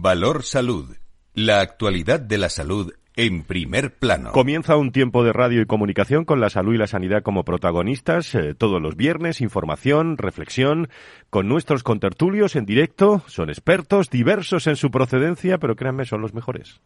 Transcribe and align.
Valor 0.00 0.44
Salud. 0.44 0.96
La 1.34 1.60
actualidad 1.60 2.20
de 2.20 2.38
la 2.38 2.48
salud 2.48 2.92
en 3.16 3.42
primer 3.44 3.94
plano. 3.94 4.32
Comienza 4.32 4.76
un 4.76 4.92
tiempo 4.92 5.22
de 5.24 5.32
radio 5.32 5.60
y 5.60 5.66
comunicación 5.66 6.24
con 6.24 6.40
la 6.40 6.48
salud 6.48 6.74
y 6.74 6.78
la 6.78 6.86
sanidad 6.86 7.22
como 7.22 7.44
protagonistas. 7.44 8.34
eh, 8.34 8.54
todos 8.54 8.80
los 8.80 8.96
viernes, 8.96 9.40
información, 9.40 10.16
reflexión, 10.16 10.88
con 11.28 11.48
nuestros 11.48 11.82
contertulios 11.82 12.56
en 12.56 12.64
directo. 12.64 13.22
Son 13.26 13.50
expertos, 13.50 14.08
diversos 14.08 14.66
en 14.66 14.76
su 14.76 14.90
procedencia, 14.90 15.58
pero 15.58 15.76
créanme, 15.76 16.06
son 16.06 16.22
los 16.22 16.32
mejores. 16.32 16.80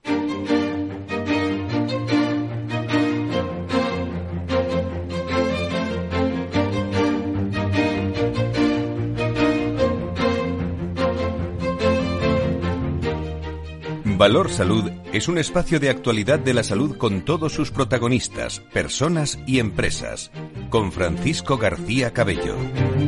Valor 14.17 14.49
Salud 14.49 14.91
es 15.13 15.29
un 15.29 15.37
espacio 15.37 15.79
de 15.79 15.91
actualidad 15.91 16.39
de 16.39 16.55
la 16.55 16.63
salud 16.63 16.97
con 16.97 17.21
todos 17.21 17.53
sus 17.53 17.71
protagonistas, 17.71 18.61
personas 18.73 19.39
y 19.47 19.59
empresas. 19.59 20.31
Con 20.71 20.91
Francisco 20.91 21.59
García 21.59 22.15
Cabello. 22.15 22.57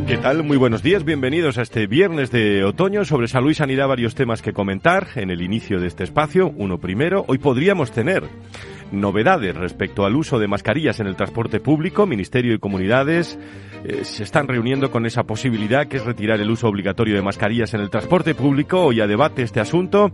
¿Qué 0.06 0.18
tal? 0.18 0.44
Muy 0.44 0.58
buenos 0.58 0.82
días, 0.82 1.04
bienvenidos 1.04 1.56
a 1.56 1.62
este 1.62 1.86
viernes 1.86 2.30
de 2.30 2.62
otoño. 2.62 3.06
Sobre 3.06 3.26
salud 3.26 3.50
y 3.50 3.54
sanidad 3.54 3.88
varios 3.88 4.14
temas 4.14 4.42
que 4.42 4.52
comentar 4.52 5.08
en 5.14 5.30
el 5.30 5.40
inicio 5.40 5.80
de 5.80 5.86
este 5.86 6.04
espacio. 6.04 6.52
Uno 6.54 6.76
primero, 6.78 7.24
hoy 7.26 7.38
podríamos 7.38 7.90
tener 7.90 8.24
novedades 8.92 9.56
respecto 9.56 10.04
al 10.04 10.14
uso 10.14 10.38
de 10.38 10.48
mascarillas 10.48 11.00
en 11.00 11.06
el 11.06 11.16
transporte 11.16 11.58
público. 11.58 12.06
Ministerio 12.06 12.52
y 12.52 12.58
comunidades 12.58 13.38
eh, 13.88 14.04
se 14.04 14.22
están 14.22 14.48
reuniendo 14.48 14.90
con 14.90 15.06
esa 15.06 15.22
posibilidad 15.22 15.86
que 15.86 15.96
es 15.96 16.04
retirar 16.04 16.38
el 16.40 16.50
uso 16.50 16.68
obligatorio 16.68 17.14
de 17.14 17.22
mascarillas 17.22 17.72
en 17.72 17.80
el 17.80 17.88
transporte 17.88 18.34
público. 18.34 18.82
Hoy 18.82 19.00
a 19.00 19.06
debate 19.06 19.42
este 19.42 19.60
asunto 19.60 20.12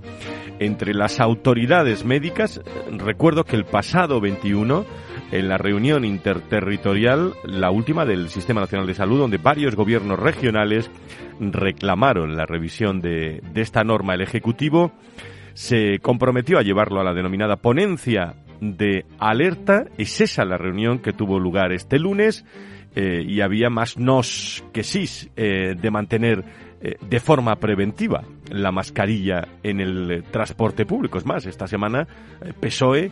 entre 0.60 0.94
las 0.94 1.18
autoridades 1.18 2.04
médicas. 2.04 2.60
Recuerdo 2.92 3.42
que 3.42 3.56
el 3.56 3.64
pasado 3.64 4.20
21 4.20 4.84
en 5.32 5.48
la 5.48 5.58
reunión 5.58 6.04
interterritorial, 6.04 7.34
la 7.42 7.72
última 7.72 8.04
del 8.04 8.28
Sistema 8.28 8.60
Nacional 8.60 8.86
de 8.86 8.94
Salud, 8.94 9.18
donde 9.18 9.38
varios 9.38 9.74
gobiernos 9.74 10.20
regionales 10.20 10.88
reclamaron 11.40 12.36
la 12.36 12.46
revisión 12.46 13.00
de, 13.00 13.42
de 13.52 13.60
esta 13.60 13.82
norma. 13.82 14.14
El 14.14 14.20
Ejecutivo 14.20 14.92
se 15.54 15.98
comprometió 15.98 16.58
a 16.58 16.62
llevarlo 16.62 17.00
a 17.00 17.04
la 17.04 17.12
denominada 17.12 17.56
ponencia 17.56 18.36
de 18.60 19.04
alerta. 19.18 19.86
Es 19.98 20.20
esa 20.20 20.44
la 20.44 20.58
reunión 20.58 21.00
que 21.00 21.12
tuvo 21.12 21.40
lugar 21.40 21.72
este 21.72 21.98
lunes 21.98 22.44
eh, 22.94 23.24
y 23.26 23.40
había 23.40 23.70
más 23.70 23.98
nos 23.98 24.64
que 24.72 24.84
sí 24.84 25.04
eh, 25.36 25.74
de 25.76 25.90
mantener 25.90 26.44
eh, 26.80 26.96
de 27.00 27.20
forma 27.20 27.56
preventiva 27.56 28.22
la 28.50 28.70
mascarilla 28.70 29.48
en 29.62 29.80
el 29.80 30.24
transporte 30.30 30.86
público. 30.86 31.18
Es 31.18 31.26
más, 31.26 31.46
esta 31.46 31.66
semana 31.66 32.06
PSOE, 32.60 33.10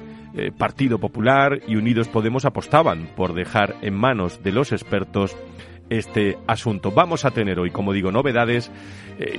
Partido 0.56 0.98
Popular 0.98 1.60
y 1.66 1.76
Unidos 1.76 2.08
Podemos 2.08 2.44
apostaban 2.44 3.08
por 3.16 3.34
dejar 3.34 3.76
en 3.82 3.94
manos 3.94 4.42
de 4.42 4.52
los 4.52 4.72
expertos 4.72 5.36
este 5.98 6.38
asunto. 6.46 6.90
Vamos 6.90 7.24
a 7.24 7.30
tener 7.30 7.58
hoy, 7.58 7.70
como 7.70 7.92
digo, 7.92 8.10
novedades. 8.10 8.70
Eh, 9.18 9.38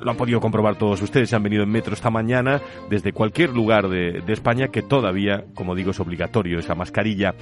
lo 0.00 0.10
han 0.10 0.16
podido 0.16 0.40
comprobar 0.40 0.76
todos 0.76 1.00
ustedes, 1.00 1.30
se 1.30 1.36
han 1.36 1.42
venido 1.42 1.62
en 1.62 1.70
metro 1.70 1.94
esta 1.94 2.10
mañana 2.10 2.60
desde 2.90 3.12
cualquier 3.12 3.50
lugar 3.50 3.88
de, 3.88 4.22
España 4.34 4.68
que 4.68 4.82
todavía, 4.82 5.44
como 5.54 5.76
digo, 5.76 5.92
es 5.92 6.00
obligatorio 6.00 6.58
esa 6.58 6.74
mascarilla 6.74 7.34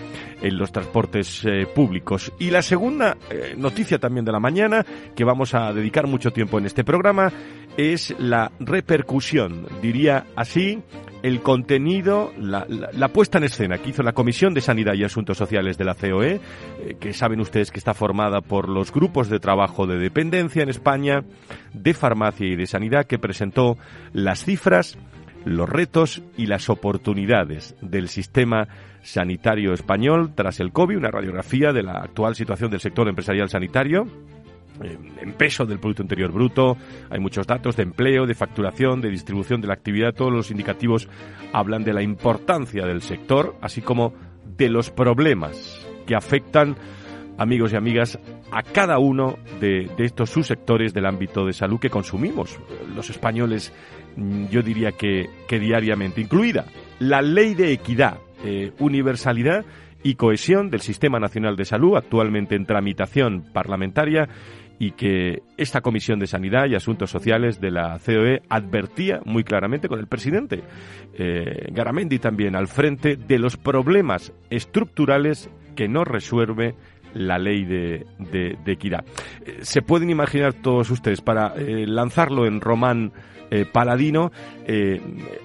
en 0.42 0.58
los 0.58 0.70
transportes 0.70 1.42
eh, 1.44 1.66
públicos. 1.74 2.32
Y 2.38 2.50
la 2.50 2.60
segunda 2.60 3.16
eh, 3.30 3.54
noticia 3.56 3.98
también 3.98 4.26
de 4.26 4.32
la 4.32 4.40
mañana, 4.40 4.84
que 5.16 5.24
vamos 5.24 5.54
a 5.54 5.72
dedicar 5.72 6.06
mucho 6.06 6.32
tiempo 6.32 6.58
en 6.58 6.66
este 6.66 6.84
programa, 6.84 7.32
es 7.78 8.14
la 8.18 8.52
repercusión, 8.60 9.66
diría 9.80 10.26
así, 10.36 10.82
el 11.22 11.40
contenido, 11.40 12.32
la, 12.36 13.08
puesta 13.08 13.38
en 13.38 13.44
escena 13.44 13.78
que 13.78 13.90
hizo 13.90 14.02
la 14.02 14.12
Comisión 14.12 14.54
de 14.54 14.60
Sanidad 14.60 14.94
y 14.94 15.04
Asuntos 15.04 15.38
Sociales 15.38 15.78
de 15.78 15.84
la 15.84 15.94
COE, 15.94 16.40
eh, 16.80 16.96
que 16.98 17.12
saben 17.12 17.40
ustedes 17.40 17.70
que 17.70 17.78
está 17.78 17.94
formada 17.94 18.40
por 18.40 18.68
los 18.68 18.92
grupos 18.92 19.28
de 19.28 19.38
trabajo 19.38 19.86
de 19.86 19.98
dependencia 19.98 20.62
en 20.62 20.68
España, 20.68 21.22
de 21.72 21.94
farmacia 21.94 22.46
y 22.46 22.56
de 22.56 22.66
sanidad, 22.66 23.06
que 23.06 23.20
presentó 23.20 23.78
las 24.12 24.44
cifras, 24.44 24.98
los 25.44 25.68
retos 25.68 26.22
y 26.36 26.46
las 26.46 26.68
oportunidades 26.68 27.76
del 27.80 28.08
sistema 28.08 28.68
sanitario 29.02 29.72
español 29.72 30.32
tras 30.34 30.60
el 30.60 30.72
COVID, 30.72 30.96
una 30.96 31.10
radiografía 31.10 31.72
de 31.72 31.82
la 31.82 31.98
actual 31.98 32.34
situación 32.34 32.70
del 32.70 32.80
sector 32.80 33.08
empresarial 33.08 33.48
sanitario 33.48 34.06
en 34.80 35.32
peso 35.34 35.66
del 35.66 35.78
Producto 35.78 36.02
Interior 36.02 36.32
Bruto, 36.32 36.76
hay 37.10 37.20
muchos 37.20 37.46
datos 37.46 37.76
de 37.76 37.82
empleo, 37.82 38.26
de 38.26 38.34
facturación, 38.34 39.00
de 39.00 39.10
distribución 39.10 39.60
de 39.60 39.68
la 39.68 39.74
actividad, 39.74 40.14
todos 40.14 40.32
los 40.32 40.50
indicativos 40.50 41.08
hablan 41.52 41.84
de 41.84 41.92
la 41.92 42.02
importancia 42.02 42.86
del 42.86 43.02
sector, 43.02 43.56
así 43.60 43.82
como 43.82 44.14
de 44.56 44.68
los 44.68 44.90
problemas 44.90 45.86
que 46.06 46.14
afectan, 46.14 46.76
amigos 47.38 47.72
y 47.72 47.76
amigas, 47.76 48.18
a 48.50 48.62
cada 48.62 48.98
uno 48.98 49.38
de, 49.60 49.90
estos 49.98 50.30
subsectores 50.30 50.92
del 50.92 51.06
ámbito 51.06 51.46
de 51.46 51.52
salud 51.52 51.80
que 51.80 51.90
consumimos, 51.90 52.58
los 52.94 53.08
españoles, 53.10 53.72
yo 54.50 54.62
diría 54.62 54.92
que, 54.92 55.30
que 55.48 55.58
diariamente, 55.58 56.20
incluida 56.20 56.66
la 56.98 57.22
ley 57.22 57.54
de 57.54 57.72
equidad, 57.72 58.18
eh, 58.44 58.72
universalidad 58.78 59.64
y 60.02 60.16
cohesión 60.16 60.70
del 60.70 60.80
Sistema 60.80 61.18
Nacional 61.18 61.56
de 61.56 61.64
Salud, 61.64 61.96
actualmente 61.96 62.54
en 62.54 62.66
tramitación 62.66 63.44
parlamentaria, 63.52 64.28
y 64.78 64.92
que 64.92 65.42
esta 65.56 65.80
Comisión 65.80 66.18
de 66.18 66.26
Sanidad 66.26 66.66
y 66.66 66.74
Asuntos 66.74 67.10
Sociales 67.10 67.60
de 67.60 67.70
la 67.70 67.98
COE 68.04 68.42
advertía 68.48 69.20
muy 69.24 69.44
claramente 69.44 69.88
con 69.88 70.00
el 70.00 70.06
presidente 70.06 70.62
eh, 71.14 71.68
Garamendi 71.70 72.18
también 72.18 72.56
al 72.56 72.68
frente 72.68 73.16
de 73.16 73.38
los 73.38 73.56
problemas 73.56 74.32
estructurales 74.50 75.50
que 75.76 75.88
no 75.88 76.04
resuelve 76.04 76.74
la 77.14 77.38
ley 77.38 77.64
de, 77.64 78.06
de, 78.18 78.72
equidad. 78.72 79.04
Eh, 79.44 79.58
Se 79.60 79.82
pueden 79.82 80.10
imaginar 80.10 80.54
todos 80.54 80.90
ustedes, 80.90 81.20
para 81.20 81.54
eh, 81.56 81.86
lanzarlo 81.86 82.46
en 82.46 82.60
román 82.60 83.12
paladino, 83.70 84.32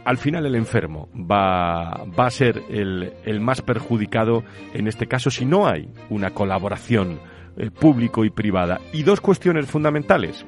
al 0.06 0.18
final 0.18 0.46
el 0.46 0.56
enfermo 0.56 1.10
va, 1.14 2.06
va 2.18 2.28
a 2.28 2.30
ser 2.30 2.64
el, 2.70 3.12
el, 3.26 3.42
más 3.42 3.62
perjudicado 3.62 4.46
en 4.74 4.88
este 4.88 5.08
caso 5.08 5.30
si 5.30 5.44
no 5.44 5.68
hay 5.68 5.90
una 6.10 6.30
colaboración 6.30 7.20
eh, 7.58 7.72
público 7.72 8.24
y 8.24 8.30
privada. 8.30 8.80
Y 8.94 9.04
dos 9.04 9.22
cuestiones 9.22 9.66
fundamentales 9.68 10.46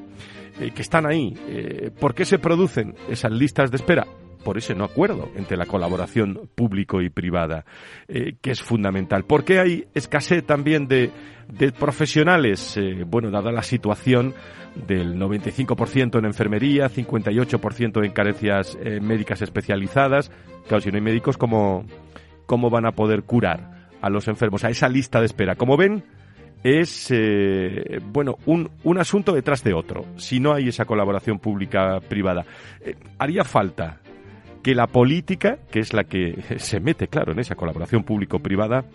eh, 0.59 0.71
que 0.71 0.81
están 0.81 1.05
ahí. 1.05 1.33
Eh, 1.47 1.89
¿Por 1.97 2.13
qué 2.13 2.25
se 2.25 2.37
producen 2.37 2.93
esas 3.09 3.31
listas 3.31 3.71
de 3.71 3.77
espera? 3.77 4.05
por 4.43 4.57
ese 4.57 4.73
no 4.73 4.85
acuerdo 4.85 5.29
entre 5.35 5.57
la 5.57 5.65
colaboración 5.65 6.49
público 6.55 7.01
y 7.01 7.09
privada, 7.09 7.65
eh, 8.07 8.37
que 8.41 8.51
es 8.51 8.61
fundamental. 8.61 9.25
¿Por 9.25 9.43
qué 9.43 9.59
hay 9.59 9.87
escasez 9.93 10.45
también 10.45 10.87
de, 10.87 11.11
de 11.49 11.73
profesionales? 11.73 12.79
Bueno, 13.05 13.31
dada 13.31 13.51
la 13.51 13.63
situación 13.63 14.33
del 14.87 15.17
95% 15.17 16.19
en 16.19 16.25
enfermería, 16.25 16.89
58% 16.89 18.05
en 18.05 18.11
carencias 18.13 18.77
médicas 19.01 19.41
especializadas. 19.41 20.31
Claro, 20.69 20.81
si 20.81 20.89
no 20.89 20.95
hay 20.95 21.03
médicos, 21.03 21.37
¿cómo, 21.37 21.83
¿cómo 22.45 22.69
van 22.69 22.85
a 22.85 22.93
poder 22.93 23.23
curar 23.23 23.89
a 24.01 24.09
los 24.09 24.29
enfermos? 24.29 24.63
A 24.63 24.69
esa 24.69 24.87
lista 24.87 25.19
de 25.19 25.25
espera. 25.25 25.55
Como 25.55 25.75
ven, 25.75 26.05
es 26.63 27.07
eh, 27.11 27.99
bueno 28.03 28.37
un, 28.45 28.69
un, 28.83 28.97
asunto 28.97 29.33
detrás 29.33 29.63
de 29.63 29.73
otro. 29.73 30.05
Si 30.17 30.39
no 30.39 30.53
hay 30.53 30.69
esa 30.69 30.85
colaboración 30.85 31.39
pública-privada, 31.39 32.45
eh, 32.81 32.95
haría 33.17 33.43
falta 33.43 33.99
que 34.61 34.75
la 34.75 34.87
política, 34.87 35.59
que 35.71 35.79
es 35.79 35.93
la 35.93 36.03
que 36.03 36.35
se 36.57 36.79
mete, 36.79 37.07
claro, 37.07 37.31
en 37.31 37.39
esa 37.39 37.55
colaboración 37.55 38.03
público-privada, 38.03 38.85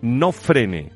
no 0.00 0.32
frene 0.32 0.90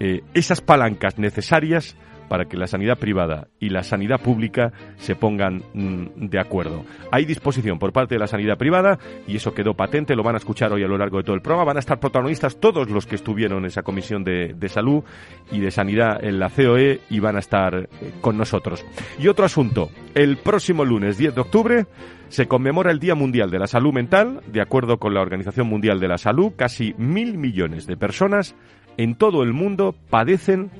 eh, 0.00 0.22
esas 0.34 0.60
palancas 0.60 1.18
necesarias 1.18 1.96
para 2.32 2.46
que 2.46 2.56
la 2.56 2.66
sanidad 2.66 2.96
privada 2.96 3.48
y 3.60 3.68
la 3.68 3.82
sanidad 3.82 4.18
pública 4.18 4.72
se 4.96 5.14
pongan 5.14 5.62
mm, 5.74 6.28
de 6.30 6.38
acuerdo. 6.38 6.82
Hay 7.10 7.26
disposición 7.26 7.78
por 7.78 7.92
parte 7.92 8.14
de 8.14 8.20
la 8.20 8.26
sanidad 8.26 8.56
privada 8.56 8.98
y 9.26 9.36
eso 9.36 9.52
quedó 9.52 9.74
patente, 9.74 10.16
lo 10.16 10.22
van 10.22 10.36
a 10.36 10.38
escuchar 10.38 10.72
hoy 10.72 10.82
a 10.82 10.88
lo 10.88 10.96
largo 10.96 11.18
de 11.18 11.24
todo 11.24 11.34
el 11.34 11.42
programa. 11.42 11.66
Van 11.66 11.76
a 11.76 11.80
estar 11.80 12.00
protagonistas 12.00 12.58
todos 12.58 12.88
los 12.88 13.04
que 13.04 13.16
estuvieron 13.16 13.58
en 13.58 13.64
esa 13.66 13.82
comisión 13.82 14.24
de, 14.24 14.56
salud 14.70 15.04
y 15.50 15.60
de 15.60 15.70
sanidad 15.70 16.24
en 16.24 16.38
la 16.38 16.48
COE 16.48 17.00
y 17.10 17.20
van 17.20 17.36
a 17.36 17.40
estar 17.40 17.74
eh, 17.74 17.88
con 18.22 18.38
nosotros. 18.38 18.82
Y 19.18 19.28
otro 19.28 19.44
asunto, 19.44 19.90
el 20.14 20.38
próximo 20.38 20.86
lunes 20.86 21.18
10 21.18 21.34
de 21.34 21.40
octubre 21.42 21.86
se 22.30 22.48
conmemora 22.48 22.92
el 22.92 22.98
Día 22.98 23.14
Mundial 23.14 23.50
de 23.50 23.58
la 23.58 23.66
Salud 23.66 23.92
Mental. 23.92 24.40
De 24.50 24.62
acuerdo 24.62 24.96
con 24.96 25.12
la 25.12 25.20
Organización 25.20 25.66
Mundial 25.66 26.00
de 26.00 26.08
la 26.08 26.16
Salud, 26.16 26.54
casi 26.56 26.94
mil 26.96 27.36
millones 27.36 27.86
de 27.86 27.98
personas 27.98 28.54
en 28.96 29.16
todo 29.16 29.42
el 29.42 29.52
mundo 29.52 29.94
padecen 30.08 30.70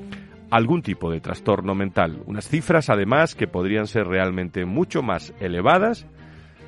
algún 0.52 0.82
tipo 0.82 1.10
de 1.10 1.20
trastorno 1.20 1.74
mental. 1.74 2.22
Unas 2.26 2.46
cifras, 2.46 2.90
además, 2.90 3.34
que 3.34 3.46
podrían 3.46 3.86
ser 3.86 4.06
realmente 4.06 4.66
mucho 4.66 5.02
más 5.02 5.32
elevadas 5.40 6.06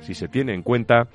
si 0.01 0.15
se 0.15 0.27
tiene 0.27 0.55
en 0.55 0.63
cuenta 0.63 1.07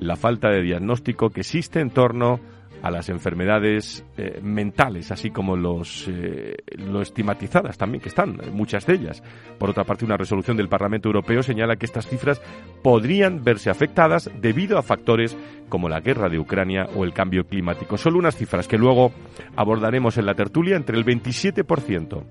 la 0.00 0.16
falta 0.16 0.48
de 0.50 0.62
diagnóstico 0.62 1.30
que 1.30 1.42
existe 1.42 1.78
en 1.78 1.90
torno 1.90 2.34
a 2.34 2.57
las 2.90 3.08
enfermedades 3.08 4.04
eh, 4.16 4.40
mentales, 4.42 5.10
así 5.10 5.30
como 5.30 5.56
los 5.56 6.06
eh, 6.08 6.56
lo 6.76 7.02
estigmatizadas 7.02 7.76
también 7.76 8.00
que 8.00 8.08
están, 8.08 8.40
muchas 8.52 8.86
de 8.86 8.94
ellas. 8.94 9.22
Por 9.58 9.70
otra 9.70 9.84
parte, 9.84 10.04
una 10.04 10.16
resolución 10.16 10.56
del 10.56 10.68
Parlamento 10.68 11.08
Europeo 11.08 11.42
señala 11.42 11.76
que 11.76 11.86
estas 11.86 12.06
cifras 12.06 12.40
podrían 12.82 13.42
verse 13.42 13.70
afectadas 13.70 14.30
debido 14.40 14.78
a 14.78 14.82
factores 14.82 15.36
como 15.68 15.88
la 15.88 16.00
guerra 16.00 16.28
de 16.28 16.38
Ucrania 16.38 16.88
o 16.94 17.04
el 17.04 17.12
cambio 17.12 17.46
climático. 17.46 17.98
Solo 17.98 18.18
unas 18.18 18.36
cifras 18.36 18.68
que 18.68 18.78
luego 18.78 19.12
abordaremos 19.56 20.16
en 20.16 20.26
la 20.26 20.34
tertulia 20.34 20.76
entre 20.76 20.96
el 20.96 21.04
27%. 21.04 22.22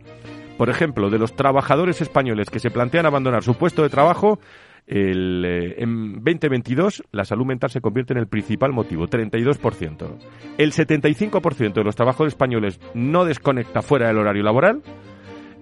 Por 0.58 0.70
ejemplo, 0.70 1.10
de 1.10 1.20
los 1.20 1.36
trabajadores 1.36 2.02
españoles 2.02 2.50
que 2.50 2.60
se 2.60 2.72
plantean 2.72 3.06
abandonar 3.06 3.44
su 3.44 3.56
puesto 3.56 3.84
de 3.84 3.90
trabajo, 3.90 4.40
el, 4.88 5.44
eh, 5.46 5.76
en 5.84 6.14
2022 6.24 7.04
la 7.12 7.26
salud 7.26 7.46
mental 7.46 7.70
se 7.70 7.82
convierte 7.82 8.14
en 8.14 8.20
el 8.20 8.28
principal 8.28 8.72
motivo, 8.72 9.08
32%. 9.08 10.18
El 10.58 10.72
75% 10.72 11.74
de 11.74 11.84
los 11.84 11.96
trabajadores 11.96 12.34
españoles 12.34 12.80
no 12.94 13.26
desconecta 13.26 13.82
fuera 13.82 14.08
del 14.08 14.18
horario 14.18 14.44
laboral 14.44 14.82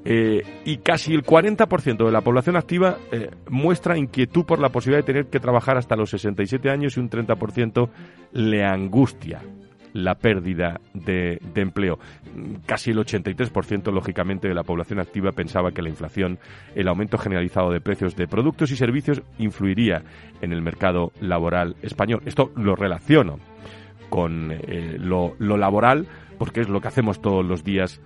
eh, 0.05 0.43
y 0.63 0.77
casi 0.77 1.13
el 1.13 1.23
40% 1.23 2.05
de 2.05 2.11
la 2.11 2.21
población 2.21 2.55
activa 2.55 2.97
eh, 3.11 3.31
muestra 3.49 3.97
inquietud 3.97 4.45
por 4.45 4.59
la 4.59 4.69
posibilidad 4.69 5.03
de 5.03 5.11
tener 5.11 5.25
que 5.27 5.39
trabajar 5.39 5.77
hasta 5.77 5.95
los 5.95 6.11
67 6.11 6.69
años 6.69 6.95
y 6.95 6.99
un 6.99 7.09
30% 7.09 7.89
le 8.33 8.63
angustia 8.63 9.41
la 9.95 10.15
pérdida 10.15 10.81
de, 10.93 11.39
empleo. 11.55 11.97
Casi 12.65 12.91
el 12.91 12.97
83%, 12.97 13.93
lógicamente, 13.93 14.49
de 14.49 14.53
la 14.53 14.63
población 14.63 14.99
activa 14.99 15.31
pensaba 15.31 15.71
que 15.71 15.81
la 15.81 15.87
inflación, 15.87 16.37
el 16.75 16.89
aumento 16.89 17.17
generalizado 17.17 17.71
de 17.71 17.79
precios 17.79 18.15
de 18.17 18.27
productos 18.27 18.71
y 18.71 18.75
servicios 18.75 19.21
influiría 19.39 20.03
en 20.41 20.51
el 20.51 20.61
mercado 20.61 21.13
laboral 21.21 21.77
español. 21.81 22.21
Esto 22.25 22.51
lo 22.57 22.75
relaciono 22.75 23.39
con 24.09 24.51
eh, 24.51 24.97
lo, 24.99 25.33
lo 25.39 25.55
laboral 25.55 26.07
porque 26.37 26.59
es 26.59 26.67
lo 26.67 26.81
que 26.81 26.89
hacemos 26.89 27.21
todos 27.21 27.45
los 27.45 27.63
días 27.63 28.01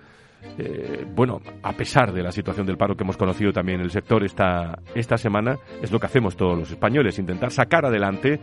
eh, 0.58 1.06
bueno, 1.14 1.40
a 1.62 1.72
pesar 1.72 2.12
de 2.12 2.22
la 2.22 2.32
situación 2.32 2.66
del 2.66 2.76
paro 2.76 2.96
que 2.96 3.04
hemos 3.04 3.16
conocido 3.16 3.52
también 3.52 3.80
en 3.80 3.84
el 3.84 3.90
sector 3.90 4.24
esta, 4.24 4.78
esta 4.94 5.16
semana, 5.16 5.58
es 5.82 5.90
lo 5.90 5.98
que 5.98 6.06
hacemos 6.06 6.36
todos 6.36 6.58
los 6.58 6.70
españoles, 6.70 7.18
intentar 7.18 7.50
sacar 7.50 7.86
adelante 7.86 8.40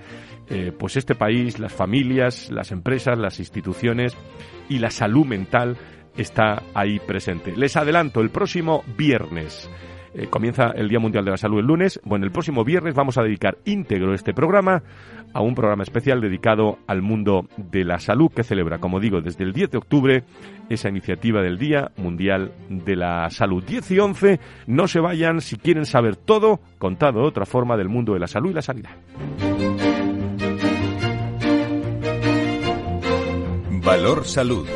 eh, 0.49 0.71
pues 0.77 0.97
este 0.97 1.15
país, 1.15 1.59
las 1.59 1.73
familias, 1.73 2.49
las 2.49 2.71
empresas, 2.71 3.17
las 3.17 3.39
instituciones 3.39 4.15
y 4.69 4.79
la 4.79 4.89
salud 4.89 5.25
mental 5.25 5.77
está 6.17 6.63
ahí 6.73 6.99
presente. 6.99 7.55
Les 7.55 7.75
adelanto, 7.77 8.21
el 8.21 8.29
próximo 8.29 8.83
viernes 8.97 9.69
eh, 10.17 10.27
comienza 10.27 10.71
el 10.71 10.89
Día 10.89 10.99
Mundial 10.99 11.23
de 11.23 11.31
la 11.31 11.37
Salud 11.37 11.59
el 11.59 11.67
lunes. 11.67 11.99
Bueno, 12.03 12.25
el 12.25 12.31
próximo 12.31 12.63
viernes 12.63 12.95
vamos 12.95 13.19
a 13.19 13.23
dedicar 13.23 13.59
íntegro 13.65 14.15
este 14.15 14.33
programa 14.33 14.81
a 15.31 15.41
un 15.41 15.53
programa 15.53 15.83
especial 15.83 16.21
dedicado 16.21 16.79
al 16.87 17.03
mundo 17.03 17.47
de 17.55 17.85
la 17.85 17.99
salud 17.99 18.31
que 18.31 18.43
celebra, 18.43 18.79
como 18.79 18.99
digo, 18.99 19.21
desde 19.21 19.43
el 19.43 19.53
10 19.53 19.69
de 19.69 19.77
octubre 19.77 20.23
esa 20.69 20.89
iniciativa 20.89 21.43
del 21.43 21.59
Día 21.59 21.91
Mundial 21.97 22.51
de 22.67 22.95
la 22.95 23.29
Salud. 23.29 23.63
10 23.63 23.91
y 23.91 23.99
11, 23.99 24.39
no 24.65 24.87
se 24.87 24.99
vayan 24.99 25.39
si 25.39 25.55
quieren 25.55 25.85
saber 25.85 26.15
todo, 26.15 26.61
contado 26.79 27.21
otra 27.21 27.45
forma, 27.45 27.77
del 27.77 27.89
mundo 27.89 28.13
de 28.13 28.19
la 28.19 28.27
salud 28.27 28.49
y 28.49 28.53
la 28.53 28.61
sanidad. 28.63 28.91
Valor 33.83 34.25
Salud. 34.25 34.67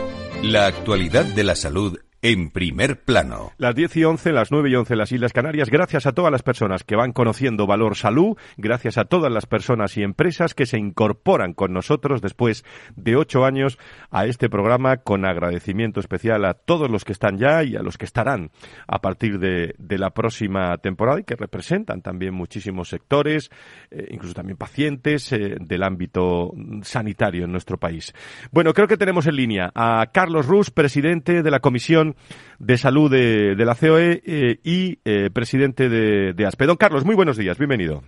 La 0.44 0.68
actualidad 0.68 1.26
de 1.26 1.44
la 1.44 1.56
salud 1.56 1.98
en 2.22 2.52
primer 2.52 3.00
plano. 3.00 3.52
Las 3.58 3.74
10 3.76 3.98
y 3.98 4.04
11, 4.04 4.32
las 4.32 4.52
9 4.52 4.70
y 4.70 4.76
11 4.76 4.94
en 4.94 4.98
las 5.00 5.12
Islas 5.12 5.34
Canarias. 5.34 5.70
Gracias 5.70 6.06
a 6.06 6.12
todas 6.12 6.32
las 6.32 6.44
personas 6.44 6.84
que 6.84 6.96
van 6.96 7.14
conociendo 7.14 7.66
Valor 7.66 7.96
Salud. 7.96 8.38
Gracias 8.58 8.98
a 8.98 9.06
todas 9.06 9.32
las 9.32 9.46
personas 9.46 9.98
y 9.98 10.04
empresas 10.04 10.54
que 10.54 10.66
se 10.66 10.78
incorporan 10.78 11.54
con 11.54 11.74
nosotros 11.74 12.22
después 12.22 12.64
de 12.96 13.16
ocho 13.16 13.44
años 13.44 13.80
a 14.12 14.26
este 14.26 14.50
programa 14.50 14.98
con 14.98 15.26
agradecimiento 15.26 16.00
especial 16.00 16.46
a 16.46 16.54
todos 16.54 16.90
los 16.92 17.06
que 17.06 17.14
están 17.14 17.38
ya 17.38 17.64
y 17.64 17.76
a 17.76 17.82
los 17.82 17.98
que 17.98 18.06
estarán 18.06 18.52
a 18.88 19.00
partir 19.00 19.40
de, 19.40 19.76
la 19.98 20.12
próxima 20.12 20.78
temporada 20.78 21.20
y 21.20 21.24
que 21.24 21.36
representan 21.36 22.02
también 22.02 22.34
muchísimos 22.34 22.90
sectores, 22.90 23.52
eh, 23.92 24.08
incluso 24.10 24.34
también 24.34 24.58
pacientes 24.58 25.32
eh, 25.32 25.58
del 25.60 25.84
ámbito 25.84 26.54
sanitario 26.82 27.46
en 27.46 27.52
nuestro 27.52 27.78
país. 27.78 28.14
Bueno, 28.52 28.74
creo 28.74 28.88
que 28.88 28.98
tenemos 28.98 29.28
en 29.28 29.36
línea 29.36 29.72
a 29.76 30.08
Carlos 30.12 30.48
Rus, 30.48 30.72
presidente 30.72 31.44
de 31.44 31.52
la 31.52 31.60
Comisión 31.60 32.11
de 32.60 32.78
Salud 32.78 33.10
de, 33.12 33.56
la 33.58 33.76
COE 33.76 34.22
eh, 34.26 34.60
y 34.64 35.00
eh, 35.06 35.30
presidente 35.32 35.90
de, 35.90 36.34
de 36.34 36.46
ASPE. 36.46 36.66
Don 36.66 36.78
Carlos, 36.78 37.06
muy 37.06 37.16
buenos 37.16 37.38
días, 37.38 37.58
bienvenido. 37.58 38.04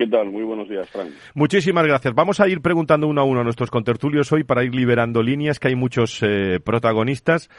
¿Qué 0.00 0.06
tal? 0.06 0.30
Muy 0.30 0.44
buenos 0.44 0.66
días, 0.66 0.88
Frank. 0.88 1.10
Muchísimas 1.34 1.86
gracias. 1.86 2.14
Vamos 2.14 2.40
a 2.40 2.48
ir 2.48 2.62
preguntando 2.62 3.06
uno 3.06 3.20
a 3.20 3.24
uno 3.24 3.40
a 3.40 3.44
nuestros 3.44 3.70
contertulios 3.70 4.32
hoy 4.32 4.44
para 4.44 4.64
ir 4.64 4.74
liberando 4.74 5.22
líneas, 5.22 5.58
que 5.60 5.68
hay 5.68 5.74
muchos 5.74 6.22
eh, 6.22 6.58
protagonistas. 6.64 7.50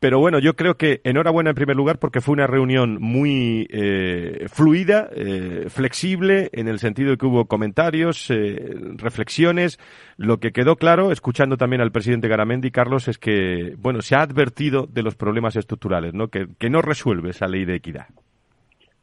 Pero 0.00 0.18
bueno, 0.18 0.38
yo 0.38 0.54
creo 0.54 0.76
que 0.76 1.00
enhorabuena 1.04 1.50
en 1.50 1.56
primer 1.56 1.76
lugar 1.76 1.98
porque 1.98 2.20
fue 2.20 2.34
una 2.34 2.46
reunión 2.46 2.98
muy 3.00 3.66
eh, 3.70 4.46
fluida, 4.48 5.08
eh, 5.14 5.66
flexible, 5.68 6.50
en 6.52 6.68
el 6.68 6.78
sentido 6.78 7.12
de 7.12 7.16
que 7.16 7.26
hubo 7.26 7.46
comentarios, 7.46 8.30
eh, 8.30 8.74
reflexiones. 8.96 9.78
Lo 10.16 10.38
que 10.38 10.52
quedó 10.52 10.76
claro, 10.76 11.10
escuchando 11.10 11.56
también 11.56 11.80
al 11.80 11.92
presidente 11.92 12.28
Garamendi, 12.28 12.70
Carlos, 12.70 13.08
es 13.08 13.18
que, 13.18 13.74
bueno, 13.78 14.02
se 14.02 14.14
ha 14.14 14.22
advertido 14.22 14.86
de 14.86 15.02
los 15.02 15.14
problemas 15.14 15.56
estructurales, 15.56 16.12
¿no? 16.12 16.28
Que, 16.28 16.48
no 16.68 16.82
resuelve 16.82 17.30
esa 17.30 17.46
ley 17.46 17.64
de 17.64 17.76
equidad. 17.76 18.08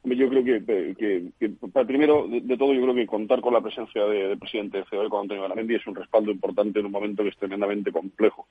Yo 0.03 0.29
creo 0.29 0.43
que, 0.43 0.61
primero 1.85 2.27
de, 2.27 2.57
todo, 2.57 2.73
yo 2.73 2.81
creo 2.81 2.95
que 2.95 3.05
contar 3.05 3.39
con 3.39 3.53
la 3.53 3.61
presencia 3.61 4.03
del 4.05 4.37
presidente 4.37 4.79
de 4.79 4.83
COE, 4.83 5.09
con 5.09 5.21
Antonio 5.21 5.43
Garamendi, 5.43 5.75
es 5.75 5.87
un 5.87 5.95
respaldo 5.95 6.31
importante 6.31 6.79
en 6.79 6.87
un 6.87 6.91
momento 6.91 7.23
que 7.23 7.29
es 7.29 7.37
tremendamente 7.37 7.91
complejo. 7.91 8.47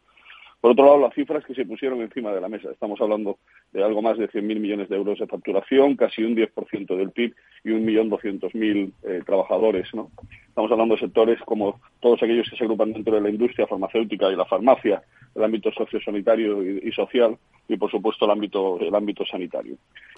Por 0.60 0.72
otro 0.72 0.84
lado, 0.84 0.98
las 0.98 1.14
cifras 1.14 1.44
que 1.44 1.54
se 1.54 1.64
pusieron 1.64 2.02
encima 2.02 2.32
de 2.32 2.40
la 2.40 2.48
mesa. 2.48 2.70
Estamos 2.70 3.00
hablando 3.00 3.38
de 3.72 3.82
algo 3.82 4.02
más 4.02 4.18
de 4.18 4.28
100.000 4.28 4.60
millones 4.60 4.88
de 4.90 4.96
euros 4.96 5.18
de 5.18 5.26
facturación, 5.26 5.96
casi 5.96 6.22
un 6.22 6.36
10% 6.36 6.96
del 6.96 7.12
PIB 7.12 7.34
y 7.64 7.70
1.200.000 7.70 8.92
eh, 9.04 9.22
trabajadores. 9.24 9.88
¿no? 9.94 10.10
Estamos 10.48 10.70
hablando 10.70 10.96
de 10.96 11.00
sectores 11.00 11.40
como 11.46 11.80
todos 12.00 12.22
aquellos 12.22 12.48
que 12.50 12.56
se 12.56 12.64
agrupan 12.64 12.92
dentro 12.92 13.14
de 13.14 13.22
la 13.22 13.30
industria 13.30 13.66
farmacéutica 13.66 14.30
y 14.30 14.36
la 14.36 14.44
farmacia, 14.44 15.02
el 15.34 15.44
ámbito 15.44 15.72
sociosanitario 15.72 16.62
y, 16.62 16.88
y 16.88 16.92
social 16.92 17.38
y, 17.66 17.78
por 17.78 17.90
supuesto, 17.90 18.26
el 18.26 18.32
ámbito, 18.32 18.78
el 18.80 18.94
ámbito 18.94 19.24
sanitario. 19.24 19.76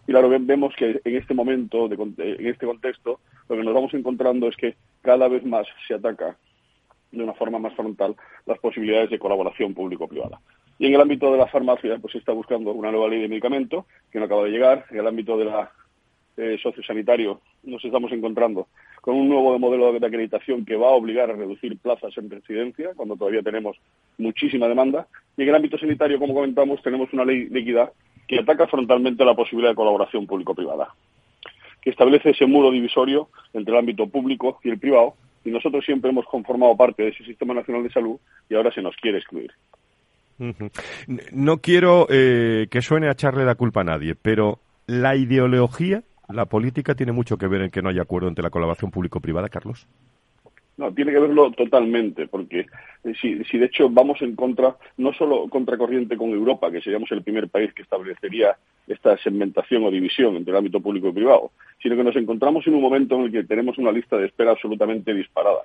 Y 0.09 0.11
claro, 0.11 0.29
vemos 0.29 0.75
que 0.75 1.01
en 1.05 1.17
este 1.17 1.35
momento, 1.35 1.87
en 1.87 2.47
este 2.47 2.67
contexto, 2.67 3.21
lo 3.49 3.57
que 3.57 3.63
nos 3.63 3.75
vamos 3.75 3.95
encontrando 3.95 4.49
es 4.49 4.57
que 4.57 4.75
cada 5.03 5.29
vez 5.29 5.45
más 5.45 5.69
se 5.87 5.95
ataca 5.95 6.37
de 7.13 7.23
una 7.23 7.35
forma 7.35 7.59
más 7.59 7.75
frontal 7.75 8.17
las 8.47 8.59
posibilidades 8.59 9.11
de 9.11 9.19
colaboración 9.19 9.75
público-privada. 9.75 10.41
Y 10.79 10.87
en 10.87 10.95
el 10.95 11.01
ámbito 11.01 11.31
de 11.31 11.39
la 11.39 11.47
farmacia, 11.47 11.99
pues 11.99 12.13
se 12.13 12.19
está 12.19 12.33
buscando 12.33 12.73
una 12.73 12.91
nueva 12.91 13.09
ley 13.09 13.21
de 13.21 13.29
medicamento 13.29 13.87
que 14.11 14.19
no 14.19 14.25
acaba 14.25 14.45
de 14.45 14.51
llegar. 14.51 14.87
En 14.91 14.99
el 14.99 15.07
ámbito 15.07 15.37
de 15.37 15.45
la 15.45 15.71
eh, 16.37 16.59
sociosanitario 16.63 17.41
nos 17.63 17.85
estamos 17.85 18.11
encontrando 18.11 18.67
con 19.03 19.15
un 19.17 19.29
nuevo 19.29 19.59
modelo 19.59 19.93
de 19.93 20.07
acreditación 20.07 20.65
que 20.65 20.77
va 20.77 20.89
a 20.89 20.93
obligar 20.93 21.31
a 21.31 21.35
reducir 21.35 21.77
plazas 21.79 22.17
en 22.17 22.31
residencia, 22.31 22.93
cuando 22.97 23.17
todavía 23.17 23.43
tenemos 23.43 23.77
muchísima 24.19 24.67
demanda. 24.67 25.07
Y 25.37 25.43
en 25.43 25.51
el 25.51 25.55
ámbito 25.57 25.77
sanitario, 25.77 26.19
como 26.19 26.35
comentamos, 26.35 26.83
tenemos 26.83 27.13
una 27.13 27.25
ley 27.25 27.45
de 27.45 27.61
equidad 27.61 27.93
que 28.27 28.39
ataca 28.39 28.67
frontalmente 28.67 29.25
la 29.25 29.35
posibilidad 29.35 29.73
de 29.73 29.77
colaboración 29.77 30.27
público-privada, 30.27 30.95
que 31.83 31.91
establece 31.91 32.31
ese 32.31 32.47
muro 32.47 32.71
divisorio 32.71 33.29
entre 33.53 33.75
el 33.75 33.81
ámbito 33.81 34.07
público 34.07 34.59
y 34.65 34.71
el 34.71 34.79
privado 34.79 35.15
y 35.45 35.51
nosotros 35.51 35.85
siempre 35.85 36.11
hemos 36.11 36.27
conformado 36.27 36.77
parte 36.77 37.03
de 37.03 37.09
ese 37.11 37.25
Sistema 37.25 37.55
Nacional 37.55 37.83
de 37.83 37.91
Salud 37.91 38.19
y 38.49 38.55
ahora 38.55 38.73
se 38.73 38.83
nos 38.83 38.97
quiere 38.97 39.19
excluir. 39.19 39.53
No 41.33 41.59
quiero 41.59 42.07
eh, 42.11 42.67
que 42.71 42.83
suene 42.83 43.09
a 43.09 43.13
echarle 43.13 43.45
la 43.45 43.55
culpa 43.55 43.83
a 43.83 43.85
nadie, 43.85 44.15
pero 44.15 44.59
la 44.87 45.15
ideología, 45.15 46.03
la 46.29 46.47
política, 46.47 46.95
tiene 46.95 47.13
mucho 47.13 47.37
que 47.37 47.47
ver 47.47 47.63
en 47.63 47.71
que 47.71 47.83
no 47.83 47.91
haya 47.91 48.03
acuerdo 48.03 48.29
entre 48.29 48.43
la 48.43 48.51
colaboración 48.51 48.91
público-privada, 48.91 49.49
Carlos. 49.49 49.87
No, 50.79 50.93
tiene 50.93 51.13
que 51.13 51.19
verlo 51.19 51.51
totalmente, 51.53 52.27
porque 52.29 52.67
eh, 53.05 53.13
si, 53.21 53.45
si 53.45 53.59
de 53.59 53.67
hecho 53.67 53.91
vamos 53.91 54.23
en 54.23 54.35
contra, 54.35 54.77
no 54.97 55.13
solo 55.13 55.49
contracorriente 55.49 56.17
con 56.17 56.31
Europa, 56.31 56.71
que 56.71 56.81
seríamos 56.81 57.13
el 57.13 57.23
primer 57.23 57.49
país 57.49 57.73
que 57.75 57.83
establecería 57.83 58.57
esta 58.87 59.17
segmentación 59.19 59.85
o 59.85 59.91
división 59.91 60.37
entre 60.37 60.53
el 60.53 60.59
ámbito 60.59 60.81
público 60.81 61.09
y 61.09 61.13
privado, 61.13 61.51
sino 61.83 61.97
que 61.97 62.05
nos 62.05 62.17
encontramos 62.17 62.67
en 62.67 62.75
un 62.75 62.81
momento 62.81 63.17
en 63.17 63.23
el 63.23 63.33
que 63.33 63.45
tenemos 63.45 63.77
una 63.77 63.93
lista 63.93 64.17
de 64.17 64.27
espera 64.27 64.53
absolutamente 64.53 65.13
disparada, 65.13 65.63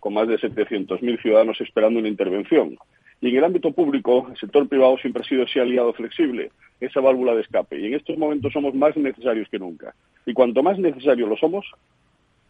con 0.00 0.14
más 0.14 0.26
de 0.26 0.38
700.000 0.38 1.22
ciudadanos 1.22 1.60
esperando 1.60 2.00
una 2.00 2.08
intervención. 2.08 2.76
Y 3.20 3.30
en 3.30 3.36
el 3.36 3.44
ámbito 3.44 3.72
público, 3.72 4.28
el 4.30 4.36
sector 4.36 4.68
privado 4.68 4.96
siempre 4.98 5.22
ha 5.22 5.28
sido 5.28 5.42
ese 5.42 5.60
aliado 5.60 5.92
flexible, 5.92 6.50
esa 6.80 7.00
válvula 7.00 7.34
de 7.34 7.42
escape. 7.42 7.78
Y 7.78 7.86
en 7.86 7.94
estos 7.94 8.16
momentos 8.16 8.52
somos 8.52 8.74
más 8.74 8.96
necesarios 8.96 9.48
que 9.50 9.58
nunca. 9.58 9.94
Y 10.24 10.32
cuanto 10.32 10.62
más 10.62 10.78
necesarios 10.78 11.28
lo 11.28 11.36
somos, 11.36 11.66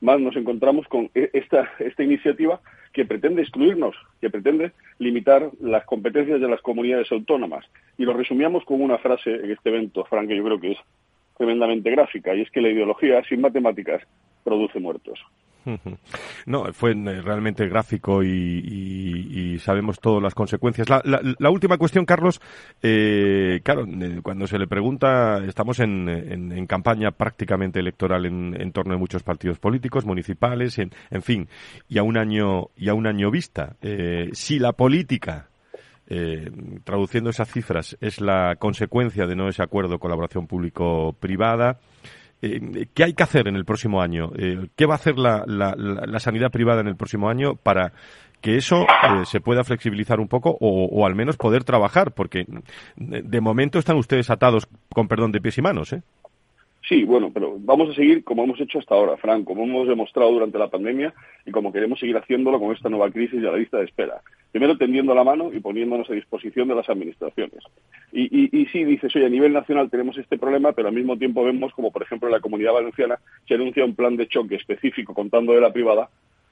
más 0.00 0.20
nos 0.20 0.36
encontramos 0.36 0.86
con 0.88 1.10
e-, 1.14 1.30
esta, 1.32 1.70
esta 1.78 2.02
iniciativa 2.02 2.60
que 2.92 3.04
pretende 3.04 3.42
excluirnos, 3.42 3.96
que 4.20 4.30
pretende 4.30 4.72
limitar 4.98 5.50
las 5.60 5.84
competencias 5.84 6.40
de 6.40 6.48
las 6.48 6.60
comunidades 6.60 7.10
autónomas. 7.12 7.64
Y 7.96 8.04
lo 8.04 8.14
resumíamos 8.14 8.64
con 8.64 8.80
una 8.80 8.98
frase 8.98 9.30
en 9.30 9.50
este 9.50 9.68
evento, 9.68 10.04
Frank, 10.04 10.28
que 10.28 10.36
yo 10.36 10.44
creo 10.44 10.60
que 10.60 10.72
es 10.72 10.78
tremendamente 11.36 11.90
gráfica, 11.90 12.34
y 12.34 12.42
es 12.42 12.50
que 12.50 12.60
la 12.60 12.70
ideología 12.70 13.22
sin 13.24 13.40
matemáticas 13.40 14.02
produce 14.42 14.80
muertos. 14.80 15.20
No, 16.46 16.72
fue 16.72 16.92
eh, 16.92 17.22
realmente 17.22 17.68
gráfico 17.68 18.22
y, 18.22 19.58
sabemos 19.60 19.98
todas 20.00 20.22
las 20.22 20.34
consecuencias. 20.34 20.88
La, 20.88 21.50
última 21.50 21.76
cuestión, 21.76 22.04
Carlos, 22.04 22.40
eh, 22.82 23.60
claro, 23.62 23.84
eh, 23.86 24.20
cuando 24.22 24.46
se 24.46 24.58
le 24.58 24.66
pregunta, 24.66 25.44
estamos 25.44 25.80
en, 25.80 26.66
campaña 26.66 27.10
prácticamente 27.10 27.80
electoral 27.80 28.26
en, 28.26 28.72
torno 28.72 28.94
a 28.94 28.98
muchos 28.98 29.22
partidos 29.22 29.58
políticos, 29.58 30.04
municipales, 30.04 30.78
en, 30.78 31.22
fin, 31.22 31.48
y 31.88 31.98
a 31.98 32.02
un 32.02 32.16
año 32.16 32.68
y 32.76 32.88
a 32.88 32.94
un 32.94 33.06
año 33.06 33.30
vista. 33.30 33.76
si 34.32 34.58
la 34.58 34.72
política 34.72 35.48
traduciendo 36.84 37.30
esas 37.30 37.50
cifras, 37.50 37.96
es 38.00 38.20
la 38.20 38.56
consecuencia 38.56 39.26
de 39.26 39.36
no 39.36 39.48
ese 39.48 39.62
acuerdo 39.62 39.98
colaboración 39.98 40.46
público-privada. 40.46 41.80
Eh, 42.40 42.86
¿Qué 42.94 43.04
hay 43.04 43.14
que 43.14 43.22
hacer 43.22 43.48
en 43.48 43.56
el 43.56 43.64
próximo 43.64 44.00
año? 44.00 44.30
Eh, 44.36 44.68
¿Qué 44.76 44.86
va 44.86 44.94
a 44.94 44.96
hacer 44.96 45.18
la, 45.18 45.44
la, 45.46 46.20
sanidad 46.20 46.50
privada 46.50 46.80
en 46.80 46.88
el 46.88 46.96
próximo 46.96 47.28
año 47.28 47.56
para 47.56 47.92
que 48.40 48.56
eso 48.56 48.82
eh, 48.82 49.24
se 49.24 49.40
pueda 49.40 49.64
flexibilizar 49.64 50.20
un 50.20 50.28
poco 50.28 50.56
o, 50.60 51.04
al 51.04 51.16
menos 51.16 51.36
poder 51.36 51.64
trabajar? 51.64 52.12
Porque 52.12 52.46
de 52.96 53.40
momento 53.40 53.78
están 53.78 53.96
ustedes 53.96 54.30
atados, 54.30 54.68
con 54.94 55.08
perdón, 55.08 55.32
de 55.32 55.40
pies 55.40 55.58
y 55.58 55.62
manos, 55.62 55.92
¿eh? 55.92 56.02
Sí, 56.88 57.04
bueno, 57.04 57.30
pero 57.32 57.56
vamos 57.58 57.90
a 57.90 57.94
seguir 57.94 58.24
como 58.24 58.44
hemos 58.44 58.58
hecho 58.62 58.78
hasta 58.78 58.94
ahora, 58.94 59.18
Frank, 59.18 59.44
como 59.44 59.64
hemos 59.64 59.86
demostrado 59.86 60.32
durante 60.32 60.58
la 60.58 60.68
pandemia 60.68 61.12
y 61.44 61.50
como 61.50 61.70
queremos 61.70 62.00
seguir 62.00 62.16
haciéndolo 62.16 62.58
con 62.58 62.74
esta 62.74 62.88
nueva 62.88 63.10
crisis 63.10 63.42
y 63.42 63.46
a 63.46 63.50
la 63.50 63.58
lista 63.58 63.76
de 63.76 63.84
espera. 63.84 64.22
Primero 64.52 64.78
tendiendo 64.78 65.14
la 65.14 65.22
mano 65.22 65.52
y 65.52 65.60
poniéndonos 65.60 66.08
a 66.08 66.14
disposición 66.14 66.66
de 66.66 66.76
las 66.76 66.88
administraciones. 66.88 67.62
Y, 68.10 68.58
y, 68.58 68.66
sí, 68.66 68.84
dices, 68.84 69.14
oye, 69.14 69.26
a 69.26 69.28
nivel 69.28 69.52
nacional 69.52 69.90
tenemos 69.90 70.16
este 70.16 70.38
problema, 70.38 70.72
pero 70.72 70.88
al 70.88 70.94
mismo 70.94 71.18
tiempo 71.18 71.44
vemos 71.44 71.74
como, 71.74 71.92
por 71.92 72.02
ejemplo, 72.02 72.26
en 72.26 72.32
la 72.32 72.40
Comunidad 72.40 72.72
Valenciana 72.72 73.18
se 73.46 73.54
anuncia 73.54 73.84
un 73.84 73.94
plan 73.94 74.16
de 74.16 74.26
choque 74.26 74.54
específico 74.54 75.12
contando 75.12 75.52
de 75.52 75.60
la 75.60 75.70
privada 75.70 76.08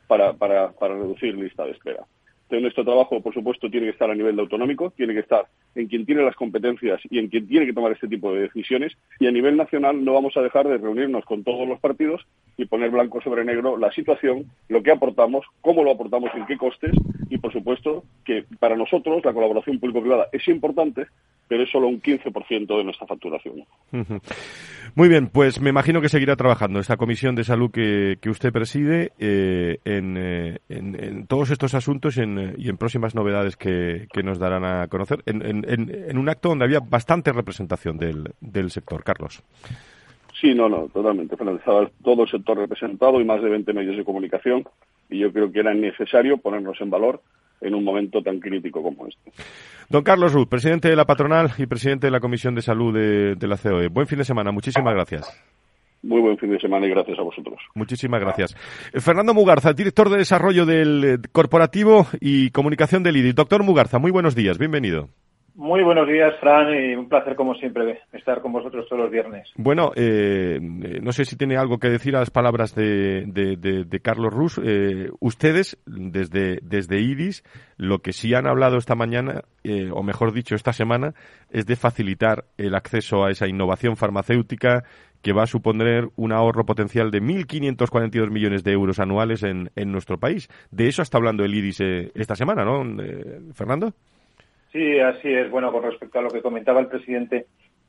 para, 0.07 0.35
para, 0.35 0.73
para 0.73 0.97
reducir 0.97 1.35
lista 1.35 1.65
de 1.65 1.71
espera. 1.71 2.05
Nuestro 2.49 2.85
trabajo, 2.85 3.21
por 3.21 3.35
supuesto, 3.35 3.69
tiene 3.69 3.87
que 3.87 3.93
estar 3.93 4.11
a 4.11 4.15
nivel 4.15 4.37
de 4.37 4.43
autonómico, 4.43 4.93
tiene 4.97 5.15
que 5.15 5.21
estar 5.21 5.47
en 5.75 5.89
quien 5.89 6.07
tiene 6.07 6.23
las 6.23 6.37
competencias 6.37 7.01
y 7.11 7.19
en 7.19 7.29
quien 7.29 7.47
tiene 7.49 7.67
que 7.67 7.73
tomar 7.73 7.93
este 7.93 8.09
tipo 8.09 8.33
de 8.33 8.43
decisiones. 8.43 8.97
Y 9.19 9.27
a 9.27 9.33
nivel 9.33 9.57
nacional 9.57 10.05
no 10.05 10.15
vamos 10.15 10.37
a 10.37 10.43
dejar 10.43 10.69
de 10.69 10.79
reunirnos 10.79 11.25
con 11.25 11.43
todos 11.43 11.69
los 11.69 11.81
partidos 11.81 12.27
y 12.57 12.67
poner 12.67 12.91
blanco 12.91 13.21
sobre 13.21 13.45
negro 13.45 13.77
la 13.77 13.93
situación, 13.93 14.47
lo 14.69 14.83
que 14.83 14.93
aportamos, 14.93 15.45
cómo 15.61 15.83
lo 15.83 15.91
aportamos, 15.91 16.31
en 16.35 16.47
qué 16.47 16.57
costes. 16.57 16.93
Y, 17.29 17.39
por 17.39 17.53
supuesto, 17.53 18.05
que 18.25 18.45
para 18.61 18.77
nosotros 18.77 19.25
la 19.25 19.33
colaboración 19.33 19.81
público-privada 19.81 20.29
es 20.33 20.47
importante, 20.49 21.07
pero 21.49 21.63
es 21.63 21.71
solo 21.71 21.89
un 21.89 22.01
15% 22.01 22.77
de 22.77 22.85
nuestra 22.85 23.07
facturación. 23.07 23.65
Muy 24.95 25.09
bien, 25.09 25.29
pues 25.29 25.61
me 25.61 25.71
imagino 25.71 26.01
que 26.01 26.09
seguirá 26.09 26.37
trabajando 26.37 26.81
esta 26.81 26.97
comisión 26.97 27.35
de 27.35 27.45
salud 27.45 27.71
que, 27.71 28.19
usted 28.27 28.53
preside 28.53 29.13
eh, 29.19 29.79
eh, 29.85 30.59
en, 30.69 31.27
todos 31.27 31.51
estos 31.51 31.75
asuntos 31.75 32.19
y 32.57 32.69
en, 32.69 32.77
próximas 32.77 33.15
novedades 33.15 33.57
que, 33.57 34.07
nos 34.23 34.39
darán 34.39 34.65
a 34.65 34.89
conocer, 34.89 35.23
en, 35.27 36.19
un 36.19 36.29
acto 36.29 36.51
donde 36.51 36.65
había 36.65 36.81
bastante 36.81 37.33
representación 37.33 37.99
del, 37.99 38.35
del 38.41 38.71
sector. 38.71 39.05
Carlos. 39.05 39.43
Sí, 40.41 40.55
no, 40.55 40.69
no, 40.69 40.89
totalmente. 40.93 41.35
Estaba 41.35 41.89
todo 42.03 42.25
el 42.25 42.29
sector 42.29 42.59
representado 42.59 43.21
y 43.21 43.25
más 43.25 43.43
de 43.43 43.49
20 43.49 43.73
medios 43.73 43.97
de 43.97 44.05
comunicación 44.05 44.65
y 45.09 45.19
yo 45.19 45.33
creo 45.33 45.51
que 45.51 45.61
era 45.61 45.73
necesario 45.73 46.37
ponernos 46.39 46.81
en 46.81 46.91
valor 46.91 47.23
en 47.61 47.75
un 47.75 47.85
momento 47.85 48.23
tan 48.23 48.39
crítico 48.39 48.83
como 48.83 49.07
este. 49.07 49.33
Don 49.89 50.03
Carlos 50.03 50.33
Ruth, 50.33 50.49
presidente 50.49 50.89
de 50.89 50.97
la 50.97 51.07
patronal 51.07 51.51
y 51.57 51.67
presidente 51.67 52.09
de 52.09 52.11
la 52.11 52.21
Comisión 52.21 52.55
de 52.55 52.63
Salud 52.63 52.93
de, 52.95 53.47
la 53.47 53.57
COE. 53.57 53.89
Buen 53.89 54.07
fin 54.07 54.19
de 54.19 54.25
semana, 54.25 54.51
muchísimas 54.53 54.95
gracias. 54.95 55.43
Muy 56.07 56.21
buen 56.21 56.39
fin 56.39 56.51
de 56.51 56.61
semana 56.61 56.87
y 56.87 56.91
gracias 56.91 57.19
a 57.19 57.23
vosotros. 57.23 57.59
Muchísimas 57.75 58.21
gracias. 58.21 58.55
Eh, 58.93 59.01
Fernando 59.01 59.35
Mugarza, 59.35 59.73
director 59.73 60.09
de 60.09 60.19
Desarrollo 60.19 60.65
del 60.65 61.05
eh, 61.05 61.19
Corporativo 61.33 62.07
y 62.21 62.51
Comunicación 62.51 63.03
del 63.03 63.17
IDI. 63.17 63.33
Doctor 63.33 63.65
Mugarza, 63.65 63.99
muy 63.99 64.13
buenos 64.13 64.37
días, 64.37 64.57
bienvenido. 64.57 65.09
Muy 65.57 65.83
buenos 65.83 66.07
días, 66.07 66.35
Fran, 66.39 66.69
y 66.75 66.95
un 66.95 67.09
placer, 67.09 67.35
como 67.35 67.55
siempre, 67.55 68.01
estar 68.13 68.43
con 68.43 68.53
vosotros 68.53 68.87
todos 68.91 69.01
los 69.01 69.11
viernes. 69.11 69.49
Bueno, 69.57 69.91
eh, 69.97 70.59
no 70.61 71.13
sé 71.13 71.25
si 71.25 71.35
tiene 71.35 71.57
algo 71.57 71.79
que 71.79 71.89
decir 71.89 72.15
a 72.15 72.19
las 72.19 72.29
palabras 72.29 72.75
de, 72.75 73.25
de, 73.27 74.01
Carlos 74.01 74.35
Rus. 74.35 74.61
Eh, 74.63 75.09
ustedes, 75.19 75.79
desde, 75.87 76.59
desde 76.61 77.01
IDIS, 77.01 77.43
lo 77.79 78.01
que 78.01 78.13
sí 78.13 78.35
han 78.35 78.47
hablado 78.47 78.77
esta 78.77 78.95
mañana, 78.95 79.45
eh, 79.65 79.89
o 79.91 80.03
mejor 80.03 80.35
dicho, 80.35 80.55
esta 80.55 80.75
semana, 80.75 81.15
es 81.51 81.65
de 81.65 81.77
facilitar 81.77 82.45
el 82.59 82.75
acceso 82.75 83.25
a 83.25 83.31
esa 83.31 83.49
innovación 83.49 83.97
farmacéutica 83.97 84.85
que 85.23 85.33
va 85.33 85.45
a 85.45 85.47
suponer 85.47 86.09
un 86.17 86.33
ahorro 86.33 86.65
potencial 86.67 87.11
de 87.11 87.23
1.542 87.23 88.31
millones 88.31 88.65
de 88.65 88.73
euros 88.73 88.99
anuales 88.99 89.43
en, 89.43 89.71
en 89.77 89.93
nuestro 89.93 90.19
país. 90.19 90.49
De 90.71 90.89
eso 90.89 91.03
está 91.03 91.19
hablando 91.19 91.45
el 91.45 91.55
IDIS 91.55 91.81
esta 92.15 92.37
semana, 92.37 92.65
¿no, 92.65 92.85
Fernando? 93.55 93.93
Sí, 94.73 94.99
así 94.99 95.33
es. 95.33 95.51
Bueno, 95.51 95.73
con 95.73 95.83
respecto 95.83 96.19
a 96.19 96.23
lo 96.23 96.31
que 96.31 96.43
comentaba 96.43 96.81
el 96.81 96.89
presidente 96.89 97.47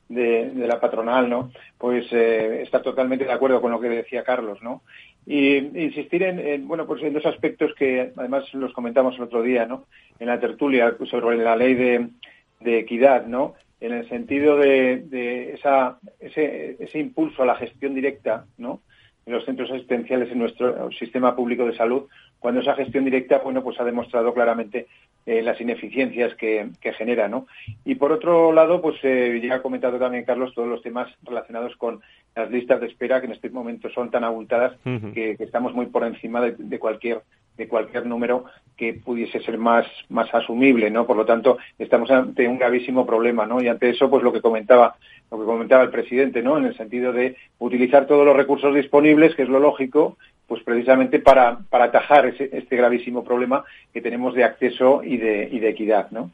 de, 0.08 0.52
la 0.54 0.80
patronal, 0.80 1.28
¿no? 1.28 1.50
Pues 1.76 2.06
eh, 2.12 2.62
está 2.62 2.82
totalmente 2.82 3.24
de 3.24 3.32
acuerdo 3.32 3.60
con 3.60 3.70
lo 3.70 3.80
que 3.80 3.88
decía 3.88 4.24
Carlos, 4.24 4.62
¿no? 4.62 4.82
Y 5.26 5.56
insistir 5.56 6.22
en, 6.22 6.66
bueno, 6.66 6.86
pues 6.86 7.02
en 7.02 7.12
dos 7.12 7.26
aspectos 7.26 7.74
que 7.74 8.12
además 8.16 8.44
los 8.54 8.72
comentamos 8.72 9.16
el 9.16 9.24
otro 9.24 9.42
día, 9.42 9.66
¿no? 9.66 9.84
En 10.18 10.28
la 10.28 10.40
tertulia 10.40 10.96
sobre 11.10 11.36
la 11.36 11.56
ley 11.56 11.74
de, 11.74 12.78
equidad, 12.78 13.26
¿no? 13.26 13.54
En 13.80 13.92
el 13.92 14.08
sentido 14.08 14.56
de, 14.56 15.52
esa, 15.54 15.98
ese, 16.20 16.76
ese 16.80 16.98
impulso 16.98 17.42
a 17.42 17.46
la 17.46 17.56
gestión 17.56 17.94
directa, 17.94 18.44
¿no? 18.56 18.80
En 19.24 19.34
los 19.34 19.44
centros 19.44 19.70
asistenciales 19.70 20.32
en 20.32 20.38
nuestro 20.38 20.90
sistema 20.92 21.36
público 21.36 21.66
de 21.66 21.76
salud, 21.76 22.08
cuando 22.38 22.60
esa 22.60 22.74
gestión 22.74 23.04
directa, 23.04 23.38
bueno, 23.38 23.62
pues 23.62 23.80
ha 23.80 23.84
demostrado 23.84 24.32
claramente 24.32 24.86
eh, 25.26 25.42
las 25.42 25.60
ineficiencias 25.60 26.34
que, 26.36 26.70
genera, 26.96 27.28
¿no? 27.28 27.46
Y 27.84 27.96
por 27.96 28.12
otro 28.12 28.52
lado, 28.52 28.80
pues 28.80 28.96
eh, 29.02 29.38
ya 29.42 29.56
ha 29.56 29.62
comentado 29.62 29.98
también 29.98 30.24
Carlos 30.24 30.54
todos 30.54 30.68
los 30.68 30.80
temas 30.80 31.12
relacionados 31.22 31.76
con 31.76 32.00
las 32.34 32.50
listas 32.50 32.80
de 32.80 32.86
espera 32.86 33.20
que 33.20 33.26
en 33.26 33.32
este 33.32 33.50
momento 33.50 33.90
son 33.90 34.10
tan 34.10 34.24
abultadas 34.24 34.78
que, 35.12 35.36
estamos 35.38 35.74
muy 35.74 35.86
por 35.86 36.04
encima 36.04 36.40
de, 36.40 36.78
cualquier 36.78 37.20
de 37.58 37.68
cualquier 37.68 38.06
número 38.06 38.44
que 38.76 38.94
pudiese 38.94 39.40
ser 39.40 39.58
más 39.58 39.86
más 40.08 40.32
asumible, 40.32 40.90
¿no? 40.90 41.06
Por 41.06 41.16
lo 41.16 41.26
tanto, 41.26 41.58
estamos 41.78 42.10
ante 42.10 42.48
un 42.48 42.58
gravísimo 42.58 43.04
problema, 43.04 43.44
¿no? 43.44 43.60
Y 43.60 43.68
ante 43.68 43.90
eso, 43.90 44.08
pues 44.08 44.22
lo 44.22 44.32
que 44.32 44.40
comentaba 44.40 44.96
lo 45.30 45.38
que 45.38 45.44
comentaba 45.44 45.82
el 45.82 45.90
presidente, 45.90 46.42
¿no? 46.42 46.56
En 46.56 46.64
el 46.64 46.76
sentido 46.76 47.12
de 47.12 47.36
utilizar 47.58 48.06
todos 48.06 48.24
los 48.24 48.36
recursos 48.36 48.74
disponibles, 48.74 49.34
que 49.34 49.42
es 49.42 49.48
lo 49.48 49.58
lógico, 49.58 50.16
pues 50.46 50.62
precisamente 50.62 51.18
para, 51.18 51.58
para 51.68 51.84
atajar 51.84 52.26
este 52.26 52.76
gravísimo 52.76 53.22
problema 53.22 53.64
que 53.92 54.00
tenemos 54.00 54.34
de 54.34 54.44
acceso 54.44 55.02
y 55.04 55.18
de, 55.18 55.48
y 55.52 55.58
de 55.58 55.68
equidad, 55.68 56.10
¿no? 56.10 56.30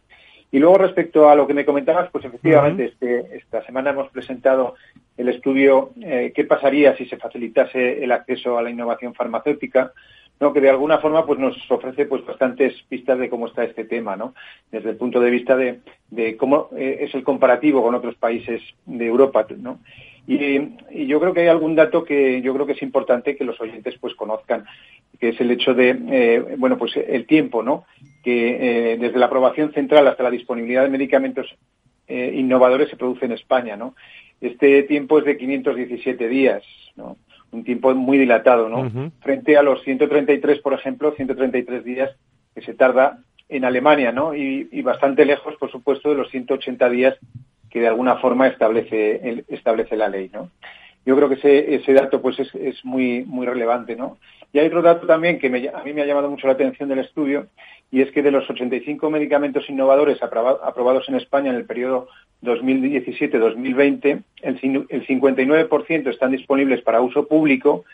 Y 0.53 0.61
luego 0.61 0.79
respecto 0.79 1.29
a 1.29 1.35
lo 1.35 1.49
que 1.49 1.55
me 1.55 1.65
comentabas, 1.65 2.11
pues 2.13 2.25
efectivamente 2.25 2.85
este, 2.85 3.37
esta 3.37 3.65
semana 3.67 3.91
hemos 3.91 4.09
presentado 4.11 4.77
el 5.17 5.29
estudio 5.29 5.91
eh, 6.01 6.33
qué 6.33 6.45
pasaría 6.45 6.97
si 6.97 7.07
se 7.07 7.17
facilitase 7.17 8.05
el 8.05 8.13
acceso 8.13 8.57
a 8.57 8.63
la 8.63 8.71
innovación 8.71 9.15
farmacéutica, 9.15 9.93
¿no? 10.41 10.53
que 10.53 10.61
de 10.61 10.71
alguna 10.71 10.99
forma 10.99 11.25
pues 11.25 11.39
nos 11.39 11.57
ofrece 11.71 12.07
pues 12.07 12.25
bastantes 12.25 12.75
pistas 12.89 13.19
de 13.19 13.29
cómo 13.29 13.47
está 13.47 13.65
este 13.65 13.85
tema, 13.85 14.17
¿no? 14.17 14.35
Desde 14.71 14.91
el 14.91 14.97
punto 14.97 15.21
de 15.21 15.31
vista 15.31 15.57
de, 15.57 15.81
de 16.11 16.37
cómo 16.37 16.69
eh, 16.77 16.99
es 17.01 17.15
el 17.15 17.25
comparativo 17.25 17.83
con 17.83 17.95
otros 17.95 18.17
países 18.17 18.63
de 18.87 19.07
Europa, 19.07 19.47
¿no? 19.57 19.79
Y, 20.27 21.07
yo 21.07 21.21
creo 21.21 21.35
que 21.35 21.41
hay 21.41 21.49
algún 21.49 21.75
dato 21.75 22.05
que 22.05 22.41
yo 22.41 22.55
creo 22.55 22.67
que 22.67 22.73
es 22.73 22.83
importante 22.83 23.37
que 23.37 23.45
los 23.45 23.61
oyentes 23.61 23.97
pues 24.01 24.15
conozcan, 24.15 24.65
que 25.21 25.31
es 25.31 25.41
el 25.41 25.51
hecho 25.51 25.75
de, 25.75 25.91
eh, 26.11 26.55
bueno, 26.57 26.79
pues 26.79 26.97
el 26.97 27.27
tiempo, 27.27 27.63
¿no? 27.63 27.85
Que 28.23 28.93
eh, 28.93 28.97
desde 28.99 29.19
la 29.19 29.27
aprobación 29.27 29.73
central 29.73 30.07
hasta 30.09 30.23
la 30.23 30.31
disponibilidad 30.31 30.83
de 30.83 30.89
medicamentos 30.89 31.55
eh, 32.09 32.33
innovadores 32.35 32.89
se 32.89 32.97
produce 32.97 33.27
en 33.27 33.33
España, 33.33 33.77
¿no? 33.77 33.95
Este 34.41 34.83
tiempo 34.85 35.19
es 35.19 35.25
de 35.25 35.37
517 35.37 36.29
días, 36.29 36.63
¿no? 36.97 37.17
Un 37.55 37.65
tiempo 37.65 37.95
muy 37.95 38.19
dilatado, 38.19 38.69
¿no? 38.69 39.11
Frente 39.21 39.57
a 39.57 39.63
los 39.63 39.83
133, 39.83 40.61
por 40.61 40.75
ejemplo, 40.75 41.13
133 41.13 41.85
días 41.85 42.11
que 42.55 42.63
se 42.63 42.75
tarda 42.75 43.19
en 43.49 43.65
Alemania, 43.65 44.11
¿no? 44.13 44.35
Y, 44.35 44.69
y 44.73 44.83
bastante 44.83 45.25
lejos, 45.25 45.55
por 45.57 45.71
supuesto, 45.71 46.11
de 46.11 46.17
los 46.17 46.31
180 46.31 46.89
días 46.89 47.17
que 47.71 47.81
de 47.81 47.89
alguna 47.89 48.17
forma 48.17 48.47
establece, 48.47 49.45
establece 49.49 49.97
la 49.97 50.09
ley, 50.09 50.31
¿no? 50.33 50.51
Yo 51.05 51.17
creo 51.17 51.29
que 51.29 51.35
ese, 51.35 51.75
ese 51.75 51.93
dato 51.93 52.23
pues 52.23 52.39
es, 52.39 52.55
es 52.55 52.85
muy, 52.85 53.25
muy 53.25 53.47
relevante, 53.47 53.97
¿no? 53.97 54.19
Y 54.55 54.61
hay 54.61 54.69
otro 54.69 54.83
dato 54.83 55.05
también 55.05 55.41
que 55.41 55.49
a 55.49 55.83
mí 55.83 55.93
me 55.93 56.03
ha 56.03 56.07
llamado 56.07 56.31
mucho 56.31 56.47
la 56.47 56.53
atención 56.53 56.89
del 56.89 57.01
estudio 57.01 57.49
y 57.91 58.03
es 58.03 58.13
que 58.13 58.23
de 58.23 58.31
los 58.31 58.49
85 58.49 59.11
medicamentos 59.11 59.69
innovadores 59.69 60.23
aprobados 60.23 61.09
en 61.09 61.17
España 61.17 61.51
en 61.51 61.57
el 61.57 61.67
periodo 61.67 62.07
2017-2020, 62.45 64.23
el, 64.43 64.87
el 64.89 65.07
59% 65.07 66.09
están 66.09 66.31
disponibles 66.31 66.83
para 66.83 67.01
uso 67.01 67.27
público 67.27 67.85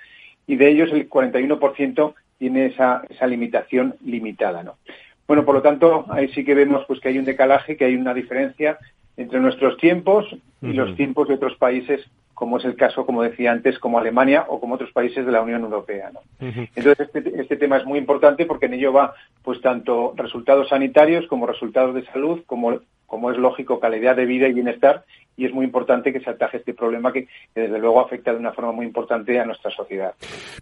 y 0.47 0.57
de 0.57 0.69
ellos 0.69 0.91
el 0.93 1.09
41% 1.09 2.15
tiene 2.39 2.67
esa, 2.67 3.05
esa 3.09 3.27
limitación 3.27 3.95
limitada, 4.05 4.63
¿no? 4.63 4.77
Bueno, 5.27 5.47
por 5.47 5.55
lo 5.55 5.63
tanto, 5.63 6.05
ahí 6.11 6.29
sí 6.29 6.45
que 6.45 6.55
vemos 6.55 6.85
pues 6.87 7.01
que 7.01 7.09
hay 7.09 7.19
un 7.19 7.25
decalaje, 7.25 7.79
que 7.79 7.87
hay 7.87 7.95
una 7.95 8.13
diferencia 8.13 8.79
entre 9.17 9.41
nuestros 9.41 9.79
tiempos 9.79 10.27
y 10.61 10.75
los 10.75 10.95
tiempos 10.95 11.29
de 11.29 11.35
otros 11.35 11.57
países 11.57 12.05
como 12.41 12.57
es 12.57 12.65
el 12.65 12.75
caso, 12.75 13.05
como 13.05 13.23
decía 13.23 13.53
antes, 13.53 13.79
como 13.79 13.99
Alemania 13.99 14.47
o 14.49 14.59
como 14.61 14.77
otros 14.77 14.91
países 14.93 15.27
de 15.27 15.31
la 15.31 15.43
Unión 15.43 15.63
Europea. 15.63 16.11
Entonces, 16.41 17.11
este, 17.13 17.39
este, 17.39 17.59
tema 17.59 17.77
es 17.77 17.85
muy 17.85 17.99
importante 17.99 18.47
porque 18.47 18.65
en 18.65 18.73
ello 18.73 18.95
va 18.95 19.13
pues 19.43 19.61
tanto 19.61 20.15
resultados 20.17 20.71
sanitarios 20.71 21.27
como 21.27 21.47
resultados 21.47 21.95
de 21.95 22.03
salud, 22.07 22.41
como 22.47 22.81
como 23.07 23.31
es 23.31 23.37
lógico, 23.37 23.79
calidad 23.79 24.17
de 24.17 24.25
vida 24.25 24.49
y 24.49 24.55
bienestar, 24.55 25.05
y 25.37 25.47
es 25.47 25.53
muy 25.53 25.65
importante 25.65 26.13
que 26.13 26.21
se 26.21 26.31
ataje 26.31 26.59
este 26.59 26.75
problema 26.75 27.13
que, 27.13 27.29
desde 27.55 27.79
luego 27.79 28.01
afecta 28.05 28.33
de 28.33 28.39
una 28.39 28.53
forma 28.53 28.73
muy 28.73 28.87
importante 28.87 29.39
a 29.39 29.45
nuestra 29.45 29.71
sociedad. 29.71 30.15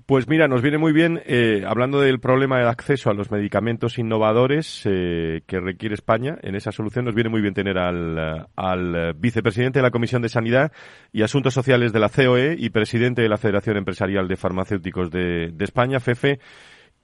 Pues 0.06 0.28
mira, 0.28 0.48
nos 0.48 0.62
viene 0.62 0.78
muy 0.78 0.92
bien, 0.92 1.20
eh, 1.26 1.64
hablando 1.66 2.00
del 2.00 2.20
problema 2.20 2.58
del 2.58 2.68
acceso 2.68 3.10
a 3.10 3.14
los 3.14 3.30
medicamentos 3.30 3.98
innovadores 3.98 4.82
eh, 4.84 5.40
que 5.46 5.60
requiere 5.60 5.94
España, 5.94 6.38
en 6.42 6.54
esa 6.54 6.72
solución 6.72 7.04
nos 7.04 7.14
viene 7.14 7.30
muy 7.30 7.40
bien 7.40 7.54
tener 7.54 7.78
al, 7.78 8.46
al 8.56 9.14
vicepresidente 9.14 9.80
de 9.80 9.82
la 9.82 9.90
Comisión 9.90 10.22
de 10.22 10.28
Sanidad 10.28 10.72
y 11.12 11.22
Asuntos 11.22 11.54
Sociales 11.54 11.92
de 11.92 12.00
la 12.00 12.08
COE 12.08 12.56
y 12.58 12.70
presidente 12.70 13.22
de 13.22 13.28
la 13.28 13.36
Federación 13.36 13.76
Empresarial 13.76 14.28
de 14.28 14.36
Farmacéuticos 14.36 15.10
de, 15.10 15.50
de 15.52 15.64
España, 15.64 16.00
FEFE, 16.00 16.38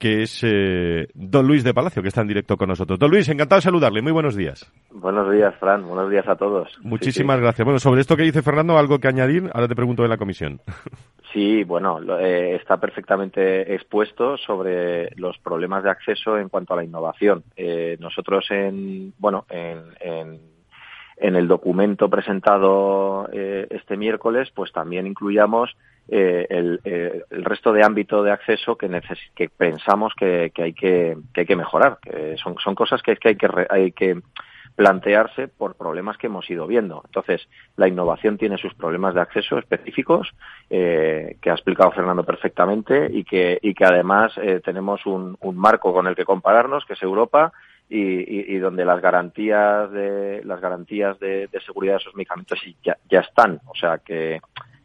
que 0.04 0.22
es 0.22 0.42
eh, 0.42 1.08
don 1.14 1.46
Luis 1.46 1.64
de 1.64 1.72
Palacio, 1.72 2.02
que 2.02 2.08
está 2.08 2.20
en 2.20 2.28
directo 2.28 2.58
con 2.58 2.68
nosotros. 2.68 2.98
Don 2.98 3.10
Luis, 3.10 3.26
encantado 3.30 3.56
de 3.56 3.62
saludarle. 3.62 4.02
Muy 4.02 4.12
buenos 4.12 4.36
días. 4.36 4.70
Buenos 4.90 5.32
días, 5.32 5.54
Fran. 5.58 5.88
Buenos 5.88 6.10
días 6.10 6.28
a 6.28 6.36
todos. 6.36 6.68
Muchísimas 6.82 7.40
gracias. 7.40 7.64
Bueno, 7.64 7.78
sobre 7.78 8.02
esto 8.02 8.14
que 8.14 8.24
dice 8.24 8.42
Fernando, 8.42 8.76
¿algo 8.76 8.98
que 8.98 9.08
añadir? 9.08 9.50
Ahora 9.54 9.66
te 9.66 9.74
pregunto 9.74 10.02
de 10.02 10.10
la 10.10 10.18
comisión. 10.18 10.60
Sí, 11.32 11.64
bueno, 11.64 11.98
eh, 12.20 12.54
está 12.54 12.76
perfectamente 12.76 13.74
expuesto 13.74 14.36
sobre 14.36 15.10
los 15.16 15.36
problemas 15.38 15.82
de 15.82 15.90
acceso 15.90 16.38
en 16.38 16.48
cuanto 16.48 16.74
a 16.74 16.76
la 16.76 16.84
innovación. 16.84 17.42
Eh, 17.56 17.96
nosotros 17.98 18.46
en, 18.50 19.12
bueno, 19.18 19.44
en, 19.50 19.80
en, 19.98 20.38
en, 21.16 21.34
el 21.34 21.48
documento 21.48 22.08
presentado 22.08 23.28
este 23.32 23.96
miércoles, 23.96 24.48
pues 24.54 24.70
también 24.70 25.08
incluyamos 25.08 25.74
eh, 26.08 26.46
el, 26.50 26.80
eh, 26.84 27.22
el, 27.30 27.44
resto 27.44 27.72
de 27.72 27.82
ámbito 27.82 28.22
de 28.22 28.30
acceso 28.30 28.76
que, 28.76 28.88
que 29.34 29.48
pensamos 29.48 30.12
que, 30.14 30.52
que, 30.54 30.62
hay 30.62 30.72
que, 30.72 31.16
que 31.32 31.40
hay 31.40 31.46
que 31.46 31.56
mejorar. 31.56 31.98
Que 32.02 32.36
son, 32.36 32.56
son 32.62 32.74
cosas 32.74 33.02
que, 33.02 33.16
que 33.16 33.28
hay 33.28 33.36
que 33.36 33.48
hay 33.70 33.92
que 33.92 34.20
plantearse 34.76 35.48
por 35.48 35.76
problemas 35.76 36.18
que 36.18 36.26
hemos 36.26 36.48
ido 36.50 36.66
viendo. 36.66 37.02
Entonces, 37.06 37.48
la 37.76 37.88
innovación 37.88 38.38
tiene 38.38 38.58
sus 38.58 38.74
problemas 38.74 39.14
de 39.14 39.20
acceso 39.20 39.58
específicos, 39.58 40.34
eh, 40.68 41.36
que 41.40 41.50
ha 41.50 41.54
explicado 41.54 41.92
Fernando 41.92 42.24
perfectamente, 42.24 43.08
y 43.12 43.24
que, 43.24 43.58
y 43.62 43.74
que 43.74 43.84
además 43.84 44.32
eh, 44.36 44.60
tenemos 44.64 45.06
un, 45.06 45.36
un, 45.40 45.56
marco 45.56 45.92
con 45.92 46.06
el 46.06 46.16
que 46.16 46.24
compararnos, 46.24 46.84
que 46.84 46.94
es 46.94 47.02
Europa, 47.02 47.52
y, 47.88 47.98
y, 47.98 48.56
y, 48.56 48.58
donde 48.58 48.84
las 48.84 49.00
garantías 49.00 49.92
de 49.92 50.42
las 50.44 50.60
garantías 50.60 51.20
de, 51.20 51.48
de 51.48 51.60
seguridad 51.60 51.94
de 51.94 51.98
esos 51.98 52.14
medicamentos 52.14 52.58
ya, 52.82 52.96
ya 53.10 53.20
están. 53.20 53.60
O 53.66 53.74
sea 53.74 53.98
que 53.98 54.40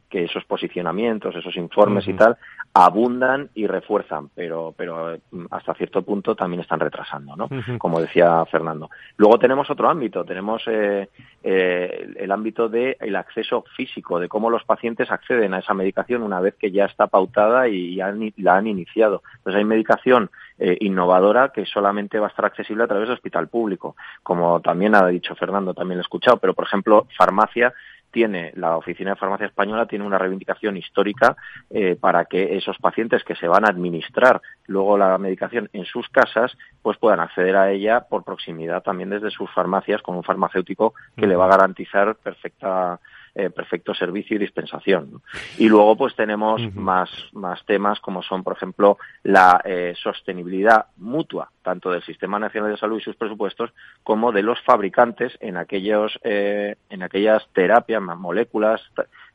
que 0.09 0.23
esos 0.23 0.43
posicionamientos, 0.45 1.35
esos 1.35 1.55
informes 1.55 2.07
y 2.07 2.13
tal, 2.13 2.37
abundan 2.73 3.49
y 3.55 3.67
refuerzan, 3.67 4.29
pero, 4.35 4.73
pero 4.75 5.17
mm, 5.31 5.45
hasta 5.51 5.73
cierto 5.75 6.01
punto 6.01 6.35
también 6.35 6.61
están 6.61 6.79
retrasando, 6.79 7.35
¿no? 7.35 7.49
Como 7.77 8.01
decía 8.01 8.45
Fernando. 8.45 8.89
Luego 9.17 9.39
tenemos 9.39 9.69
otro 9.69 9.89
ámbito, 9.89 10.23
tenemos 10.23 10.63
eh, 10.67 11.09
eh, 11.43 12.13
el 12.17 12.31
ámbito 12.31 12.69
del 12.69 12.97
el 12.99 13.15
acceso 13.15 13.63
físico, 13.75 14.19
de 14.19 14.27
cómo 14.27 14.49
los 14.49 14.63
pacientes 14.63 15.11
acceden 15.11 15.53
a 15.53 15.59
esa 15.59 15.73
medicación 15.73 16.23
una 16.23 16.39
vez 16.39 16.55
que 16.55 16.71
ya 16.71 16.85
está 16.85 17.07
pautada 17.07 17.67
y 17.67 17.95
la 18.37 18.55
han 18.55 18.67
iniciado. 18.67 19.21
Entonces 19.37 19.59
hay 19.59 19.65
medicación 19.65 20.29
eh, 20.61 20.77
innovadora 20.81 21.53
que 21.53 21.65
solamente 21.65 22.19
va 22.19 22.27
a 22.27 22.29
estar 22.29 22.43
accesible 22.43 22.83
a 22.83 22.87
través 22.87 23.07
del 23.07 23.15
hospital 23.15 23.47
público, 23.47 23.95
como 24.23 24.59
también 24.59 24.93
ha 24.93 25.07
dicho 25.07 25.33
Fernando, 25.35 25.73
también 25.73 25.97
lo 25.97 26.01
he 26.01 26.03
escuchado, 26.03 26.35
pero 26.37 26.53
por 26.53 26.65
ejemplo, 26.65 27.07
farmacia 27.17 27.73
tiene 28.11 28.51
la 28.55 28.77
Oficina 28.77 29.11
de 29.11 29.15
Farmacia 29.15 29.47
Española 29.47 29.85
tiene 29.85 30.05
una 30.05 30.17
reivindicación 30.17 30.77
histórica 30.77 31.35
eh, 31.69 31.95
para 31.99 32.25
que 32.25 32.57
esos 32.57 32.77
pacientes 32.77 33.23
que 33.23 33.35
se 33.35 33.47
van 33.47 33.65
a 33.65 33.69
administrar 33.69 34.41
luego 34.67 34.97
la 34.97 35.17
medicación 35.17 35.69
en 35.73 35.85
sus 35.85 36.09
casas 36.09 36.57
pues 36.81 36.97
puedan 36.97 37.19
acceder 37.19 37.55
a 37.55 37.71
ella 37.71 38.01
por 38.01 38.23
proximidad 38.23 38.83
también 38.83 39.09
desde 39.09 39.31
sus 39.31 39.51
farmacias 39.51 40.01
con 40.01 40.15
un 40.15 40.23
farmacéutico 40.23 40.93
que 41.15 41.27
le 41.27 41.35
va 41.35 41.45
a 41.45 41.49
garantizar 41.49 42.15
perfecta 42.15 42.99
eh, 43.35 43.49
perfecto 43.49 43.93
servicio 43.93 44.35
y 44.35 44.39
dispensación. 44.39 45.21
Y 45.57 45.69
luego 45.69 45.95
pues 45.95 46.15
tenemos 46.15 46.61
más, 46.75 47.09
más 47.33 47.63
temas 47.65 47.99
como 47.99 48.23
son, 48.23 48.43
por 48.43 48.55
ejemplo, 48.55 48.97
la 49.23 49.61
eh, 49.63 49.93
sostenibilidad 50.01 50.87
mutua, 50.97 51.51
tanto 51.61 51.91
del 51.91 52.03
Sistema 52.03 52.39
Nacional 52.39 52.71
de 52.71 52.77
Salud 52.77 52.99
y 52.99 53.03
sus 53.03 53.15
presupuestos, 53.15 53.71
como 54.03 54.31
de 54.31 54.43
los 54.43 54.61
fabricantes 54.61 55.37
en 55.39 55.57
aquellos, 55.57 56.19
eh, 56.23 56.75
en 56.89 57.03
aquellas 57.03 57.47
terapias, 57.53 58.01
moléculas, 58.01 58.81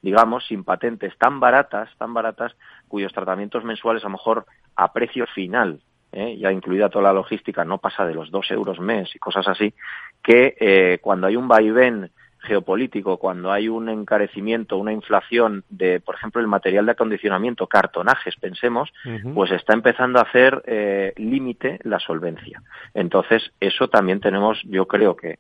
digamos, 0.03 0.47
sin 0.47 0.65
patentes 0.65 1.17
tan 1.19 1.41
baratas, 1.41 1.91
tan 1.99 2.15
baratas, 2.15 2.55
cuyos 2.89 3.13
tratamientos 3.13 3.65
mensuales 3.65 4.03
a 4.05 4.09
lo 4.09 4.13
mejor 4.13 4.47
a 4.77 4.93
precio 4.93 5.27
final 5.27 5.81
¿eh? 6.15 6.37
ya 6.39 6.53
incluida 6.53 6.89
toda 6.89 7.05
la 7.05 7.13
logística, 7.13 7.65
no 7.65 7.79
pasa 7.79 8.07
de 8.07 8.15
los 8.15 8.31
dos 8.31 8.51
euros 8.51 8.79
mes 8.79 9.15
y 9.15 9.19
cosas 9.19 9.47
así, 9.49 9.75
que 10.23 10.57
eh, 10.59 10.99
cuando 11.03 11.27
hay 11.27 11.37
un 11.37 11.49
vaivén 11.49 12.11
geopolítico, 12.45 13.19
cuando 13.19 13.51
hay 13.51 13.69
un 13.69 13.89
encarecimiento, 13.89 14.77
una 14.77 14.93
inflación 14.93 15.65
de, 15.69 16.01
por 16.01 16.15
ejemplo, 16.15 16.41
el 16.41 16.47
material 16.47 16.87
de 16.87 16.93
acondicionamiento, 16.93 17.67
cartonajes, 17.67 18.37
pensemos, 18.37 18.93
pues 19.35 19.51
está 19.51 19.73
empezando 19.73 20.19
a 20.19 20.23
hacer 20.23 20.63
eh, 20.67 21.13
límite 21.17 21.81
la 21.83 21.99
solvencia. 21.99 22.63
Entonces, 22.95 23.53
eso 23.61 23.89
también 23.89 24.21
tenemos, 24.21 24.63
yo 24.65 24.87
creo 24.87 25.17
que. 25.17 25.39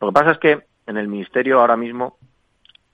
Lo 0.00 0.08
que 0.08 0.12
pasa 0.12 0.32
es 0.32 0.38
que 0.38 0.60
en 0.86 0.96
el 0.96 1.08
Ministerio 1.08 1.60
ahora 1.60 1.76
mismo, 1.76 2.18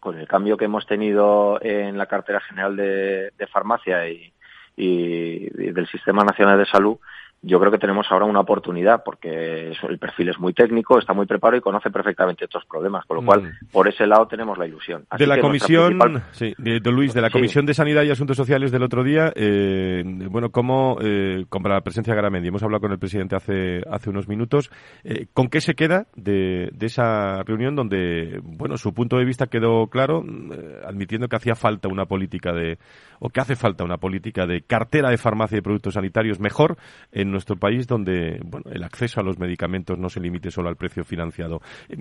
con 0.00 0.18
el 0.18 0.28
cambio 0.28 0.56
que 0.56 0.66
hemos 0.66 0.86
tenido 0.86 1.58
en 1.62 1.96
la 1.96 2.06
cartera 2.06 2.40
general 2.40 2.76
de, 2.76 3.32
farmacia 3.50 4.08
y, 4.08 4.32
y 4.76 5.48
del 5.50 5.86
Sistema 5.88 6.24
Nacional 6.24 6.58
de 6.58 6.66
Salud, 6.66 6.98
yo 7.44 7.60
creo 7.60 7.70
que 7.70 7.78
tenemos 7.78 8.06
ahora 8.10 8.24
una 8.24 8.40
oportunidad 8.40 9.02
porque 9.04 9.72
el 9.88 9.98
perfil 9.98 10.30
es 10.30 10.38
muy 10.38 10.52
técnico, 10.52 10.98
está 10.98 11.12
muy 11.12 11.26
preparado 11.26 11.58
y 11.58 11.60
conoce 11.60 11.90
perfectamente 11.90 12.44
estos 12.44 12.64
problemas, 12.64 13.04
con 13.06 13.18
lo 13.18 13.24
cual 13.24 13.42
mm. 13.42 13.66
por 13.72 13.88
ese 13.88 14.06
lado 14.06 14.26
tenemos 14.26 14.58
la 14.58 14.66
ilusión. 14.66 15.06
de 15.16 15.26
la 15.26 15.40
comisión, 15.40 15.98
sí, 16.32 16.54
de, 16.58 16.80
Luis, 16.90 17.14
de 17.14 17.20
la 17.20 17.30
comisión 17.30 17.66
de 17.66 17.74
Sanidad 17.74 18.02
y 18.02 18.10
Asuntos 18.10 18.36
Sociales 18.36 18.72
del 18.72 18.82
otro 18.82 19.04
día, 19.04 19.32
eh, 19.34 20.02
bueno, 20.30 20.50
cómo 20.50 20.96
eh, 21.00 21.44
con 21.48 21.62
la 21.62 21.80
presencia 21.80 22.12
de 22.12 22.16
Garamendi, 22.16 22.48
hemos 22.48 22.62
hablado 22.62 22.82
con 22.82 22.92
el 22.92 22.98
presidente 22.98 23.36
hace 23.36 23.82
hace 23.90 24.10
unos 24.10 24.28
minutos, 24.28 24.70
eh, 25.02 25.26
¿con 25.32 25.48
qué 25.48 25.60
se 25.60 25.74
queda 25.74 26.06
de, 26.16 26.70
de, 26.72 26.86
esa 26.86 27.42
reunión 27.42 27.74
donde, 27.74 28.40
bueno, 28.42 28.76
su 28.76 28.92
punto 28.92 29.16
de 29.16 29.24
vista 29.24 29.46
quedó 29.46 29.86
claro, 29.88 30.22
eh, 30.24 30.80
admitiendo 30.86 31.28
que 31.28 31.36
hacía 31.36 31.54
falta 31.54 31.88
una 31.88 32.06
política 32.06 32.52
de 32.52 32.78
o 33.20 33.30
que 33.30 33.40
hace 33.40 33.56
falta 33.56 33.84
una 33.84 33.98
política 33.98 34.46
de 34.46 34.62
cartera 34.62 35.10
de 35.10 35.16
farmacia 35.16 35.58
y 35.58 35.60
productos 35.62 35.94
sanitarios 35.94 36.40
mejor 36.40 36.76
en 37.12 37.30
nuestro 37.34 37.56
país 37.56 37.86
donde 37.86 38.40
bueno, 38.44 38.70
el 38.70 38.82
acceso 38.82 39.20
a 39.20 39.22
los 39.22 39.38
medicamentos 39.38 39.98
no 39.98 40.08
se 40.08 40.20
limite 40.20 40.50
solo 40.50 40.68
al 40.68 40.76
precio 40.76 41.04
financiado. 41.04 41.60
Eh, 41.88 41.96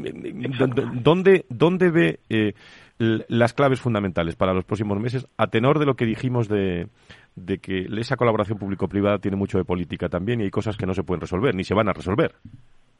¿Dónde, 0.93 1.45
dónde 1.49 1.91
ve 1.91 2.19
eh, 2.29 2.53
las 2.97 3.53
claves 3.53 3.81
fundamentales 3.81 4.35
para 4.35 4.53
los 4.53 4.63
próximos 4.63 4.99
meses 4.99 5.27
a 5.37 5.47
tenor 5.47 5.79
de 5.79 5.85
lo 5.85 5.95
que 5.95 6.05
dijimos 6.05 6.47
de, 6.47 6.87
de 7.35 7.57
que 7.57 7.87
esa 7.97 8.15
colaboración 8.15 8.57
público-privada 8.57 9.19
tiene 9.19 9.37
mucho 9.37 9.57
de 9.57 9.65
política 9.65 10.09
también 10.09 10.41
y 10.41 10.45
hay 10.45 10.51
cosas 10.51 10.77
que 10.77 10.85
no 10.85 10.93
se 10.93 11.03
pueden 11.03 11.21
resolver 11.21 11.55
ni 11.55 11.63
se 11.63 11.73
van 11.73 11.89
a 11.89 11.93
resolver? 11.93 12.35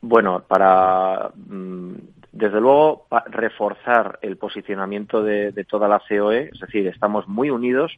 Bueno, 0.01 0.43
para 0.45 1.31
mm, 1.35 1.93
desde 2.33 2.59
luego 2.59 3.07
reforzar 3.27 4.19
el 4.21 4.37
posicionamiento 4.37 5.23
de, 5.23 5.51
de, 5.51 5.63
toda 5.63 5.87
la 5.87 6.01
COE, 6.07 6.49
es 6.53 6.59
decir, 6.59 6.87
estamos 6.87 7.27
muy 7.27 7.49
unidos 7.49 7.93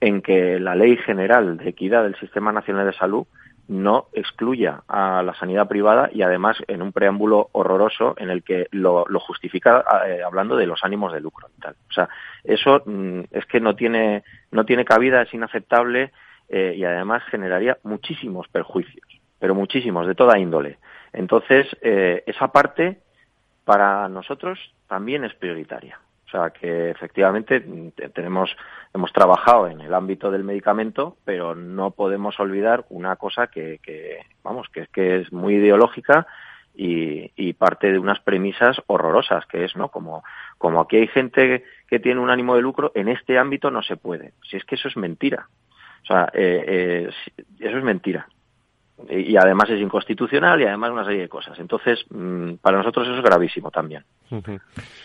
en 0.00 0.22
que 0.22 0.60
la 0.60 0.76
Ley 0.76 0.96
General 0.98 1.56
de 1.56 1.70
Equidad 1.70 2.04
del 2.04 2.14
Sistema 2.16 2.52
Nacional 2.52 2.86
de 2.86 2.92
Salud 2.92 3.26
no 3.68 4.08
excluya 4.14 4.82
a 4.88 5.22
la 5.22 5.34
sanidad 5.34 5.68
privada 5.68 6.08
y 6.12 6.22
además 6.22 6.56
en 6.66 6.80
un 6.80 6.92
preámbulo 6.92 7.50
horroroso 7.52 8.14
en 8.16 8.30
el 8.30 8.42
que 8.42 8.66
lo, 8.70 9.04
justifica 9.20 9.84
eh, 10.06 10.22
hablando 10.24 10.56
de 10.56 10.66
los 10.66 10.82
ánimos 10.82 11.12
de 11.12 11.20
lucro 11.20 11.48
y 11.56 11.60
tal. 11.60 11.76
O 11.88 11.92
sea, 11.92 12.08
eso 12.44 12.82
mm, 12.86 13.20
es 13.30 13.44
que 13.46 13.60
no 13.60 13.76
tiene, 13.76 14.24
no 14.50 14.64
tiene 14.64 14.86
cabida, 14.86 15.22
es 15.22 15.32
inaceptable 15.34 16.12
eh, 16.48 16.74
y 16.76 16.84
además 16.84 17.22
generaría 17.24 17.76
muchísimos 17.82 18.48
perjuicios, 18.48 19.06
pero 19.38 19.54
muchísimos, 19.54 20.06
de 20.06 20.14
toda 20.14 20.38
índole. 20.38 20.78
Entonces, 21.12 21.66
eh, 21.82 22.22
esa 22.26 22.48
parte 22.48 23.00
para 23.66 24.08
nosotros 24.08 24.58
también 24.88 25.24
es 25.24 25.34
prioritaria. 25.34 26.00
O 26.28 26.30
sea, 26.30 26.50
que 26.50 26.90
efectivamente 26.90 27.64
tenemos, 28.14 28.54
hemos 28.92 29.12
trabajado 29.14 29.66
en 29.66 29.80
el 29.80 29.94
ámbito 29.94 30.30
del 30.30 30.44
medicamento, 30.44 31.16
pero 31.24 31.54
no 31.54 31.92
podemos 31.92 32.38
olvidar 32.38 32.84
una 32.90 33.16
cosa 33.16 33.46
que, 33.46 33.80
que 33.82 34.26
vamos, 34.42 34.68
que 34.68 34.80
es 34.80 34.88
que 34.90 35.20
es 35.20 35.32
muy 35.32 35.54
ideológica 35.54 36.26
y, 36.78 37.52
parte 37.54 37.90
de 37.90 37.98
unas 37.98 38.20
premisas 38.20 38.80
horrorosas, 38.86 39.44
que 39.46 39.64
es, 39.64 39.74
¿no? 39.74 39.88
Como, 39.88 40.22
como 40.58 40.80
aquí 40.80 40.96
hay 40.96 41.08
gente 41.08 41.64
que 41.88 41.98
tiene 41.98 42.20
un 42.20 42.30
ánimo 42.30 42.54
de 42.54 42.62
lucro, 42.62 42.92
en 42.94 43.08
este 43.08 43.36
ámbito 43.36 43.70
no 43.70 43.82
se 43.82 43.96
puede. 43.96 44.34
Si 44.48 44.56
es 44.56 44.64
que 44.64 44.76
eso 44.76 44.86
es 44.86 44.96
mentira. 44.96 45.48
O 46.02 46.06
sea, 46.06 46.30
eh, 46.32 46.64
eh, 46.66 47.10
eso 47.58 47.78
es 47.78 47.84
mentira. 47.84 48.28
Y, 49.08 49.36
además 49.36 49.70
es 49.70 49.80
inconstitucional 49.80 50.60
y 50.60 50.64
además 50.64 50.90
una 50.90 51.04
serie 51.04 51.22
de 51.22 51.28
cosas. 51.28 51.58
Entonces, 51.58 52.04
mm, 52.10 52.54
para 52.54 52.78
nosotros 52.78 53.06
eso 53.06 53.16
es 53.16 53.22
gravísimo 53.22 53.70
también. 53.70 54.04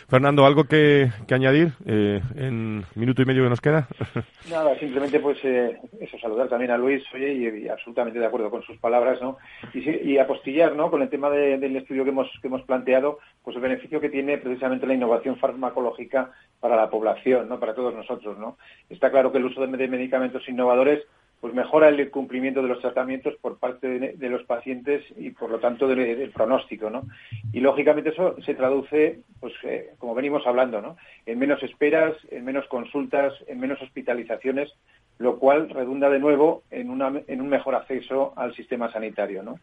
Fernando, 0.09 0.45
¿algo 0.45 0.65
que, 0.65 1.09
añadir 1.31 1.73
eh, 1.85 2.21
en 2.35 2.83
minuto 2.95 3.21
y 3.21 3.25
medio 3.25 3.43
que 3.43 3.49
nos 3.49 3.61
queda? 3.61 3.87
Nada, 4.49 4.77
simplemente 4.79 5.19
pues 5.19 5.37
eh, 5.43 5.79
eso, 6.01 6.17
saludar 6.19 6.49
también 6.49 6.71
a 6.71 6.77
Luis, 6.77 7.03
oye, 7.13 7.33
y, 7.33 7.69
absolutamente 7.69 8.19
de 8.19 8.25
acuerdo 8.25 8.49
con 8.49 8.63
sus 8.63 8.77
palabras, 8.77 9.21
¿no? 9.21 9.37
Y, 9.73 10.17
apostillar, 10.17 10.75
¿no? 10.75 10.89
Con 10.89 11.01
el 11.01 11.09
tema 11.09 11.29
del 11.29 11.75
estudio 11.75 12.03
que 12.03 12.09
hemos, 12.09 12.29
que 12.41 12.47
hemos 12.47 12.63
planteado, 12.63 13.19
pues 13.43 13.55
el 13.55 13.61
beneficio 13.61 14.01
que 14.01 14.09
tiene 14.09 14.37
precisamente 14.37 14.87
la 14.87 14.93
innovación 14.93 15.37
farmacológica 15.37 16.31
para 16.59 16.75
la 16.75 16.89
población, 16.89 17.47
¿no? 17.47 17.59
Para 17.59 17.75
todos 17.75 17.93
nosotros, 17.93 18.37
¿no? 18.37 18.57
Está 18.89 19.11
claro 19.11 19.31
que 19.31 19.37
el 19.37 19.45
uso 19.45 19.61
de 19.65 19.87
medicamentos 19.87 20.47
innovadores 20.49 21.03
pues 21.43 21.53
mejora 21.53 21.89
el 21.89 22.09
cumplimiento 22.09 22.61
de 22.61 22.69
los 22.69 22.79
tratamientos 22.79 23.35
por 23.41 23.59
parte 23.59 24.15
de, 24.15 24.29
los 24.29 24.45
pacientes 24.45 25.03
y 25.17 25.31
por 25.31 25.51
lo 25.51 25.59
tanto 25.59 25.89
del, 25.89 26.31
pronóstico, 26.31 26.89
¿no? 26.89 27.03
Y 27.51 27.59
lógicamente 27.59 28.11
eso 28.11 28.37
se 28.45 28.55
traduce, 28.55 29.19
pues 29.41 29.51
eh, 29.63 29.89
como 29.97 30.15
venimos 30.15 30.47
hablando, 30.47 30.81
¿no? 30.81 30.95
En 31.25 31.39
menos 31.39 31.61
esperas, 31.61 32.13
en 32.31 32.45
menos 32.45 32.65
consultas, 32.69 33.33
en 33.47 33.59
menos 33.59 33.81
hospitalizaciones, 33.81 34.71
lo 35.17 35.37
cual 35.37 35.69
redunda 35.69 36.09
de 36.09 36.19
nuevo 36.19 36.63
en, 36.71 36.87
en 37.27 37.41
un 37.41 37.49
mejor 37.49 37.75
acceso 37.75 38.31
al 38.37 38.55
sistema 38.55 38.89
sanitario, 38.93 39.43
¿no? 39.43 39.59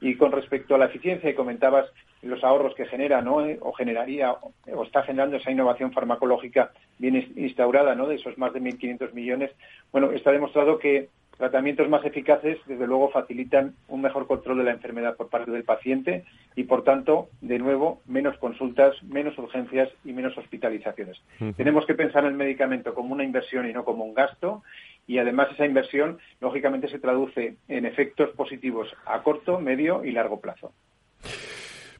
Y 0.00 0.16
con 0.16 0.32
respecto 0.32 0.74
a 0.74 0.78
la 0.78 0.86
eficiencia, 0.86 1.30
y 1.30 1.34
comentabas 1.34 1.86
los 2.22 2.42
ahorros 2.42 2.74
que 2.74 2.86
genera, 2.86 3.20
¿no? 3.20 3.46
Eh, 3.46 3.58
o 3.60 3.72
generaría, 3.72 4.32
o 4.32 4.82
está 4.82 5.02
generando 5.02 5.36
esa 5.36 5.50
innovación 5.50 5.92
farmacológica 5.92 6.72
bien 6.98 7.32
instaurada, 7.36 7.94
¿no? 7.94 8.06
De 8.06 8.16
esos 8.16 8.36
más 8.38 8.52
de 8.52 8.60
1.500 8.60 9.12
millones. 9.12 9.50
Bueno, 9.92 10.10
está 10.12 10.32
demostrado 10.32 10.78
que 10.78 11.08
tratamientos 11.36 11.88
más 11.88 12.04
eficaces, 12.04 12.58
desde 12.66 12.86
luego, 12.86 13.10
facilitan 13.10 13.74
un 13.88 14.02
mejor 14.02 14.26
control 14.26 14.58
de 14.58 14.64
la 14.64 14.70
enfermedad 14.70 15.16
por 15.16 15.28
parte 15.28 15.50
del 15.50 15.64
paciente 15.64 16.24
y, 16.54 16.64
por 16.64 16.84
tanto, 16.84 17.28
de 17.40 17.58
nuevo, 17.58 18.00
menos 18.06 18.38
consultas, 18.38 18.94
menos 19.02 19.36
urgencias 19.38 19.88
y 20.04 20.12
menos 20.12 20.36
hospitalizaciones. 20.38 21.20
Tenemos 21.56 21.86
que 21.86 21.94
pensar 21.94 22.24
en 22.24 22.30
el 22.30 22.36
medicamento 22.36 22.94
como 22.94 23.12
una 23.12 23.24
inversión 23.24 23.68
y 23.68 23.72
no 23.72 23.84
como 23.84 24.04
un 24.04 24.14
gasto 24.14 24.62
y 25.06 25.18
además 25.18 25.48
esa 25.52 25.66
inversión 25.66 26.18
lógicamente 26.40 26.88
se 26.88 26.98
traduce 26.98 27.56
en 27.68 27.86
efectos 27.86 28.30
positivos 28.30 28.88
a 29.06 29.22
corto, 29.22 29.60
medio 29.60 30.04
y 30.04 30.12
largo 30.12 30.40
plazo. 30.40 30.72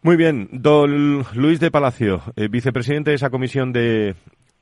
Muy 0.02 0.16
bien, 0.16 0.48
don 0.52 1.24
Luis 1.34 1.60
de 1.60 1.70
Palacio, 1.70 2.20
eh, 2.36 2.48
vicepresidente 2.48 3.10
de 3.10 3.16
esa 3.16 3.30
comisión 3.30 3.72
de, 3.72 4.14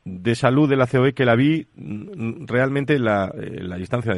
de 0.05 0.35
salud 0.35 0.69
de 0.69 0.77
la 0.77 0.87
COE 0.87 1.15
que 1.15 1.25
la 1.25 1.37
vi 1.37 1.67
mm, 1.77 2.47
realmente 2.47 2.99
la, 2.99 3.33
eh, 3.35 3.63
la 3.63 3.77
distancia, 3.77 4.15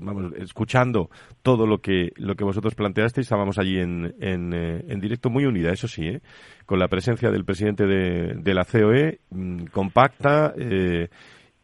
vamos, 0.00 0.32
escuchando 0.36 1.10
todo 1.42 1.66
lo 1.66 1.78
que, 1.78 2.12
lo 2.16 2.34
que 2.34 2.44
vosotros 2.44 2.74
planteasteis, 2.74 3.26
estábamos 3.26 3.58
allí 3.58 3.78
en, 3.78 4.14
en, 4.20 4.52
eh, 4.52 4.84
en 4.88 5.00
directo 5.00 5.30
muy 5.30 5.44
unida, 5.44 5.72
eso 5.72 5.86
sí, 5.86 6.06
¿eh? 6.06 6.20
con 6.66 6.78
la 6.78 6.88
presencia 6.88 7.30
del 7.30 7.44
presidente 7.44 7.86
de, 7.86 8.34
de 8.34 8.54
la 8.54 8.64
COE, 8.64 9.20
mm, 9.30 9.66
compacta, 9.66 10.54
eh, 10.56 11.08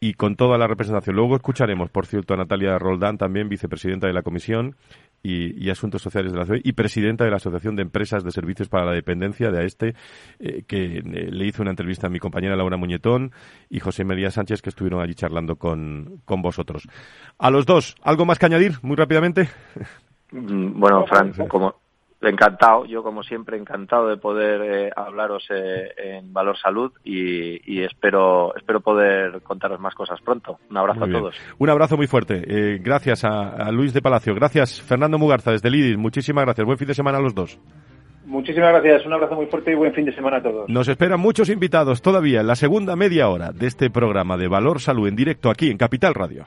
y 0.04 0.12
con 0.12 0.36
toda 0.36 0.58
la 0.58 0.66
representación. 0.66 1.16
Luego 1.16 1.36
escucharemos, 1.36 1.88
por 1.88 2.04
cierto, 2.04 2.34
a 2.34 2.36
Natalia 2.36 2.78
Roldán, 2.78 3.16
también 3.16 3.48
vicepresidenta 3.48 4.06
de 4.06 4.12
la 4.12 4.20
Comisión 4.20 4.76
y, 5.22 5.70
Asuntos 5.70 6.02
Sociales 6.02 6.30
de 6.30 6.38
la 6.38 6.44
COE 6.44 6.60
y 6.62 6.72
presidenta 6.72 7.24
de 7.24 7.30
la 7.30 7.36
Asociación 7.36 7.74
de 7.74 7.80
Empresas 7.80 8.22
de 8.22 8.30
Servicios 8.30 8.68
para 8.68 8.84
la 8.84 8.92
Dependencia 8.92 9.50
de 9.50 9.62
AESTE, 9.62 9.94
eh, 10.40 10.64
que 10.66 10.98
eh, 10.98 11.02
le 11.02 11.46
hizo 11.46 11.62
una 11.62 11.70
entrevista 11.70 12.08
a 12.08 12.10
mi 12.10 12.18
compañera 12.18 12.54
Laura 12.54 12.76
Muñetón 12.76 13.32
y 13.70 13.80
José 13.80 14.04
María 14.04 14.30
Sánchez, 14.30 14.60
que 14.60 14.68
estuvieron 14.68 15.00
allí 15.00 15.14
charlando 15.14 15.56
con, 15.56 16.20
con 16.26 16.42
vosotros. 16.42 16.86
A 17.38 17.50
los 17.50 17.64
dos, 17.64 17.94
¿algo 18.02 18.26
más 18.26 18.38
que 18.38 18.44
añadir 18.44 18.72
muy 18.82 18.96
rápidamente? 18.96 19.48
Mm, 20.32 20.80
bueno, 20.80 21.06
Fran, 21.06 21.32
como, 21.48 21.76
encantado, 22.22 22.84
yo 22.86 23.02
como 23.02 23.22
siempre 23.22 23.56
encantado 23.56 24.08
de 24.08 24.16
poder 24.16 24.60
eh, 24.62 24.90
hablaros 24.94 25.44
eh, 25.50 25.92
en 25.96 26.32
Valor 26.32 26.56
Salud 26.58 26.92
y, 27.04 27.82
espero 27.82 28.54
espero 28.56 28.80
poder 28.80 29.42
contaros 29.42 29.80
más 29.80 29.94
cosas 29.94 30.20
pronto. 30.22 30.58
Un 30.70 30.76
abrazo 30.76 31.04
a 31.04 31.08
todos. 31.08 31.36
Un 31.58 31.70
abrazo 31.70 31.96
muy 31.96 32.06
fuerte. 32.06 32.42
Eh, 32.46 32.78
gracias 32.82 33.24
a, 33.24 33.70
Luis 33.72 33.92
de 33.92 34.00
Palacio. 34.00 34.34
Gracias 34.34 34.80
Fernando 34.80 35.18
Mugarza 35.18 35.50
desde 35.50 35.70
Lidis. 35.70 35.98
Muchísimas 35.98 36.44
gracias. 36.44 36.66
Buen 36.66 36.78
fin 36.78 36.88
de 36.88 36.94
semana 36.94 37.18
a 37.18 37.20
los 37.20 37.34
dos. 37.34 37.58
Muchísimas 38.24 38.72
gracias. 38.72 39.04
Un 39.04 39.12
abrazo 39.12 39.34
muy 39.34 39.46
fuerte 39.46 39.72
y 39.72 39.74
buen 39.74 39.92
fin 39.92 40.06
de 40.06 40.14
semana 40.14 40.38
a 40.38 40.42
todos. 40.42 40.68
Nos 40.68 40.88
esperan 40.88 41.20
muchos 41.20 41.50
invitados 41.50 42.00
todavía 42.00 42.40
en 42.40 42.46
la 42.46 42.56
segunda 42.56 42.96
media 42.96 43.28
hora 43.28 43.52
de 43.52 43.66
este 43.66 43.90
programa 43.90 44.36
de 44.36 44.48
Valor 44.48 44.80
Salud 44.80 45.08
en 45.08 45.16
directo 45.16 45.50
aquí 45.50 45.70
en 45.70 45.76
Capital 45.76 46.14
Radio. 46.14 46.46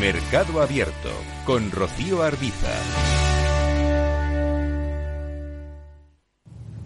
Mercado 0.00 0.60
Abierto 0.60 1.10
con 1.46 1.70
Rocío 1.70 2.22
Arbiza. 2.22 2.72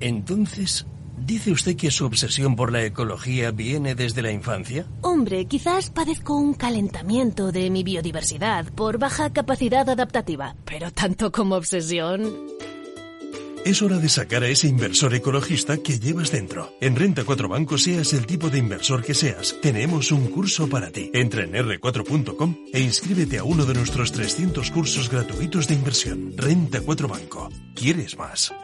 Entonces, 0.01 0.87
¿dice 1.17 1.51
usted 1.51 1.77
que 1.77 1.91
su 1.91 2.05
obsesión 2.07 2.55
por 2.55 2.71
la 2.71 2.85
ecología 2.85 3.51
viene 3.51 3.95
desde 3.95 4.23
la 4.23 4.31
infancia? 4.31 4.87
Hombre, 5.01 5.47
quizás 5.47 5.91
padezco 5.91 6.37
un 6.37 6.55
calentamiento 6.55 7.51
de 7.51 7.71
mi 7.71 7.83
biodiversidad 7.83 8.67
por 8.73 8.99
baja 8.99 9.33
capacidad 9.33 9.89
adaptativa, 9.89 10.55
pero 10.65 10.91
tanto 10.91 11.33
como 11.33 11.57
obsesión... 11.57 12.59
Es 13.69 13.83
hora 13.83 13.99
de 13.99 14.09
sacar 14.09 14.43
a 14.45 14.49
ese 14.49 14.67
inversor 14.67 15.13
ecologista 15.13 15.77
que 15.77 15.99
llevas 15.99 16.33
dentro. 16.33 16.73
En 16.81 16.97
Renta 16.97 17.25
4 17.25 17.51
Banco, 17.51 17.77
seas 17.77 18.15
el 18.15 18.25
tipo 18.25 18.49
de 18.49 18.57
inversor 18.57 19.05
que 19.05 19.13
seas, 19.13 19.57
tenemos 19.61 20.11
un 20.11 20.29
curso 20.29 20.71
para 20.71 20.91
ti. 20.91 21.11
Entra 21.13 21.45
en 21.45 21.53
r4.com 21.53 22.57
e 22.73 22.81
inscríbete 22.81 23.37
a 23.37 23.45
uno 23.45 23.67
de 23.67 23.75
nuestros 23.75 24.11
300 24.13 24.71
cursos 24.71 25.11
gratuitos 25.11 25.69
de 25.69 25.75
inversión. 25.75 26.33
Renta 26.35 26.81
4 26.81 27.09
Banco. 27.09 27.51
¿Quieres 27.75 28.17
más? 28.17 28.55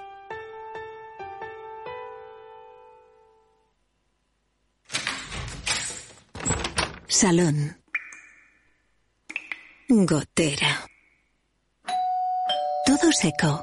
Salón. 7.09 7.77
Gotera. 9.87 10.89
Todo 12.87 13.13
seco 13.13 13.63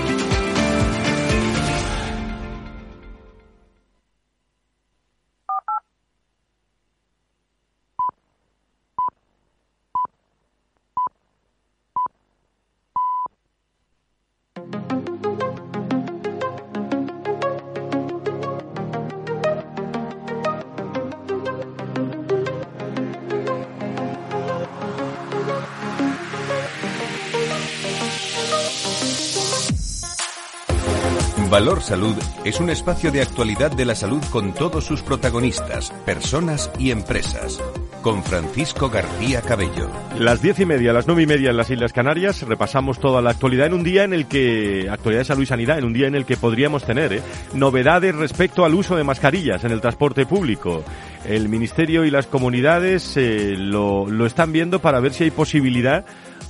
Valor 31.51 31.81
Salud 31.81 32.15
es 32.45 32.61
un 32.61 32.69
espacio 32.69 33.11
de 33.11 33.21
actualidad 33.21 33.71
de 33.71 33.83
la 33.83 33.93
salud 33.93 34.23
con 34.31 34.53
todos 34.53 34.85
sus 34.85 35.01
protagonistas, 35.01 35.91
personas 36.05 36.71
y 36.79 36.91
empresas. 36.91 37.61
Con 38.01 38.23
Francisco 38.23 38.89
García 38.89 39.41
Cabello. 39.41 39.89
Las 40.17 40.41
diez 40.41 40.61
y 40.61 40.65
media, 40.65 40.93
las 40.93 41.07
nueve 41.07 41.23
y 41.23 41.27
media 41.27 41.49
en 41.49 41.57
las 41.57 41.69
Islas 41.69 41.91
Canarias, 41.91 42.41
repasamos 42.43 43.01
toda 43.01 43.21
la 43.21 43.31
actualidad 43.31 43.67
en 43.67 43.73
un 43.73 43.83
día 43.83 44.05
en 44.05 44.13
el 44.13 44.27
que, 44.27 44.87
actualidad 44.89 45.19
de 45.19 45.25
salud 45.25 45.43
y 45.43 45.45
sanidad, 45.45 45.77
en 45.77 45.83
un 45.83 45.91
día 45.91 46.07
en 46.07 46.15
el 46.15 46.25
que 46.25 46.37
podríamos 46.37 46.85
tener 46.85 47.11
¿eh? 47.11 47.21
novedades 47.53 48.15
respecto 48.15 48.63
al 48.63 48.73
uso 48.73 48.95
de 48.95 49.03
mascarillas 49.03 49.65
en 49.65 49.71
el 49.71 49.81
transporte 49.81 50.25
público. 50.25 50.85
El 51.25 51.49
Ministerio 51.49 52.05
y 52.05 52.11
las 52.11 52.27
comunidades 52.27 53.17
eh, 53.17 53.55
lo, 53.57 54.07
lo 54.07 54.25
están 54.25 54.53
viendo 54.53 54.79
para 54.79 55.01
ver 55.01 55.11
si 55.11 55.25
hay 55.25 55.31
posibilidad 55.31 56.05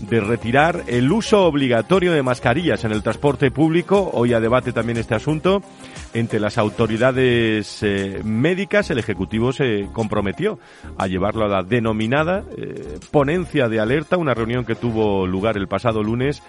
de 0.10 0.20
retirar 0.20 0.84
el 0.88 1.12
uso 1.12 1.46
obligatorio 1.46 2.14
de 2.14 2.24
mascarillas 2.24 2.84
en 2.84 2.92
el 2.92 3.04
transporte 3.04 3.52
público. 3.52 4.10
Hoy 4.14 4.34
a 4.34 4.40
debate 4.40 4.74
también 4.74 4.98
este 4.98 5.16
asunto. 5.16 5.62
Entre 6.14 6.40
las 6.40 6.58
autoridades 6.58 7.82
eh, 7.84 8.22
médicas, 8.24 8.90
el 8.90 9.00
Ejecutivo 9.00 9.54
se 9.54 9.88
comprometió 9.94 10.60
a 10.98 11.08
llevarlo 11.08 11.46
a 11.46 11.48
la 11.48 11.64
denominada 11.64 12.44
eh, 12.58 13.00
ponencia 13.12 13.70
de 13.70 13.80
alerta, 13.80 14.18
una 14.18 14.34
reunión 14.34 14.66
que 14.66 14.76
tuvo 14.76 15.26
lugar 15.26 15.56
el 15.56 15.68
pasado 15.68 16.04
lunes 16.04 16.44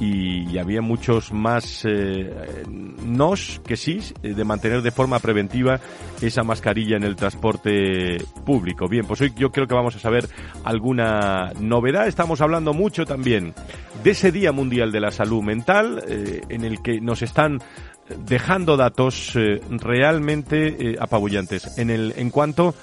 y, 0.00 0.58
había 0.58 0.80
muchos 0.80 1.32
más 1.32 1.84
eh, 1.84 2.64
nos 3.04 3.60
que 3.66 3.76
sí 3.76 4.00
eh, 4.22 4.34
de 4.34 4.44
mantener 4.44 4.82
de 4.82 4.90
forma 4.90 5.18
preventiva 5.18 5.80
esa 6.20 6.42
mascarilla 6.42 6.96
en 6.96 7.04
el 7.04 7.16
transporte 7.16 8.18
público. 8.44 8.88
Bien, 8.88 9.06
pues 9.06 9.20
hoy 9.20 9.32
yo 9.36 9.50
creo 9.50 9.66
que 9.66 9.74
vamos 9.74 9.96
a 9.96 9.98
saber 9.98 10.28
alguna 10.64 11.52
novedad. 11.60 12.06
Estamos 12.06 12.40
hablando 12.40 12.72
mucho 12.72 13.04
también 13.04 13.54
de 14.02 14.10
ese 14.10 14.32
Día 14.32 14.52
Mundial 14.52 14.92
de 14.92 15.00
la 15.00 15.10
Salud 15.10 15.42
Mental 15.42 16.02
eh, 16.08 16.42
en 16.48 16.64
el 16.64 16.82
que 16.82 17.00
nos 17.00 17.22
están 17.22 17.60
dejando 18.24 18.78
datos 18.78 19.34
realmente 19.68 20.96
apabullantes 20.98 21.76
en 21.76 21.90
el 21.90 22.14
en 22.16 22.30
cuanto 22.30 22.74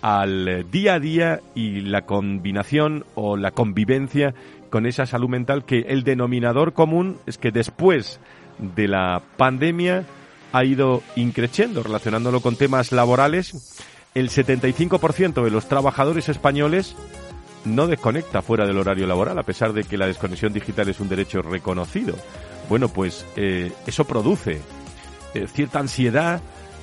al 0.00 0.68
día 0.68 0.94
a 0.94 0.98
día 0.98 1.40
y 1.54 1.82
la 1.82 2.02
combinación 2.06 3.04
o 3.14 3.36
la 3.36 3.52
convivencia 3.52 4.34
con 4.72 4.86
esa 4.86 5.04
salud 5.04 5.28
mental 5.28 5.66
que 5.66 5.80
el 5.88 6.02
denominador 6.02 6.72
común 6.72 7.18
es 7.26 7.36
que 7.36 7.50
después 7.50 8.20
de 8.58 8.88
la 8.88 9.20
pandemia 9.36 10.06
ha 10.50 10.64
ido 10.64 11.02
increciendo, 11.14 11.82
relacionándolo 11.82 12.40
con 12.40 12.56
temas 12.56 12.90
laborales. 12.90 13.78
El 14.14 14.30
75% 14.30 15.44
de 15.44 15.50
los 15.50 15.68
trabajadores 15.68 16.30
españoles 16.30 16.96
no 17.66 17.86
desconecta 17.86 18.40
fuera 18.40 18.66
del 18.66 18.78
horario 18.78 19.06
laboral, 19.06 19.38
a 19.38 19.42
pesar 19.42 19.74
de 19.74 19.84
que 19.84 19.98
la 19.98 20.06
desconexión 20.06 20.54
digital 20.54 20.88
es 20.88 21.00
un 21.00 21.10
derecho 21.10 21.42
reconocido. 21.42 22.14
Bueno, 22.70 22.88
pues 22.88 23.26
eh, 23.36 23.72
eso 23.86 24.06
produce 24.06 24.62
eh, 25.34 25.46
cierta 25.48 25.80
ansiedad, 25.80 26.40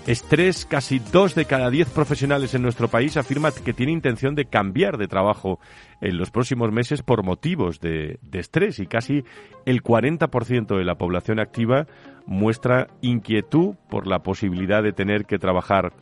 Estrés, 0.08 0.66
casi 0.66 1.00
dos 1.00 1.36
de 1.36 1.46
cada 1.46 1.70
diez 1.70 1.90
profesionales 1.90 2.56
en 2.56 2.64
nuestro 2.64 2.88
país 2.88 3.16
afirma 3.18 3.52
que 3.52 3.74
tiene 3.74 3.92
intención 3.92 4.34
de 4.34 4.46
cambiar 4.46 4.98
de 4.98 5.08
trabajo 5.08 5.60
en 6.02 6.18
los 6.18 6.32
próximos 6.32 6.72
meses 6.72 7.04
por 7.04 7.24
motivos 7.24 7.80
de, 7.80 8.18
estrés 8.34 8.80
y 8.80 8.88
casi 8.88 9.24
el 9.66 9.84
40% 9.84 10.78
de 10.78 10.84
la 10.84 10.96
población 10.96 11.40
activa 11.40 11.86
muestra 12.26 12.88
inquietud 13.02 13.76
por 13.90 14.08
la 14.08 14.20
posibilidad 14.20 14.82
de 14.82 14.94
tener 14.94 15.26
que 15.26 15.38
trabajar 15.38 15.94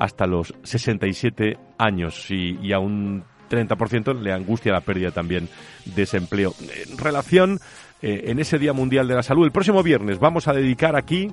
hasta 0.00 0.26
los 0.26 0.54
67 0.64 1.56
años 1.78 2.30
y, 2.30 2.72
a 2.72 2.80
un 2.80 3.24
30% 3.50 4.20
le 4.20 4.32
angustia 4.32 4.72
la 4.72 4.80
pérdida 4.80 5.12
también 5.12 5.48
de 5.84 6.02
ese 6.02 6.16
empleo. 6.16 6.54
En 6.88 6.98
relación, 6.98 7.60
eh, 8.02 8.24
en 8.26 8.40
ese 8.40 8.58
Día 8.58 8.72
Mundial 8.72 9.06
de 9.06 9.14
la 9.14 9.22
Salud, 9.22 9.44
el 9.44 9.52
próximo 9.52 9.82
viernes 9.82 10.18
vamos 10.18 10.48
a 10.48 10.52
dedicar 10.52 10.96
aquí 10.96 11.28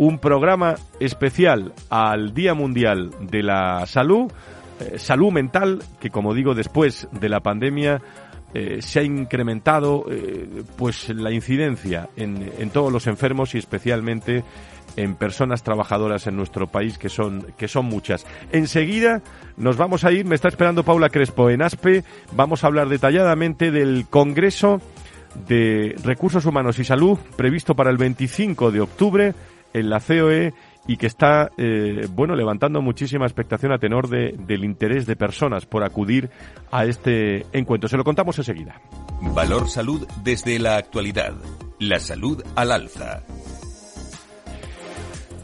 un 0.00 0.18
programa 0.18 0.76
especial 0.98 1.74
al 1.90 2.32
Día 2.32 2.54
Mundial 2.54 3.10
de 3.20 3.42
la 3.42 3.86
Salud, 3.86 4.32
eh, 4.80 4.98
salud 4.98 5.30
mental, 5.30 5.82
que 6.00 6.08
como 6.08 6.32
digo, 6.32 6.54
después 6.54 7.06
de 7.12 7.28
la 7.28 7.40
pandemia 7.40 8.00
eh, 8.54 8.78
se 8.80 9.00
ha 9.00 9.02
incrementado 9.02 10.06
eh, 10.10 10.62
pues 10.76 11.10
la 11.10 11.30
incidencia 11.32 12.08
en, 12.16 12.50
en, 12.58 12.70
todos 12.70 12.90
los 12.90 13.06
enfermos 13.08 13.54
y 13.54 13.58
especialmente 13.58 14.42
en 14.96 15.16
personas 15.16 15.62
trabajadoras 15.62 16.26
en 16.26 16.34
nuestro 16.34 16.66
país 16.66 16.96
que 16.96 17.10
son 17.10 17.48
que 17.58 17.68
son 17.68 17.84
muchas. 17.84 18.26
Enseguida 18.52 19.20
nos 19.58 19.76
vamos 19.76 20.04
a 20.04 20.12
ir, 20.12 20.24
me 20.24 20.34
está 20.34 20.48
esperando 20.48 20.82
Paula 20.82 21.10
Crespo 21.10 21.50
en 21.50 21.60
ASPE, 21.60 22.04
vamos 22.32 22.64
a 22.64 22.68
hablar 22.68 22.88
detalladamente 22.88 23.70
del 23.70 24.06
Congreso 24.08 24.80
de 25.46 25.94
Recursos 26.02 26.46
Humanos 26.46 26.78
y 26.78 26.84
Salud 26.84 27.18
previsto 27.36 27.76
para 27.76 27.90
el 27.90 27.98
25 27.98 28.72
de 28.72 28.80
octubre 28.80 29.34
en 29.72 29.90
la 29.90 30.00
COE 30.00 30.52
y 30.86 30.96
que 30.96 31.06
está 31.06 31.50
eh, 31.56 32.08
bueno 32.10 32.34
levantando 32.34 32.82
muchísima 32.82 33.26
expectación 33.26 33.72
a 33.72 33.78
tenor 33.78 34.08
de, 34.08 34.34
del 34.38 34.64
interés 34.64 35.06
de 35.06 35.16
personas 35.16 35.66
por 35.66 35.84
acudir 35.84 36.30
a 36.70 36.84
este 36.84 37.46
encuentro. 37.52 37.88
Se 37.88 37.96
lo 37.96 38.04
contamos 38.04 38.38
enseguida. 38.38 38.80
Valor 39.34 39.68
Salud 39.68 40.06
desde 40.24 40.58
la 40.58 40.76
actualidad. 40.76 41.34
La 41.78 42.00
salud 42.00 42.42
al 42.56 42.72
alza. 42.72 43.22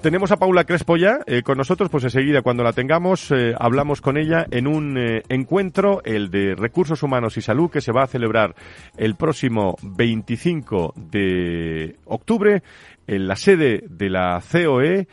Tenemos 0.03 0.31
a 0.31 0.37
Paula 0.37 0.65
Crespo 0.65 0.97
ya 0.97 1.19
eh, 1.27 1.43
con 1.43 1.59
nosotros, 1.59 1.91
pues 1.91 2.05
enseguida 2.05 2.43
cuando 2.43 2.62
la 2.62 2.73
tengamos 2.73 3.31
eh, 3.33 3.55
hablamos 3.59 4.01
con 4.01 4.17
ella 4.17 4.47
en 4.51 4.69
un 4.69 4.97
encuentro, 5.29 6.01
el 6.05 6.31
de 6.31 6.55
Recursos 6.55 7.03
Humanos 7.03 7.37
y 7.37 7.41
Salud, 7.41 7.71
que 7.71 7.81
se 7.81 7.93
va 7.93 8.05
a 8.05 8.07
celebrar 8.07 8.55
el 8.97 9.17
próximo 9.17 9.77
25 9.83 10.95
de 10.97 11.97
octubre 12.05 12.62
en 13.07 13.27
la 13.27 13.37
sede 13.37 13.85
de 13.88 14.11
la 14.11 14.42
COE, 14.51 15.09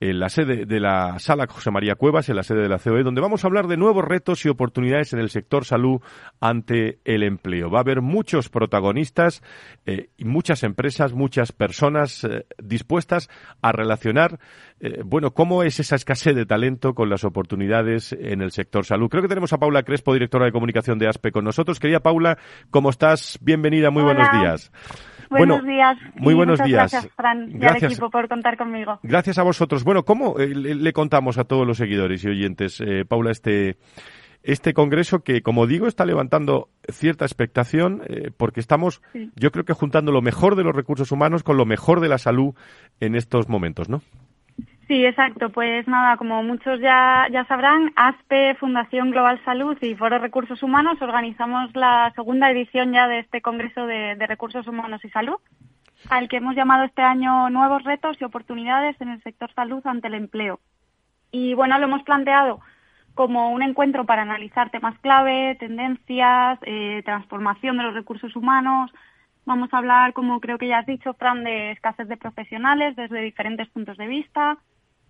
en 0.00 0.20
la 0.20 0.28
sede 0.28 0.64
de 0.64 0.78
la 0.78 1.18
Sala 1.18 1.46
José 1.48 1.70
María 1.72 1.96
Cuevas, 1.96 2.28
en 2.28 2.36
la 2.36 2.44
sede 2.44 2.62
de 2.62 2.68
la 2.68 2.78
COE, 2.78 3.02
donde 3.02 3.20
vamos 3.20 3.42
a 3.42 3.48
hablar 3.48 3.66
de 3.66 3.76
nuevos 3.76 4.04
retos 4.04 4.44
y 4.44 4.48
oportunidades 4.48 5.12
en 5.12 5.18
el 5.18 5.30
sector 5.30 5.64
salud 5.64 6.00
ante 6.40 7.00
el 7.04 7.24
empleo. 7.24 7.70
Va 7.70 7.78
a 7.78 7.82
haber 7.82 8.00
muchos 8.00 8.48
protagonistas 8.48 9.42
eh, 9.86 10.10
y 10.16 10.24
muchas 10.24 10.62
empresas, 10.62 11.14
muchas 11.14 11.50
personas 11.50 12.22
eh, 12.22 12.46
dispuestas 12.62 13.28
a 13.60 13.72
relacionar, 13.72 14.38
eh, 14.78 15.02
bueno, 15.04 15.32
cómo 15.32 15.64
es 15.64 15.80
esa 15.80 15.96
escasez 15.96 16.36
de 16.36 16.46
talento 16.46 16.94
con 16.94 17.10
las 17.10 17.24
oportunidades 17.24 18.12
en 18.12 18.40
el 18.40 18.52
sector 18.52 18.84
salud. 18.84 19.08
Creo 19.08 19.22
que 19.22 19.28
tenemos 19.28 19.52
a 19.52 19.58
Paula 19.58 19.82
Crespo, 19.82 20.12
directora 20.12 20.44
de 20.46 20.52
comunicación 20.52 20.98
de 21.00 21.08
ASPE, 21.08 21.32
con 21.32 21.44
nosotros. 21.44 21.80
Querida 21.80 22.00
Paula, 22.00 22.38
¿cómo 22.70 22.90
estás? 22.90 23.38
Bienvenida, 23.40 23.90
muy 23.90 24.04
buenos 24.04 24.28
días. 24.32 24.70
Buenos 25.30 25.64
días. 25.64 25.98
Muy 26.16 26.34
buenos 26.34 26.62
días. 26.62 26.90
Gracias, 26.90 27.08
Fran, 27.14 27.50
y 27.50 27.64
al 27.64 27.76
equipo 27.76 28.10
por 28.10 28.28
contar 28.28 28.56
conmigo. 28.56 28.98
Gracias 29.02 29.38
a 29.38 29.42
vosotros. 29.42 29.84
Bueno, 29.84 30.04
¿cómo 30.04 30.38
eh, 30.38 30.48
le, 30.54 30.92
contamos 30.92 31.38
a 31.38 31.44
todos 31.44 31.66
los 31.66 31.76
seguidores 31.78 32.24
y 32.24 32.28
oyentes, 32.28 32.80
eh, 32.80 33.04
Paula, 33.06 33.30
este, 33.30 33.76
este 34.42 34.72
congreso 34.72 35.20
que, 35.20 35.42
como 35.42 35.66
digo, 35.66 35.86
está 35.86 36.04
levantando 36.04 36.68
cierta 36.90 37.24
expectación 37.24 38.02
eh, 38.06 38.30
porque 38.36 38.60
estamos, 38.60 39.02
yo 39.36 39.50
creo 39.50 39.64
que 39.64 39.72
juntando 39.72 40.12
lo 40.12 40.22
mejor 40.22 40.56
de 40.56 40.64
los 40.64 40.74
recursos 40.74 41.12
humanos 41.12 41.42
con 41.42 41.56
lo 41.56 41.66
mejor 41.66 42.00
de 42.00 42.08
la 42.08 42.18
salud 42.18 42.54
en 43.00 43.14
estos 43.14 43.48
momentos, 43.48 43.88
¿no? 43.88 44.02
Sí, 44.88 45.04
exacto. 45.04 45.50
Pues 45.50 45.86
nada, 45.86 46.16
como 46.16 46.42
muchos 46.42 46.80
ya, 46.80 47.26
ya 47.30 47.44
sabrán, 47.44 47.92
ASPE, 47.94 48.54
Fundación 48.54 49.10
Global 49.10 49.38
Salud 49.44 49.76
y 49.82 49.94
Foro 49.94 50.18
Recursos 50.18 50.62
Humanos 50.62 50.96
organizamos 51.02 51.76
la 51.76 52.10
segunda 52.16 52.50
edición 52.50 52.92
ya 52.94 53.06
de 53.06 53.18
este 53.18 53.42
Congreso 53.42 53.86
de, 53.86 54.14
Recursos 54.26 54.66
Humanos 54.66 55.04
y 55.04 55.10
Salud, 55.10 55.36
al 56.08 56.26
que 56.30 56.38
hemos 56.38 56.56
llamado 56.56 56.84
este 56.84 57.02
año 57.02 57.50
Nuevos 57.50 57.84
retos 57.84 58.16
y 58.18 58.24
oportunidades 58.24 58.98
en 59.02 59.10
el 59.10 59.22
sector 59.22 59.52
salud 59.52 59.86
ante 59.86 60.08
el 60.08 60.14
empleo. 60.14 60.58
Y 61.32 61.52
bueno, 61.52 61.78
lo 61.78 61.84
hemos 61.84 62.02
planteado 62.04 62.60
como 63.12 63.50
un 63.50 63.60
encuentro 63.60 64.06
para 64.06 64.22
analizar 64.22 64.70
temas 64.70 64.98
clave, 65.00 65.56
tendencias, 65.60 66.58
eh, 66.62 67.02
transformación 67.04 67.76
de 67.76 67.82
los 67.82 67.94
recursos 67.94 68.34
humanos. 68.34 68.90
Vamos 69.44 69.68
a 69.74 69.78
hablar, 69.78 70.14
como 70.14 70.40
creo 70.40 70.56
que 70.56 70.68
ya 70.68 70.78
has 70.78 70.86
dicho, 70.86 71.12
Fran, 71.12 71.44
de 71.44 71.72
escasez 71.72 72.08
de 72.08 72.16
profesionales 72.16 72.96
desde 72.96 73.20
diferentes 73.20 73.68
puntos 73.68 73.98
de 73.98 74.06
vista, 74.06 74.56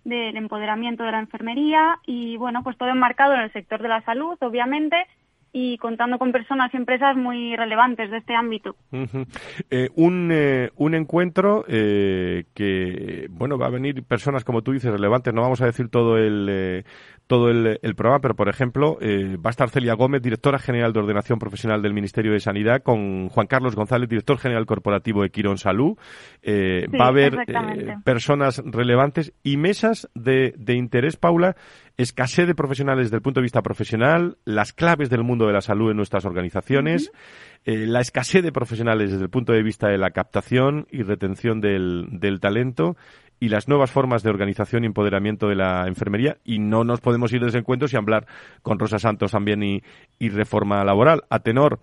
del 0.03 0.37
empoderamiento 0.37 1.03
de 1.03 1.11
la 1.11 1.19
enfermería 1.19 1.99
y, 2.05 2.37
bueno, 2.37 2.63
pues 2.63 2.77
todo 2.77 2.89
enmarcado 2.89 3.33
en 3.33 3.41
el 3.41 3.53
sector 3.53 3.81
de 3.81 3.89
la 3.89 4.01
salud, 4.01 4.37
obviamente, 4.41 4.95
y 5.51 5.77
contando 5.77 6.19
con 6.19 6.31
personas 6.31 6.73
y 6.73 6.77
empresas 6.77 7.15
muy 7.15 7.55
relevantes 7.55 8.11
de 8.11 8.17
este 8.17 8.35
ámbito. 8.35 8.75
Eh, 9.71 9.89
un, 9.95 10.29
eh, 10.31 10.69
un 10.75 10.93
encuentro 10.93 11.65
eh, 11.67 12.45
que, 12.53 13.27
bueno, 13.31 13.57
va 13.57 13.67
a 13.67 13.71
venir 13.71 14.03
personas, 14.03 14.43
como 14.43 14.61
tú 14.61 14.73
dices, 14.73 14.91
relevantes. 14.91 15.33
No 15.33 15.41
vamos 15.41 15.61
a 15.61 15.65
decir 15.65 15.89
todo 15.89 16.17
el, 16.17 16.85
todo 17.29 17.51
el, 17.51 17.77
programa, 17.95 18.21
pero, 18.21 18.35
por 18.35 18.49
ejemplo, 18.49 18.97
va 18.99 19.49
a 19.49 19.51
estar 19.51 19.69
Celia 19.69 19.93
Gómez, 19.93 20.23
directora 20.23 20.57
general 20.57 20.93
de 20.93 20.99
Ordenación 20.99 21.37
Profesional 21.37 21.79
del 21.83 21.93
Ministerio 21.93 22.31
de 22.31 22.39
Sanidad, 22.39 22.81
con 22.81 23.29
Juan 23.29 23.45
Carlos 23.45 23.75
González, 23.75 24.09
director 24.09 24.39
general 24.39 24.65
corporativo 24.65 25.21
de 25.21 25.29
Quirón 25.29 25.59
Salud. 25.59 25.95
va 26.43 27.05
a 27.05 27.07
haber 27.09 27.37
personas 28.03 28.63
relevantes 28.65 29.31
y 29.43 29.57
mesas 29.57 30.09
de, 30.15 30.55
de 30.57 30.73
interés, 30.73 31.17
Paula, 31.17 31.55
escasez 31.97 32.47
de 32.47 32.55
profesionales 32.55 33.05
desde 33.05 33.17
el 33.17 33.21
punto 33.21 33.41
de 33.41 33.43
vista 33.43 33.61
profesional, 33.61 34.37
las 34.45 34.73
claves 34.73 35.09
del 35.09 35.23
mundo 35.23 35.45
de 35.45 35.53
la 35.53 35.61
salud 35.61 35.91
en 35.91 35.97
nuestras 35.97 36.25
organizaciones, 36.25 37.11
eh, 37.65 37.85
la 37.85 37.99
escasez 37.99 38.41
de 38.41 38.53
profesionales 38.53 39.11
desde 39.11 39.25
el 39.25 39.29
punto 39.29 39.51
de 39.51 39.61
vista 39.61 39.89
de 39.89 39.97
la 39.97 40.11
captación 40.11 40.87
y 40.91 41.03
retención 41.03 41.59
del, 41.59 42.07
del 42.09 42.39
talento 42.39 42.95
y 43.39 43.49
las 43.49 43.67
nuevas 43.67 43.91
formas 43.91 44.23
de 44.23 44.29
organización 44.29 44.83
y 44.83 44.87
empoderamiento 44.87 45.47
de 45.47 45.55
la 45.55 45.87
enfermería. 45.87 46.37
Y 46.43 46.59
no 46.59 46.83
nos 46.83 47.01
podemos 47.01 47.31
ir 47.33 47.41
de 47.41 47.47
ese 47.47 47.59
encuentro 47.59 47.87
sin 47.87 47.99
hablar 47.99 48.25
con 48.61 48.79
Rosa 48.79 48.99
Santos 48.99 49.31
también 49.31 49.63
y, 49.63 49.81
y 50.17 50.29
reforma 50.29 50.83
laboral. 50.83 51.23
A 51.29 51.39
tenor 51.39 51.79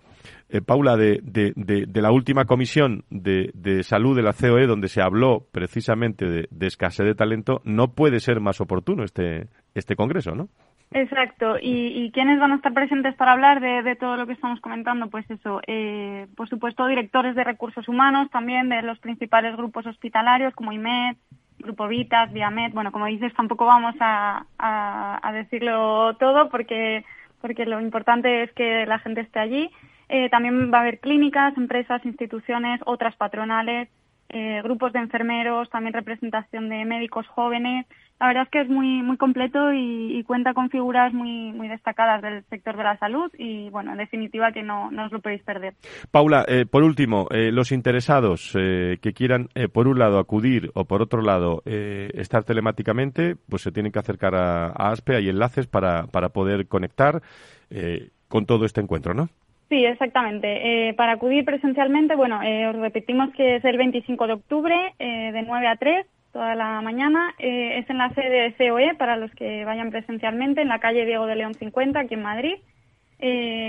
eh, 0.49 0.61
Paula, 0.61 0.95
de, 0.95 1.19
de, 1.23 1.53
de, 1.55 2.01
la 2.01 2.11
última 2.11 2.45
comisión 2.45 3.03
de, 3.09 3.51
salud 3.83 4.15
de 4.15 4.23
la 4.23 4.31
COE, 4.31 4.65
donde 4.65 4.87
se 4.87 5.01
habló 5.01 5.45
precisamente 5.51 6.25
de, 6.25 6.67
escasez 6.67 7.05
de 7.05 7.15
talento, 7.15 7.61
no 7.65 7.89
puede 7.89 8.21
ser 8.21 8.39
más 8.39 8.61
oportuno 8.61 9.03
este, 9.03 9.47
este 9.75 9.97
congreso, 9.97 10.35
¿no? 10.35 10.47
Exacto. 10.91 11.57
¿Y, 11.61 12.11
quiénes 12.11 12.39
van 12.39 12.53
a 12.53 12.55
estar 12.55 12.73
presentes 12.73 13.13
para 13.15 13.33
hablar 13.33 13.59
de, 13.59 13.95
todo 13.97 14.15
lo 14.15 14.25
que 14.25 14.33
estamos 14.33 14.61
comentando? 14.61 15.09
Pues 15.09 15.29
eso, 15.29 15.59
eh, 15.67 16.27
por 16.37 16.47
supuesto, 16.47 16.87
directores 16.87 17.35
de 17.35 17.43
recursos 17.43 17.89
humanos, 17.89 18.29
también 18.31 18.69
de 18.69 18.81
los 18.83 18.97
principales 18.99 19.57
grupos 19.57 19.85
hospitalarios 19.85 20.53
como 20.53 20.71
IMED, 20.71 21.17
Grupo 21.59 21.87
Vitas, 21.87 22.31
Viamed. 22.31 22.73
Bueno, 22.73 22.91
como 22.91 23.05
dices, 23.05 23.33
tampoco 23.33 23.65
vamos 23.65 23.95
a, 23.99 24.45
a 24.57 25.31
decirlo 25.33 26.15
todo 26.17 26.49
porque, 26.49 27.03
porque 27.41 27.65
lo 27.65 27.81
importante 27.81 28.43
es 28.43 28.51
que 28.53 28.85
la 28.85 28.99
gente 28.99 29.21
esté 29.21 29.39
allí. 29.39 29.69
Eh, 30.09 30.29
también 30.29 30.71
va 30.73 30.79
a 30.79 30.81
haber 30.81 30.99
clínicas, 30.99 31.57
empresas, 31.57 32.05
instituciones, 32.05 32.79
otras 32.85 33.15
patronales, 33.15 33.89
eh, 34.29 34.61
grupos 34.63 34.93
de 34.93 34.99
enfermeros, 34.99 35.69
también 35.69 35.93
representación 35.93 36.69
de 36.69 36.85
médicos 36.85 37.27
jóvenes. 37.27 37.85
La 38.19 38.27
verdad 38.27 38.43
es 38.43 38.49
que 38.49 38.61
es 38.61 38.69
muy 38.69 39.01
muy 39.03 39.17
completo 39.17 39.71
y, 39.73 40.23
cuenta 40.23 40.53
con 40.53 40.69
figuras 40.69 41.13
muy 41.13 41.51
muy 41.53 41.67
destacadas 41.67 42.21
del 42.21 42.43
sector 42.45 42.75
de 42.75 42.83
la 42.83 42.97
salud 42.97 43.31
y 43.37 43.69
bueno, 43.69 43.91
en 43.91 43.97
definitiva 43.97 44.51
que 44.51 44.63
no, 44.63 44.91
no 44.91 45.05
os 45.05 45.11
lo 45.11 45.21
podéis 45.21 45.43
perder. 45.43 45.75
Paula, 46.11 46.43
eh, 46.47 46.65
por 46.65 46.83
último, 46.83 47.27
los 47.29 47.71
interesados 47.71 48.51
que 48.53 49.13
quieran 49.13 49.49
por 49.71 49.87
un 49.87 49.99
lado 49.99 50.19
acudir 50.19 50.71
o 50.73 50.85
por 50.85 51.01
otro 51.01 51.21
lado 51.21 51.61
estar 51.65 52.43
telemáticamente, 52.43 53.35
pues 53.49 53.61
se 53.61 53.71
tienen 53.71 53.91
que 53.91 53.99
acercar 53.99 54.35
a, 54.35 54.67
a 54.67 54.91
ASPE, 54.91 55.15
hay 55.15 55.29
enlaces 55.29 55.67
para, 55.67 56.07
para 56.07 56.29
poder 56.29 56.67
conectar 56.67 57.21
con 58.27 58.45
todo 58.45 58.65
este 58.65 58.81
encuentro, 58.81 59.13
¿no? 59.13 59.29
Sí, 59.69 59.83
exactamente. 59.83 60.89
Eh, 60.89 60.93
para 60.93 61.13
acudir 61.13 61.43
presencialmente, 61.43 62.15
bueno, 62.15 62.41
eh, 62.41 62.67
os 62.67 62.75
repetimos 62.77 63.31
que 63.31 63.57
es 63.57 63.65
el 63.65 63.77
25 63.77 64.27
de 64.27 64.33
octubre 64.33 64.93
eh, 64.97 65.31
de 65.33 65.41
9 65.41 65.67
a 65.67 65.75
3, 65.75 66.05
toda 66.37 66.53
la 66.53 66.81
mañana. 66.81 67.33
es 67.39 67.89
en 67.89 67.97
la 67.97 68.13
sede 68.13 68.53
de 68.53 68.69
COE 68.69 68.93
para 68.93 69.17
los 69.17 69.31
que 69.31 69.65
vayan 69.65 69.89
presencialmente, 69.89 70.61
en 70.61 70.67
la 70.67 70.77
calle 70.77 71.03
Diego 71.03 71.25
de 71.25 71.35
León 71.35 71.55
50, 71.55 71.99
aquí 71.99 72.13
en 72.13 72.21
Madrid, 72.21 72.53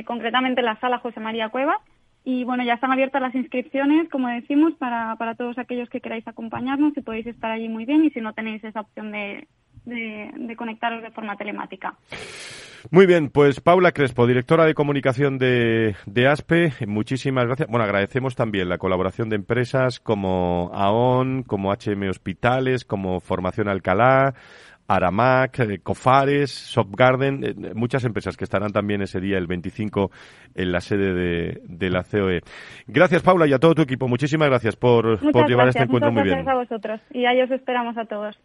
concretamente 0.04 0.60
en 0.60 0.66
la 0.66 0.78
sala 0.78 0.98
José 0.98 1.18
María 1.18 1.48
Cueva. 1.48 1.80
Y 2.24 2.44
bueno, 2.44 2.62
ya 2.64 2.74
están 2.74 2.92
abiertas 2.92 3.22
las 3.22 3.34
inscripciones, 3.34 4.10
como 4.10 4.28
decimos, 4.28 4.74
para, 4.74 5.16
para 5.16 5.34
todos 5.34 5.56
aquellos 5.56 5.88
que 5.88 6.02
queráis 6.02 6.28
acompañarnos 6.28 6.94
y 6.94 7.00
podéis 7.00 7.26
estar 7.26 7.50
allí 7.50 7.70
muy 7.70 7.86
bien 7.86 8.04
y 8.04 8.10
si 8.10 8.20
no 8.20 8.34
tenéis 8.34 8.62
esa 8.62 8.82
opción 8.82 9.12
de, 9.12 9.48
de, 9.84 10.54
conectaros 10.56 11.02
de 11.02 11.10
forma 11.10 11.36
telemática. 11.36 11.94
Muy 12.90 13.06
bien, 13.06 13.28
pues 13.30 13.60
Paula 13.60 13.92
Crespo, 13.92 14.26
directora 14.26 14.64
de 14.64 14.74
comunicación 14.74 15.38
de, 15.38 15.96
de, 16.06 16.28
ASPE, 16.28 16.86
muchísimas 16.86 17.46
gracias. 17.46 17.68
Bueno, 17.68 17.84
agradecemos 17.84 18.36
también 18.36 18.68
la 18.68 18.78
colaboración 18.78 19.28
de 19.28 19.36
empresas 19.36 19.98
como 19.98 20.70
AON, 20.72 21.42
como 21.42 21.72
HM 21.72 22.08
Hospitales, 22.08 22.84
como 22.84 23.20
Formación 23.20 23.68
Alcalá, 23.68 24.34
Aramac, 24.88 25.60
eh, 25.60 25.80
Cofares, 25.80 26.50
Softgarden, 26.50 27.44
eh, 27.44 27.54
muchas 27.74 28.04
empresas 28.04 28.36
que 28.36 28.44
estarán 28.44 28.72
también 28.72 29.02
ese 29.02 29.20
día, 29.20 29.36
el 29.36 29.46
25, 29.46 30.10
en 30.54 30.72
la 30.72 30.80
sede 30.80 31.12
de, 31.12 31.60
de, 31.64 31.90
la 31.90 32.02
COE. 32.02 32.40
Gracias, 32.86 33.22
Paula, 33.22 33.46
y 33.46 33.52
a 33.52 33.58
todo 33.58 33.74
tu 33.74 33.82
equipo. 33.82 34.08
Muchísimas 34.08 34.48
gracias 34.48 34.76
por, 34.76 35.18
por 35.30 35.46
llevar 35.46 35.68
este 35.68 35.82
encuentro 35.82 36.10
muy 36.10 36.22
bien. 36.22 36.36
Gracias 36.36 36.54
a 36.54 36.58
vosotros 36.58 37.00
y 37.10 37.26
ahí 37.26 37.42
os 37.42 37.50
esperamos 37.50 37.98
a 37.98 38.06
todos. 38.06 38.38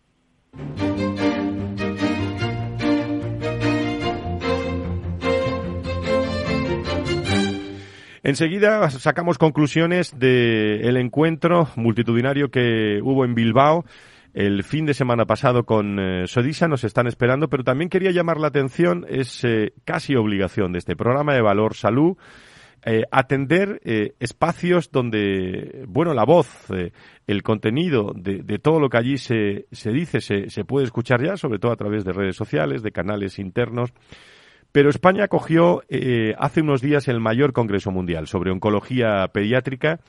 Enseguida 8.26 8.89
sacamos 8.89 9.38
conclusiones 9.38 10.18
del 10.18 10.96
encuentro 10.96 11.68
multitudinario 11.76 12.50
que 12.50 13.02
hubo 13.04 13.26
en 13.26 13.36
Bilbao 13.36 13.84
el 14.34 14.63
fin 14.63 14.86
de 14.86 14.94
semana 14.94 15.26
pasado 15.26 15.66
con 15.66 16.00
eh, 16.00 16.26
Sodisa. 16.28 16.70
Nos 16.70 16.86
están 16.86 17.08
esperando, 17.08 17.50
pero 17.50 17.66
también 17.66 17.89
quería 17.89 18.12
llamar 18.12 18.39
la 18.39 18.48
atención, 18.48 19.06
es 19.10 19.44
eh, 19.44 19.74
casi 19.84 20.16
obligación 20.16 20.72
de 20.72 20.80
este 20.80 20.96
programa 20.96 21.34
de 21.34 21.42
Valor 21.42 21.76
Salud 21.76 22.16
eh, 22.86 23.04
atender 23.12 23.80
eh, 23.86 24.13
espacios 24.19 24.91
donde, 24.91 25.86
bueno, 25.88 26.13
la 26.13 26.26
voz, 26.26 26.69
eh, 26.69 26.91
el 27.28 27.41
contenido 27.41 28.12
de, 28.13 28.43
de, 28.43 28.60
todo 28.60 28.82
lo 28.82 28.89
que 28.89 28.98
allí 28.98 29.17
se, 29.17 29.67
se 29.72 29.91
dice 29.91 30.19
se, 30.19 30.50
se, 30.50 30.65
puede 30.65 30.86
escuchar 30.86 31.24
ya, 31.24 31.38
sobre 31.38 31.60
todo 31.60 31.72
a 31.72 31.78
través 31.78 32.04
de 32.04 32.12
redes 32.12 32.36
sociales, 32.36 32.84
de 32.84 32.91
canales 32.91 33.39
internos. 33.39 33.91
Pero 34.74 34.89
España 34.89 35.26
acogió 35.26 35.84
hace 36.39 36.62
unos 36.62 36.82
días 36.82 37.08
el 37.08 37.19
mayor 37.19 37.54
Congreso 37.54 37.91
Mundial 37.91 38.26
sobre 38.26 38.52
Oncología 38.52 39.28
Pediátrica. 39.32 40.00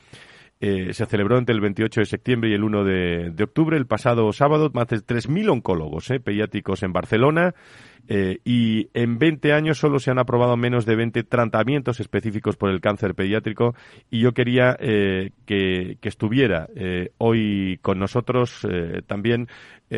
Se 0.93 1.07
celebró 1.07 1.37
entre 1.37 1.55
el 1.55 1.61
28 1.61 2.01
de 2.01 2.07
septiembre 2.07 2.51
y 2.51 2.55
el 2.55 2.65
1 2.65 2.85
de, 2.85 3.45
octubre, 3.45 3.77
el 3.77 3.87
pasado 3.87 4.33
sábado, 4.33 4.71
más 4.73 4.87
de 4.89 4.97
3.000 4.97 5.51
oncólogos 5.51 6.09
pediátricos 6.23 6.83
en 6.83 6.93
Barcelona. 6.93 7.55
Eh, 8.07 8.41
y 8.45 8.91
en 8.93 9.19
20 9.19 9.55
años 9.55 9.79
solo 9.79 9.99
se 9.99 10.11
han 10.11 10.19
aprobado 10.19 10.57
menos 10.59 10.85
de 10.85 10.95
20 10.95 11.23
tratamientos 11.25 12.01
específicos 12.01 12.57
por 12.57 12.69
el 12.69 12.83
cáncer 12.83 13.15
pediátrico 13.15 13.75
y 14.11 14.21
yo 14.21 14.33
quería 14.33 14.77
eh, 14.79 15.31
que, 15.47 15.97
estuviera 16.03 16.69
eh, 16.77 17.13
hoy 17.17 17.79
con 17.81 17.99
nosotros 17.99 18.67
también 19.07 19.49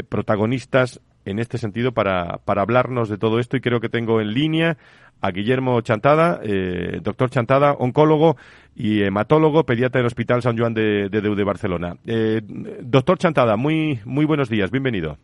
protagonistas 0.09 1.01
en 1.27 1.39
este 1.39 1.59
sentido 1.59 1.93
para, 1.93 2.39
para 2.45 2.63
hablarnos 2.63 3.09
de 3.09 3.19
todo 3.19 3.39
esto 3.39 3.57
y 3.57 3.61
creo 3.61 3.81
que 3.81 3.89
tengo 3.89 4.21
en 4.21 4.33
línea 4.33 4.79
a 5.21 5.31
Guillermo 5.31 5.81
Chantada, 5.81 6.41
doctor 7.03 7.31
Chantada, 7.31 7.73
oncólogo 7.73 8.37
y 8.75 9.03
hematólogo, 9.03 9.65
pediatra 9.65 10.01
del 10.01 10.07
Hospital 10.07 10.43
San 10.43 10.59
Juan 10.59 10.75
de, 10.75 11.09
de, 11.09 11.21
de 11.21 11.45
Barcelona. 11.45 11.97
doctor 12.83 13.17
Chantada, 13.17 13.57
muy, 13.57 13.99
muy 14.05 14.27
buenos 14.27 14.51
días, 14.51 14.71
bienvenido. 14.71 15.17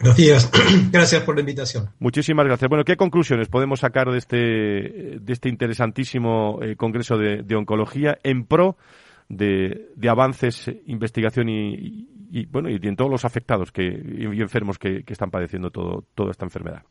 Buenos 0.00 0.16
días, 0.16 0.48
gracias 0.92 1.22
por 1.24 1.34
la 1.34 1.40
invitación. 1.40 1.88
Muchísimas 1.98 2.46
gracias. 2.46 2.68
Bueno, 2.68 2.84
¿qué 2.84 2.96
conclusiones 2.96 3.48
podemos 3.48 3.80
sacar 3.80 4.08
de 4.08 4.18
este, 4.18 4.36
de 4.36 5.32
este 5.32 5.48
interesantísimo 5.48 6.60
eh, 6.62 6.76
Congreso 6.76 7.18
de, 7.18 7.56
Oncología 7.56 8.16
en 8.22 8.44
pro 8.44 8.76
de, 9.28 9.88
avances, 10.08 10.70
investigación 10.86 11.48
y, 11.48 12.08
bueno, 12.46 12.68
y 12.68 12.78
en 12.82 12.96
todos 12.96 13.10
los 13.10 13.24
afectados 13.24 13.72
que, 13.72 13.84
y 13.84 14.40
enfermos 14.40 14.78
que, 14.78 15.04
están 15.06 15.30
padeciendo 15.30 15.70
todo, 15.70 16.04
toda 16.14 16.30
esta 16.30 16.44
enfermedad? 16.44 16.82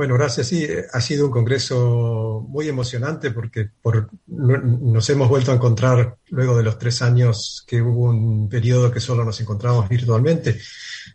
Bueno, 0.00 0.14
gracias. 0.14 0.46
Sí, 0.46 0.66
ha 0.92 1.00
sido 1.02 1.26
un 1.26 1.30
congreso 1.30 2.46
muy 2.48 2.66
emocionante 2.68 3.32
porque 3.32 3.68
por, 3.82 4.08
nos 4.26 5.10
hemos 5.10 5.28
vuelto 5.28 5.52
a 5.52 5.56
encontrar 5.56 6.16
luego 6.30 6.56
de 6.56 6.62
los 6.62 6.78
tres 6.78 7.02
años 7.02 7.62
que 7.66 7.82
hubo 7.82 8.08
un 8.08 8.48
periodo 8.48 8.90
que 8.90 8.98
solo 8.98 9.26
nos 9.26 9.38
encontramos 9.42 9.86
virtualmente. 9.90 10.58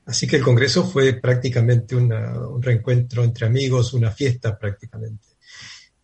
Así 0.06 0.28
que 0.28 0.36
el 0.36 0.44
Congreso 0.44 0.86
fue 0.86 1.14
prácticamente 1.14 1.96
un 1.96 2.62
reencuentro 2.62 3.24
entre 3.24 3.48
amigos, 3.48 3.96
una 3.96 4.12
fiesta 4.12 4.56
prácticamente. 4.56 5.30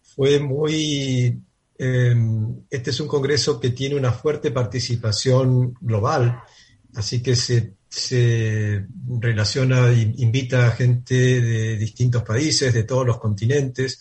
Fue 0.01 0.39
muy... 0.39 1.39
Em, 1.77 2.63
este 2.67 2.89
es 2.89 2.99
un 2.99 3.07
Congreso 3.07 3.59
que 3.59 3.69
tiene 3.69 3.93
una 3.95 4.11
fuerte 4.11 4.49
participación 4.49 5.75
global, 5.81 6.41
así 6.95 7.21
que 7.21 7.35
se 7.35 7.73
se 7.91 8.87
relaciona, 9.19 9.91
invita 9.91 10.65
a 10.65 10.71
gente 10.71 11.13
de 11.13 11.75
distintos 11.75 12.23
países, 12.23 12.73
de 12.73 12.85
todos 12.85 13.05
los 13.05 13.19
continentes, 13.19 13.99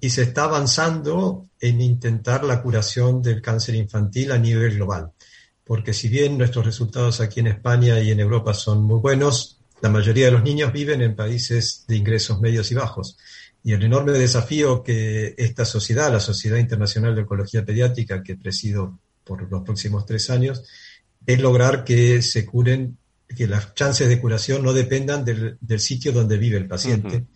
y 0.00 0.08
se 0.08 0.22
está 0.22 0.44
avanzando 0.44 1.48
en 1.60 1.80
intentar 1.80 2.44
la 2.44 2.62
curación 2.62 3.20
del 3.20 3.42
cáncer 3.42 3.74
infantil 3.74 4.30
a 4.30 4.38
nivel 4.38 4.76
global. 4.76 5.10
Porque 5.64 5.92
si 5.92 6.08
bien 6.08 6.38
nuestros 6.38 6.64
resultados 6.64 7.20
aquí 7.20 7.40
en 7.40 7.48
España 7.48 8.00
y 8.00 8.12
en 8.12 8.20
Europa 8.20 8.54
son 8.54 8.84
muy 8.84 9.00
buenos, 9.00 9.58
la 9.82 9.88
mayoría 9.88 10.26
de 10.26 10.32
los 10.32 10.44
niños 10.44 10.72
viven 10.72 11.02
en 11.02 11.16
países 11.16 11.84
de 11.88 11.96
ingresos 11.96 12.40
medios 12.40 12.70
y 12.70 12.76
bajos. 12.76 13.18
Y 13.64 13.72
el 13.72 13.82
enorme 13.82 14.12
desafío 14.12 14.84
que 14.84 15.34
esta 15.36 15.64
sociedad, 15.64 16.12
la 16.12 16.20
Sociedad 16.20 16.58
Internacional 16.58 17.16
de 17.16 17.22
Oncología 17.22 17.64
Pediátrica, 17.64 18.22
que 18.22 18.36
presido 18.36 19.00
por 19.24 19.50
los 19.50 19.64
próximos 19.64 20.06
tres 20.06 20.30
años, 20.30 20.62
es 21.26 21.40
lograr 21.40 21.84
que 21.84 22.22
se 22.22 22.46
curen 22.46 22.96
que 23.36 23.46
las 23.46 23.74
chances 23.74 24.08
de 24.08 24.20
curación 24.20 24.62
no 24.62 24.72
dependan 24.72 25.24
del, 25.24 25.80
sitio 25.80 26.12
donde 26.12 26.38
vive 26.38 26.56
el 26.56 26.66
paciente 26.66 27.26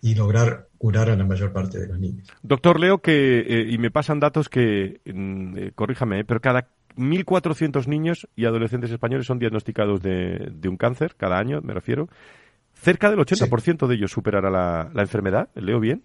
y 0.00 0.14
lograr 0.14 0.68
curar 0.78 1.10
a 1.10 1.16
la 1.16 1.24
mayor 1.24 1.52
parte 1.52 1.78
de 1.78 1.88
los 1.88 1.98
niños. 1.98 2.26
Doctor, 2.42 2.80
leo 2.80 2.98
que, 2.98 3.40
eh, 3.40 3.66
y 3.68 3.78
me 3.78 3.90
pasan 3.90 4.20
datos 4.20 4.48
que, 4.48 5.00
mm, 5.04 5.58
eh, 5.58 5.72
corríjame, 5.74 6.20
eh, 6.20 6.24
pero 6.24 6.40
cada 6.40 6.68
1.400 6.96 7.86
niños 7.86 8.28
y 8.34 8.46
adolescentes 8.46 8.90
españoles 8.90 9.26
son 9.26 9.38
diagnosticados 9.38 10.02
de, 10.02 10.52
un 10.64 10.76
cáncer 10.76 11.16
cada 11.16 11.38
año, 11.38 11.60
me 11.62 11.74
refiero. 11.74 12.08
Cerca 12.74 13.10
del 13.10 13.18
80% 13.18 13.86
de 13.86 13.94
ellos 13.94 14.10
superará 14.10 14.50
la, 14.50 14.90
la, 14.94 15.02
enfermedad, 15.02 15.50
¿leo 15.54 15.80
bien? 15.80 16.02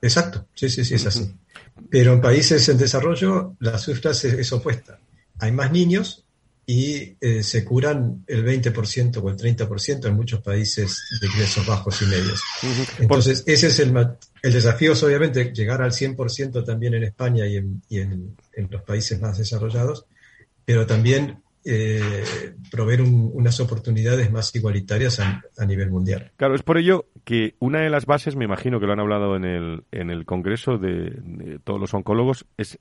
Exacto, 0.00 0.46
sí, 0.54 0.68
sí, 0.70 0.84
sí, 0.84 0.94
es 0.94 1.06
así. 1.06 1.34
Pero 1.90 2.14
en 2.14 2.20
países 2.20 2.66
en 2.68 2.78
desarrollo 2.78 3.56
la 3.58 3.76
cifra 3.78 4.12
es 4.12 4.52
opuesta. 4.52 4.98
Hay 5.38 5.52
más 5.52 5.72
niños, 5.72 6.26
y 6.70 7.16
eh, 7.22 7.42
se 7.42 7.64
curan 7.64 8.24
el 8.26 8.44
20% 8.44 9.22
o 9.22 9.30
el 9.30 9.38
30% 9.38 10.06
en 10.06 10.14
muchos 10.14 10.42
países 10.42 11.18
de 11.18 11.26
ingresos 11.26 11.66
bajos 11.66 12.02
y 12.02 12.04
medios. 12.04 12.42
Entonces, 12.98 13.42
ese 13.46 13.68
es 13.68 13.80
el, 13.80 13.96
el 14.42 14.52
desafío, 14.52 14.92
es 14.92 15.02
obviamente 15.02 15.50
llegar 15.54 15.80
al 15.80 15.92
100% 15.92 16.66
también 16.66 16.92
en 16.92 17.04
España 17.04 17.46
y 17.46 17.56
en, 17.56 17.80
y 17.88 18.00
en, 18.00 18.36
en, 18.52 18.68
los 18.70 18.82
países 18.82 19.18
más 19.18 19.38
desarrollados, 19.38 20.04
pero 20.66 20.86
también 20.86 21.38
eh, 21.64 22.22
proveer 22.70 23.00
unas 23.00 23.58
oportunidades 23.60 24.30
más 24.30 24.54
igualitarias 24.54 25.20
a, 25.20 25.42
a, 25.56 25.64
nivel 25.64 25.88
mundial. 25.88 26.32
Claro, 26.36 26.54
es 26.54 26.62
por 26.62 26.76
ello 26.76 27.06
que 27.24 27.54
una 27.60 27.80
de 27.80 27.88
las 27.88 28.04
bases, 28.04 28.36
me 28.36 28.44
imagino 28.44 28.78
que 28.78 28.84
lo 28.84 28.92
han 28.92 29.00
hablado 29.00 29.36
en 29.36 29.46
el, 29.46 29.84
en 29.90 30.10
el 30.10 30.26
Congreso 30.26 30.76
de, 30.76 31.14
de 31.22 31.58
todos 31.64 31.80
los 31.80 31.94
oncólogos, 31.94 32.44
es, 32.58 32.78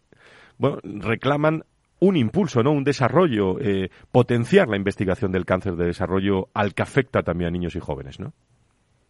bueno, 0.57 0.79
reclaman 0.83 1.63
un 1.99 2.15
impulso, 2.15 2.63
¿no? 2.63 2.71
Un 2.71 2.83
desarrollo, 2.83 3.59
eh, 3.59 3.89
potenciar 4.11 4.67
la 4.67 4.77
investigación 4.77 5.31
del 5.31 5.45
cáncer 5.45 5.75
de 5.75 5.85
desarrollo 5.85 6.49
al 6.53 6.73
que 6.73 6.83
afecta 6.83 7.23
también 7.23 7.49
a 7.49 7.51
niños 7.51 7.75
y 7.75 7.79
jóvenes, 7.79 8.19
¿no? 8.19 8.33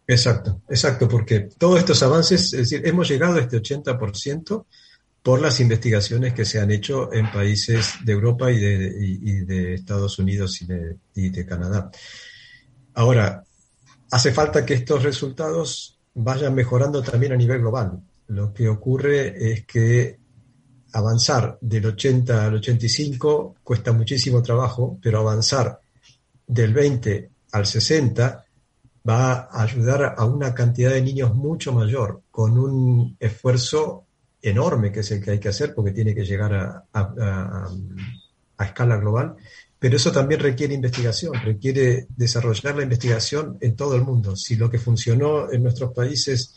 Exacto, 0.06 0.62
exacto, 0.68 1.06
porque 1.06 1.48
todos 1.58 1.78
estos 1.78 2.02
avances, 2.02 2.52
es 2.54 2.70
decir, 2.70 2.86
hemos 2.86 3.08
llegado 3.08 3.36
a 3.36 3.40
este 3.40 3.60
80% 3.60 4.64
por 5.22 5.42
las 5.42 5.60
investigaciones 5.60 6.32
que 6.32 6.46
se 6.46 6.60
han 6.60 6.70
hecho 6.70 7.12
en 7.12 7.30
países 7.30 7.96
de 8.04 8.12
Europa 8.12 8.50
y 8.50 8.58
de, 8.58 9.74
Estados 9.74 10.18
Unidos 10.18 10.64
y 11.14 11.28
de 11.28 11.46
Canadá. 11.46 11.90
Ahora, 12.94 13.44
hace 14.10 14.32
falta 14.32 14.64
que 14.64 14.74
estos 14.74 15.02
resultados 15.02 15.98
vayan 16.14 16.54
mejorando 16.54 17.02
también 17.02 17.32
a 17.32 17.36
nivel 17.36 17.60
global. 17.60 18.00
Lo 18.28 18.52
que 18.52 18.68
ocurre 18.68 19.52
es 19.52 19.66
que 19.66 20.18
avanzar 20.92 21.58
del 21.60 21.86
80 21.86 22.46
al 22.46 22.54
85 22.54 23.56
cuesta 23.62 23.92
muchísimo 23.92 24.42
trabajo, 24.42 24.98
pero 25.02 25.20
avanzar 25.20 25.80
del 26.46 26.72
20 26.72 27.30
al 27.52 27.66
60 27.66 28.44
va 29.08 29.32
a 29.50 29.62
ayudar 29.62 30.14
a 30.16 30.24
una 30.24 30.54
cantidad 30.54 30.90
de 30.90 31.02
niños 31.02 31.34
mucho 31.34 31.72
mayor, 31.72 32.22
con 32.30 32.58
un 32.58 33.16
esfuerzo 33.18 34.04
enorme 34.40 34.92
que 34.92 35.00
es 35.00 35.10
el 35.10 35.22
que 35.22 35.32
hay 35.32 35.40
que 35.40 35.48
hacer 35.48 35.74
porque 35.74 35.92
tiene 35.92 36.14
que 36.14 36.24
llegar 36.24 36.54
a, 36.54 36.84
a 38.58 38.64
escala 38.64 38.96
global, 38.96 39.36
pero 39.78 39.96
eso 39.96 40.10
también 40.10 40.40
requiere 40.40 40.74
investigación, 40.74 41.34
requiere 41.34 42.08
desarrollar 42.16 42.76
la 42.76 42.82
investigación 42.82 43.56
en 43.60 43.76
todo 43.76 43.94
el 43.94 44.02
mundo. 44.02 44.34
Si 44.34 44.56
lo 44.56 44.68
que 44.68 44.78
funcionó 44.78 45.50
en 45.52 45.62
nuestros 45.62 45.92
países 45.92 46.54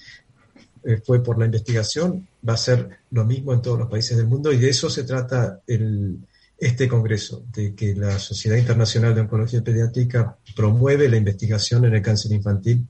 eh, 0.83 0.97
fue 1.05 1.23
por 1.23 1.37
la 1.37 1.45
investigación, 1.45 2.27
va 2.47 2.53
a 2.53 2.57
ser 2.57 2.89
lo 3.11 3.23
mismo 3.25 3.53
en 3.53 3.61
todos 3.61 3.77
los 3.77 3.89
países 3.89 4.17
del 4.17 4.27
mundo 4.27 4.51
y 4.51 4.57
de 4.57 4.69
eso 4.69 4.89
se 4.89 5.03
trata 5.03 5.61
el, 5.67 6.17
este 6.57 6.87
Congreso, 6.87 7.43
de 7.51 7.75
que 7.75 7.95
la 7.95 8.17
Sociedad 8.19 8.57
Internacional 8.57 9.13
de 9.13 9.21
Oncología 9.21 9.63
Pediátrica 9.63 10.37
promueve 10.55 11.09
la 11.09 11.17
investigación 11.17 11.85
en 11.85 11.95
el 11.95 12.01
cáncer 12.01 12.31
infantil 12.31 12.87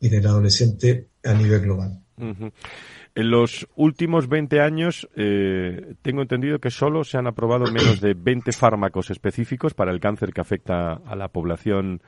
y 0.00 0.08
del 0.08 0.26
adolescente 0.26 1.08
a 1.24 1.34
nivel 1.34 1.60
global. 1.60 2.00
En 2.16 3.30
los 3.30 3.68
últimos 3.74 4.28
20 4.28 4.60
años, 4.60 5.08
eh, 5.16 5.94
tengo 6.02 6.22
entendido 6.22 6.58
que 6.60 6.70
solo 6.70 7.04
se 7.04 7.18
han 7.18 7.26
aprobado 7.26 7.64
menos 7.72 8.00
de 8.00 8.14
20 8.14 8.52
fármacos 8.52 9.10
específicos 9.10 9.74
para 9.74 9.92
el 9.92 10.00
cáncer 10.00 10.32
que 10.32 10.40
afecta 10.40 10.94
a 10.94 11.16
la 11.16 11.28
población 11.28 12.02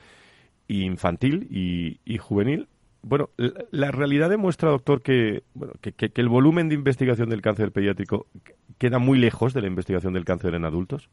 infantil 0.69 1.49
y 1.51 2.19
juvenil 2.19 2.69
bueno, 3.03 3.31
la, 3.71 3.91
realidad 3.91 4.31
demuestra, 4.31 4.71
doctor, 4.71 5.03
que, 5.03 5.43
bueno, 5.55 5.75
que, 5.81 6.13
el 6.15 6.29
volumen 6.29 6.69
de 6.69 6.77
investigación 6.77 7.29
del 7.29 7.43
cáncer 7.43 7.73
pediátrico 7.73 8.27
queda 8.79 8.99
muy 8.99 9.19
lejos 9.19 9.55
de 9.55 9.61
la 9.61 9.67
investigación 9.67 10.13
del 10.13 10.25
cáncer 10.25 10.55
en 10.55 10.65
adultos. 10.65 11.09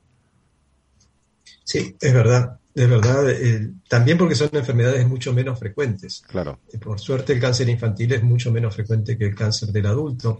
Sí, 1.64 1.96
es 2.00 2.14
verdad, 2.14 2.60
es 2.76 2.90
verdad. 2.90 3.30
Eh, 3.30 3.72
también 3.88 4.18
porque 4.18 4.36
son 4.36 4.50
enfermedades 4.54 5.08
mucho 5.08 5.34
menos 5.34 5.60
frecuentes. 5.60 6.24
Claro. 6.28 6.60
Eh, 6.72 6.78
por 6.78 7.00
suerte, 7.00 7.34
el 7.34 7.40
cáncer 7.40 7.70
infantil 7.70 8.14
es 8.14 8.24
mucho 8.24 8.52
menos 8.52 8.76
frecuente 8.76 9.18
que 9.18 9.26
el 9.26 9.36
cáncer 9.36 9.70
del 9.70 9.88
adulto, 9.88 10.40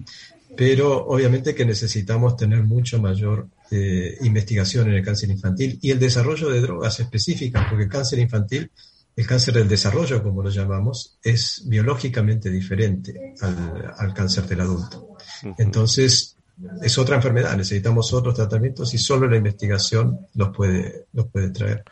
pero 0.56 1.06
obviamente 1.06 1.56
que 1.56 1.66
necesitamos 1.66 2.36
tener 2.36 2.64
mucho 2.64 3.02
mayor 3.02 3.48
eh, 3.72 4.18
investigación 4.22 4.90
en 4.90 4.96
el 4.96 5.04
cáncer 5.04 5.30
infantil 5.30 5.80
y 5.82 5.92
el 5.92 6.00
desarrollo 6.00 6.50
de 6.50 6.62
drogas 6.62 7.00
específicas, 7.00 7.68
porque 7.70 7.86
el 7.86 7.90
cáncer 7.90 8.20
infantil 8.20 8.72
el 9.20 9.28
cáncer 9.28 9.54
del 9.54 9.68
desarrollo, 9.68 10.24
como 10.24 10.42
lo 10.42 10.50
llamamos, 10.50 11.20
es 11.22 11.66
biológicamente 11.68 12.50
diferente 12.50 13.36
al, 13.42 14.14
cáncer 14.14 14.46
del 14.46 14.62
adulto. 14.62 15.18
Entonces, 15.58 16.38
es 16.82 16.98
otra 16.98 17.18
enfermedad, 17.18 17.58
necesitamos 17.58 18.14
otros 18.14 18.34
tratamientos 18.34 18.94
y 18.94 18.98
solo 18.98 19.28
la 19.28 19.36
investigación 19.36 20.28
los 20.36 20.56
puede, 20.56 21.08
los 21.12 21.28
puede 21.28 21.50
traer. 21.50 21.84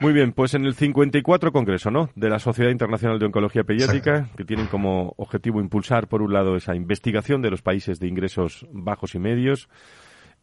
Muy 0.00 0.12
bien, 0.12 0.32
pues 0.32 0.52
en 0.52 0.66
el 0.66 0.74
54 0.74 1.50
Congreso, 1.50 1.90
¿no? 1.90 2.10
De 2.14 2.28
la 2.28 2.38
Sociedad 2.38 2.70
Internacional 2.70 3.18
de 3.18 3.24
Oncología 3.24 3.64
Pediátrica, 3.64 4.28
que 4.36 4.44
tienen 4.44 4.66
como 4.66 5.14
objetivo 5.16 5.60
impulsar, 5.60 6.08
por 6.08 6.20
un 6.20 6.34
lado, 6.34 6.56
esa 6.56 6.76
investigación 6.76 7.40
de 7.40 7.50
los 7.50 7.62
países 7.62 7.98
de 8.00 8.06
ingresos 8.06 8.66
bajos 8.70 9.14
y 9.14 9.18
medios, 9.18 9.70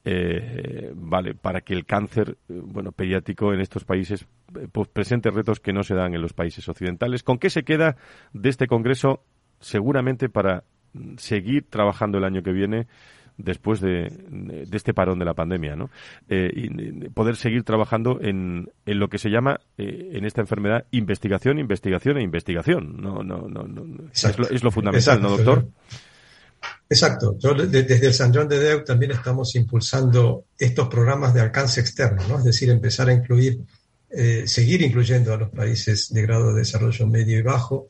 eh, 0.09 0.93
vale, 0.95 1.35
para 1.35 1.59
que 1.59 1.73
el 1.73 1.85
cáncer, 1.85 2.37
eh, 2.47 2.61
bueno, 2.63 2.93
pediátrico 2.93 3.53
en 3.53 3.59
estos 3.59 3.83
países 3.83 4.25
eh, 4.55 4.69
pues 4.71 4.87
presente 4.87 5.29
retos 5.31 5.59
que 5.59 5.73
no 5.73 5.83
se 5.83 5.95
dan 5.95 6.15
en 6.15 6.21
los 6.21 6.31
países 6.31 6.69
occidentales. 6.69 7.23
¿Con 7.23 7.37
qué 7.39 7.49
se 7.49 7.63
queda 7.63 7.97
de 8.31 8.47
este 8.47 8.67
congreso? 8.67 9.21
Seguramente 9.59 10.29
para 10.29 10.63
seguir 11.17 11.65
trabajando 11.69 12.19
el 12.19 12.23
año 12.23 12.41
que 12.41 12.53
viene 12.53 12.87
después 13.35 13.81
de, 13.81 14.07
este 14.71 14.93
parón 14.93 15.19
de 15.19 15.25
la 15.25 15.33
pandemia, 15.33 15.75
¿no? 15.75 15.89
y 16.27 17.09
poder 17.09 17.35
seguir 17.35 17.63
trabajando 17.63 18.19
en, 18.21 18.71
en 18.85 18.99
lo 18.99 19.09
que 19.09 19.17
se 19.17 19.29
llama 19.29 19.59
en 19.77 20.25
esta 20.25 20.41
enfermedad 20.41 20.85
investigación, 20.91 21.59
investigación 21.59 22.17
e 22.17 22.23
investigación. 22.23 22.95
No, 22.99 23.23
no, 23.23 23.47
no, 23.47 23.65
es, 24.13 24.63
lo, 24.63 24.71
fundamental, 24.71 25.21
¿no, 25.21 25.29
doctor? 25.29 25.57
Exacto. 25.57 26.07
Yo, 27.39 27.53
desde 27.53 28.07
el 28.07 28.13
San 28.13 28.33
John 28.33 28.47
de 28.47 28.59
Deu 28.59 28.83
también 28.83 29.11
estamos 29.11 29.55
impulsando 29.55 30.45
estos 30.57 30.87
programas 30.87 31.33
de 31.33 31.41
alcance 31.41 31.81
externo, 31.81 32.25
¿no? 32.29 32.37
Es 32.37 32.45
decir, 32.45 32.69
empezar 32.69 33.09
a 33.09 33.13
incluir, 33.13 33.59
eh, 34.09 34.43
seguir 34.47 34.81
incluyendo 34.81 35.33
a 35.33 35.37
los 35.37 35.49
países 35.49 36.13
de 36.13 36.21
grado 36.21 36.53
de 36.53 36.59
desarrollo 36.59 37.05
medio 37.07 37.37
y 37.37 37.41
bajo. 37.41 37.87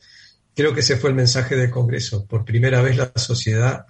Creo 0.54 0.74
que 0.74 0.80
ese 0.80 0.96
fue 0.96 1.10
el 1.10 1.16
mensaje 1.16 1.54
del 1.54 1.70
Congreso. 1.70 2.26
Por 2.26 2.44
primera 2.44 2.82
vez 2.82 2.96
la 2.96 3.12
Sociedad 3.14 3.86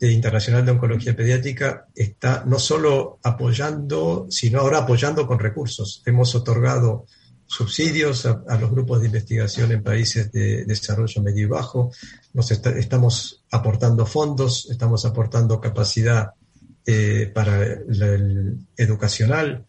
Internacional 0.00 0.64
de 0.64 0.72
Oncología 0.72 1.16
Pediátrica 1.16 1.86
está 1.94 2.44
no 2.46 2.58
solo 2.58 3.18
apoyando, 3.22 4.26
sino 4.28 4.60
ahora 4.60 4.78
apoyando 4.78 5.26
con 5.26 5.38
recursos. 5.38 6.02
Hemos 6.06 6.34
otorgado 6.34 7.06
subsidios 7.46 8.26
a, 8.26 8.58
los 8.58 8.70
grupos 8.70 9.00
de 9.00 9.06
investigación 9.06 9.72
en 9.72 9.82
países 9.82 10.32
de, 10.32 10.64
desarrollo 10.64 11.22
medio 11.22 11.44
y 11.44 11.48
bajo, 11.48 11.92
nos 12.32 12.50
estamos 12.50 13.44
aportando 13.50 14.06
fondos, 14.06 14.68
estamos 14.70 15.04
aportando 15.04 15.60
capacidad 15.60 16.30
eh, 16.86 17.30
para 17.32 17.62
el 17.62 18.58
educacional. 18.76 19.64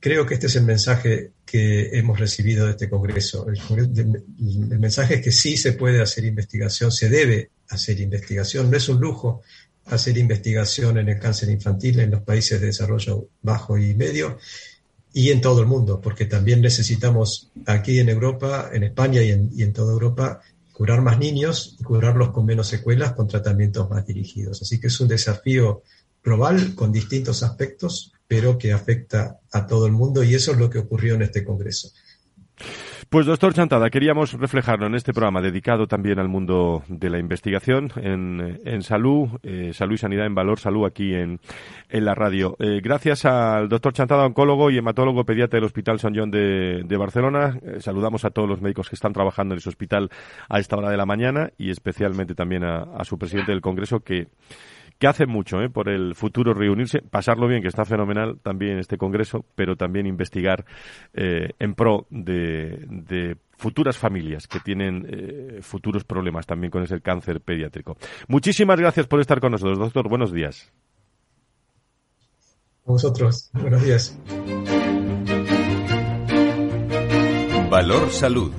Creo 0.00 0.24
que 0.26 0.34
este 0.34 0.46
es 0.46 0.56
el 0.56 0.64
mensaje 0.64 1.32
que 1.44 1.98
hemos 1.98 2.18
recibido 2.18 2.66
de 2.66 2.72
este 2.72 2.88
Congreso. 2.88 3.46
el 3.48 4.78
mensaje 4.78 5.14
es 5.14 5.22
que 5.22 5.32
sí 5.32 5.56
se 5.56 5.72
puede 5.72 6.00
hacer 6.00 6.24
investigación, 6.24 6.92
se 6.92 7.08
debe 7.08 7.50
hacer 7.68 8.00
investigación, 8.00 8.70
no 8.70 8.76
es 8.76 8.88
un 8.88 9.00
lujo 9.00 9.42
hacer 9.86 10.18
investigación 10.18 10.98
en 10.98 11.08
el 11.08 11.18
cáncer 11.18 11.48
infantil 11.48 12.00
en 12.00 12.10
los 12.10 12.22
países 12.22 12.60
de 12.60 12.66
desarrollo 12.66 13.28
bajo 13.42 13.78
y 13.78 13.94
medio 13.94 14.38
y 15.12 15.30
en 15.30 15.40
todo 15.40 15.60
el 15.60 15.66
mundo, 15.66 16.00
porque 16.00 16.26
también 16.26 16.60
necesitamos 16.60 17.50
aquí 17.66 17.98
en 17.98 18.08
Europa, 18.08 18.70
en 18.72 18.84
España 18.84 19.22
y 19.22 19.30
en, 19.30 19.50
y 19.54 19.62
en 19.62 19.72
toda 19.72 19.92
Europa, 19.92 20.40
curar 20.72 21.02
más 21.02 21.18
niños 21.18 21.76
y 21.80 21.82
curarlos 21.82 22.30
con 22.30 22.46
menos 22.46 22.68
secuelas 22.68 23.12
con 23.12 23.26
tratamientos 23.26 23.90
más 23.90 24.06
dirigidos. 24.06 24.62
Así 24.62 24.78
que 24.78 24.86
es 24.86 25.00
un 25.00 25.08
desafío 25.08 25.82
global 26.22 26.74
con 26.74 26.92
distintos 26.92 27.42
aspectos, 27.42 28.12
pero 28.28 28.58
que 28.58 28.72
afecta 28.72 29.40
a 29.50 29.66
todo 29.66 29.86
el 29.86 29.92
mundo 29.92 30.22
y 30.22 30.34
eso 30.34 30.52
es 30.52 30.58
lo 30.58 30.70
que 30.70 30.78
ocurrió 30.78 31.14
en 31.14 31.22
este 31.22 31.44
Congreso. 31.44 31.90
Pues 33.08 33.26
doctor 33.26 33.54
Chantada, 33.54 33.88
queríamos 33.90 34.32
reflejarlo 34.34 34.86
en 34.86 34.94
este 34.94 35.12
programa 35.12 35.40
dedicado 35.40 35.86
también 35.86 36.18
al 36.18 36.28
mundo 36.28 36.82
de 36.88 37.08
la 37.08 37.18
investigación 37.18 37.90
en, 37.96 38.82
salud, 38.82 39.28
eh, 39.42 39.72
salud 39.72 39.94
y 39.94 39.98
sanidad 39.98 40.26
en 40.26 40.34
valor, 40.34 40.58
salud 40.58 40.84
aquí 40.84 41.14
en, 41.14 41.40
en 41.88 42.04
la 42.04 42.14
radio. 42.14 42.56
Eh, 42.58 42.80
gracias 42.82 43.24
al 43.24 43.68
doctor 43.68 43.92
Chantada, 43.94 44.26
oncólogo 44.26 44.70
y 44.70 44.78
hematólogo 44.78 45.24
pediatra 45.24 45.56
del 45.56 45.64
Hospital 45.64 45.98
San 46.00 46.14
John 46.14 46.30
de, 46.30 46.96
Barcelona. 46.98 47.58
Eh, 47.62 47.80
saludamos 47.80 48.24
a 48.24 48.30
todos 48.30 48.48
los 48.48 48.60
médicos 48.60 48.88
que 48.90 48.96
están 48.96 49.12
trabajando 49.12 49.54
en 49.54 49.58
ese 49.58 49.68
hospital 49.68 50.10
a 50.48 50.58
esta 50.58 50.76
hora 50.76 50.90
de 50.90 50.96
la 50.96 51.06
mañana 51.06 51.50
y 51.56 51.70
especialmente 51.70 52.34
también 52.34 52.64
a 52.64 53.04
su 53.04 53.16
presidente 53.16 53.52
del 53.52 53.60
Congreso 53.60 54.00
que 54.00 54.28
que 54.98 55.06
hace 55.06 55.26
mucho 55.26 55.60
¿eh? 55.62 55.70
por 55.70 55.88
el 55.88 56.14
futuro 56.14 56.52
reunirse, 56.52 57.00
pasarlo 57.00 57.46
bien, 57.46 57.62
que 57.62 57.68
está 57.68 57.84
fenomenal 57.84 58.38
también 58.42 58.78
este 58.78 58.98
congreso, 58.98 59.44
pero 59.54 59.76
también 59.76 60.06
investigar 60.06 60.64
eh, 61.14 61.50
en 61.58 61.74
pro 61.74 62.06
de, 62.10 63.36
futuras 63.56 63.98
familias 63.98 64.46
que 64.46 64.60
tienen 64.60 65.06
eh, 65.08 65.58
futuros 65.62 66.04
problemas 66.04 66.46
también 66.46 66.70
con 66.70 66.82
ese 66.82 67.00
cáncer 67.00 67.40
pediátrico. 67.40 67.96
Muchísimas 68.28 68.78
gracias 68.78 69.06
por 69.06 69.20
estar 69.20 69.40
con 69.40 69.52
nosotros, 69.52 69.78
doctor. 69.78 70.08
Buenos 70.08 70.32
días. 70.32 70.72
A 72.86 72.92
vosotros. 72.92 73.50
Buenos 73.52 73.82
días. 73.82 74.18
Valor 77.70 78.10
Salud. 78.10 78.52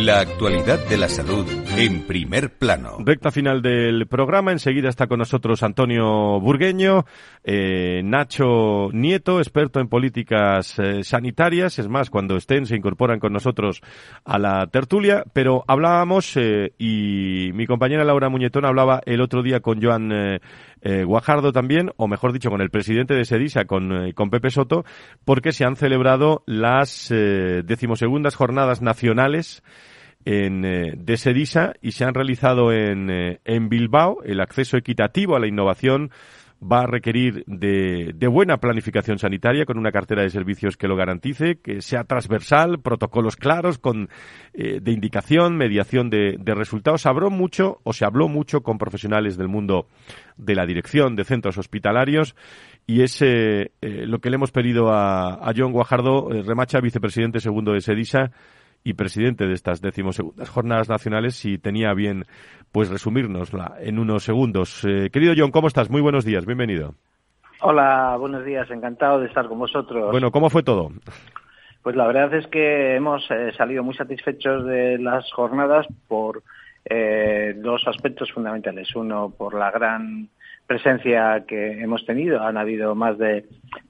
La 0.00 0.20
actualidad 0.20 0.78
de 0.88 0.96
la 0.96 1.10
salud 1.10 1.46
en 1.76 2.06
primer 2.06 2.56
plano. 2.56 2.96
Recta 3.04 3.30
final 3.30 3.60
del 3.60 4.06
programa. 4.06 4.50
Enseguida 4.50 4.88
está 4.88 5.06
con 5.06 5.18
nosotros 5.18 5.62
Antonio 5.62 6.40
Burgueño, 6.40 7.04
eh, 7.44 8.00
Nacho 8.02 8.88
Nieto, 8.94 9.40
experto 9.40 9.78
en 9.78 9.88
políticas 9.88 10.78
eh, 10.78 11.04
sanitarias. 11.04 11.78
Es 11.78 11.86
más, 11.88 12.08
cuando 12.08 12.36
estén 12.36 12.64
se 12.64 12.76
incorporan 12.76 13.20
con 13.20 13.34
nosotros 13.34 13.82
a 14.24 14.38
la 14.38 14.66
tertulia. 14.68 15.24
Pero 15.34 15.64
hablábamos, 15.68 16.34
eh, 16.38 16.72
y 16.78 17.50
mi 17.52 17.66
compañera 17.66 18.02
Laura 18.02 18.30
Muñetón 18.30 18.64
hablaba 18.64 19.02
el 19.04 19.20
otro 19.20 19.42
día 19.42 19.60
con 19.60 19.82
Joan 19.82 20.40
Guajardo 20.82 21.52
también, 21.52 21.90
o 21.98 22.08
mejor 22.08 22.32
dicho, 22.32 22.48
con 22.48 22.62
el 22.62 22.70
presidente 22.70 23.12
de 23.12 23.26
Sedisa, 23.26 23.66
con, 23.66 24.12
con 24.12 24.30
Pepe 24.30 24.48
Soto, 24.48 24.86
porque 25.26 25.52
se 25.52 25.66
han 25.66 25.76
celebrado 25.76 26.42
las 26.46 27.10
decimosegundas 27.10 28.34
jornadas 28.34 28.80
nacionales 28.80 29.62
en, 30.24 30.64
eh, 30.64 30.94
de 30.96 31.16
Sedisa 31.16 31.74
y 31.80 31.92
se 31.92 32.04
han 32.04 32.14
realizado 32.14 32.72
en, 32.72 33.10
eh, 33.10 33.40
en 33.44 33.68
Bilbao. 33.68 34.22
El 34.24 34.40
acceso 34.40 34.76
equitativo 34.76 35.36
a 35.36 35.40
la 35.40 35.48
innovación 35.48 36.10
va 36.62 36.80
a 36.80 36.86
requerir 36.86 37.42
de, 37.46 38.12
de, 38.14 38.26
buena 38.26 38.58
planificación 38.58 39.18
sanitaria 39.18 39.64
con 39.64 39.78
una 39.78 39.92
cartera 39.92 40.22
de 40.22 40.30
servicios 40.30 40.76
que 40.76 40.88
lo 40.88 40.96
garantice, 40.96 41.56
que 41.56 41.80
sea 41.80 42.04
transversal, 42.04 42.80
protocolos 42.80 43.36
claros, 43.36 43.78
con 43.78 44.10
eh, 44.52 44.80
de 44.80 44.92
indicación, 44.92 45.56
mediación 45.56 46.10
de, 46.10 46.36
de, 46.38 46.54
resultados. 46.54 47.06
Habló 47.06 47.30
mucho 47.30 47.80
o 47.82 47.92
se 47.92 48.04
habló 48.04 48.28
mucho 48.28 48.60
con 48.60 48.76
profesionales 48.76 49.38
del 49.38 49.48
mundo 49.48 49.86
de 50.36 50.54
la 50.54 50.66
dirección 50.66 51.16
de 51.16 51.24
centros 51.24 51.56
hospitalarios 51.56 52.36
y 52.86 53.02
es 53.02 53.22
eh, 53.22 53.70
lo 53.80 54.18
que 54.18 54.30
le 54.30 54.36
hemos 54.36 54.52
pedido 54.52 54.90
a, 54.90 55.34
a 55.34 55.52
John 55.56 55.72
Guajardo, 55.72 56.28
Remacha, 56.28 56.80
vicepresidente 56.80 57.40
segundo 57.40 57.72
de 57.72 57.80
Sedisa, 57.80 58.32
y 58.82 58.94
presidente 58.94 59.46
de 59.46 59.54
estas 59.54 59.80
decimosegundas 59.80 60.48
jornadas 60.48 60.88
nacionales 60.88 61.44
y 61.44 61.58
tenía 61.58 61.92
bien 61.94 62.24
pues 62.72 62.88
resumírnosla 62.88 63.76
en 63.80 63.98
unos 63.98 64.24
segundos. 64.24 64.84
Eh, 64.84 65.10
querido 65.12 65.34
John, 65.36 65.50
¿cómo 65.50 65.68
estás? 65.68 65.90
Muy 65.90 66.00
buenos 66.00 66.24
días, 66.24 66.46
bienvenido. 66.46 66.94
Hola, 67.62 68.16
buenos 68.18 68.44
días, 68.44 68.70
encantado 68.70 69.20
de 69.20 69.26
estar 69.26 69.46
con 69.46 69.58
vosotros. 69.58 70.10
Bueno, 70.10 70.30
¿cómo 70.30 70.48
fue 70.48 70.62
todo? 70.62 70.90
Pues 71.82 71.94
la 71.96 72.06
verdad 72.06 72.32
es 72.34 72.46
que 72.46 72.96
hemos 72.96 73.30
eh, 73.30 73.52
salido 73.56 73.82
muy 73.82 73.94
satisfechos 73.94 74.66
de 74.66 74.98
las 74.98 75.30
jornadas 75.32 75.86
por 76.08 76.42
eh, 76.84 77.54
dos 77.56 77.82
aspectos 77.86 78.32
fundamentales. 78.32 78.94
Uno, 78.94 79.30
por 79.36 79.54
la 79.54 79.70
gran 79.70 80.28
presencia 80.70 81.44
que 81.48 81.82
hemos 81.82 82.06
tenido. 82.06 82.40
Han 82.40 82.56
habido 82.56 82.94
más 82.94 83.18
de 83.18 83.44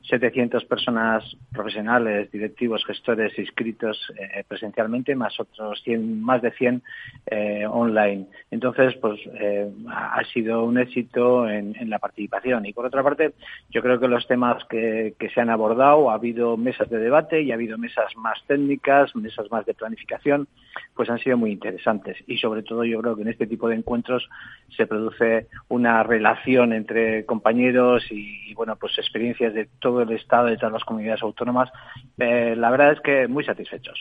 700 0.09 0.65
personas 0.65 1.23
profesionales, 1.53 2.33
directivos, 2.33 2.87
gestores 2.87 3.39
inscritos 3.39 3.99
eh, 4.19 4.45
presencialmente, 4.49 5.15
más 5.15 5.39
otros 5.39 5.79
100, 5.85 6.23
más 6.23 6.41
de 6.41 6.53
100 6.53 6.83
eh, 7.27 7.67
online. 7.67 8.29
Entonces, 8.51 8.95
pues 8.97 9.21
eh, 9.39 9.71
ha 9.91 10.25
sido 10.33 10.65
un 10.65 10.79
éxito 10.79 11.47
en, 11.47 11.75
la 11.91 11.99
participación. 11.99 12.65
Y 12.65 12.73
por 12.73 12.87
otra 12.87 13.03
parte, 13.03 13.35
yo 13.69 13.83
creo 13.83 14.01
que 14.01 14.09
los 14.09 14.27
temas 14.27 14.65
que, 14.65 15.15
que 15.19 15.29
se 15.29 15.41
han 15.43 15.51
abordado, 15.51 16.11
ha 16.11 16.15
habido 16.15 16.57
mesas 16.57 16.89
de 16.89 16.99
debate 16.99 17.43
y 17.43 17.51
ha 17.51 17.57
habido 17.57 17.77
mesas 17.77 18.17
más 18.17 18.43
técnicas, 18.47 19.15
mesas 19.15 19.51
más 19.51 19.67
de 19.67 19.75
planificación, 19.75 20.49
pues 20.95 21.11
han 21.11 21.19
sido 21.19 21.37
muy 21.37 21.53
interesantes. 21.53 22.17
Y 22.27 22.39
sobre 22.39 22.63
todo, 22.63 22.85
yo 22.85 23.01
creo 23.03 23.17
que 23.17 23.23
en 23.23 23.29
este 23.29 23.47
tipo 23.47 23.69
de 23.69 23.77
encuentros 23.77 24.29
se 24.77 24.87
produce 24.87 25.49
una 25.69 26.03
relación 26.03 26.70
entre 26.73 27.25
compañeros 27.25 28.05
y, 28.11 28.55
bueno, 28.55 28.77
pues 28.77 28.99
experiencias 28.99 29.55
de 29.55 29.69
todo 29.79 30.03
el 30.03 30.13
Estado, 30.13 30.47
de 30.47 30.57
todas 30.57 30.73
las 30.73 30.85
comunidades 30.85 31.23
autónomas, 31.23 31.71
eh, 32.19 32.55
la 32.57 32.71
verdad 32.71 32.93
es 32.93 33.01
que 33.01 33.29
muy 33.29 33.45
satisfechos. 33.45 34.01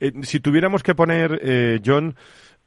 Eh, 0.00 0.12
si 0.22 0.40
tuviéramos 0.40 0.82
que 0.82 0.94
poner, 0.94 1.40
eh, 1.42 1.80
John, 1.84 2.14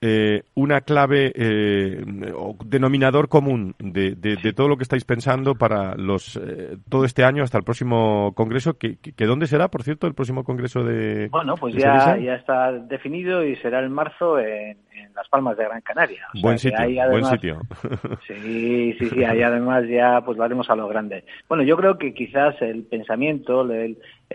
eh, 0.05 0.43
una 0.55 0.81
clave 0.81 1.31
eh, 1.33 2.03
o 2.35 2.57
denominador 2.65 3.29
común 3.29 3.73
de, 3.79 4.17
todo 4.53 4.67
lo 4.67 4.75
que 4.75 4.83
estáis 4.83 5.05
pensando 5.05 5.55
para 5.55 5.95
los 5.95 6.35
eh, 6.35 6.75
todo 6.89 7.05
este 7.05 7.23
año 7.23 7.41
hasta 7.41 7.57
el 7.57 7.63
próximo 7.63 8.33
congreso 8.35 8.77
que, 8.77 8.97
dónde 9.19 9.47
será 9.47 9.69
por 9.69 9.83
cierto 9.83 10.05
el 10.05 10.13
próximo 10.13 10.43
congreso 10.43 10.83
de 10.83 11.29
bueno 11.29 11.55
pues 11.55 11.75
ya, 11.75 12.17
ya 12.17 12.35
está 12.35 12.73
definido 12.73 13.45
y 13.45 13.55
será 13.57 13.79
en 13.79 13.93
marzo 13.93 14.39
en, 14.39 14.77
las 15.15 15.29
Palmas 15.29 15.55
de 15.57 15.65
Gran 15.65 15.81
Canaria. 15.81 16.27
Buen 16.41 16.57
sitio 16.57 16.77
buen 17.09 17.25
sitio. 17.25 17.61
Sí 18.27 18.95
sí 18.99 19.09
sí 19.09 19.23
ahí 19.23 19.41
además 19.41 19.87
ya 19.87 20.21
pues 20.25 20.37
lo 20.37 20.43
haremos 20.43 20.69
a 20.69 20.75
lo 20.75 20.89
grande. 20.89 21.23
Bueno 21.47 21.63
yo 21.63 21.77
creo 21.77 21.97
que 21.97 22.13
quizás 22.13 22.61
el 22.61 22.83
pensamiento 22.83 23.63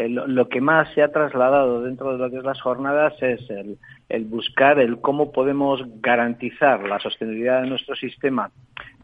lo 0.06 0.48
que 0.48 0.60
más 0.60 0.92
se 0.94 1.02
ha 1.02 1.10
trasladado 1.10 1.82
dentro 1.82 2.12
de 2.12 2.18
lo 2.18 2.30
que 2.30 2.38
es 2.38 2.44
las 2.44 2.60
jornadas 2.60 3.14
es 3.20 3.48
el 3.50 3.78
el 4.08 4.24
buscar 4.24 4.78
el 4.78 5.00
cómo 5.00 5.32
podemos 5.32 5.82
garantizar 6.00 6.82
la 6.84 6.98
sostenibilidad 6.98 7.62
de 7.62 7.68
nuestro 7.68 7.94
sistema, 7.94 8.50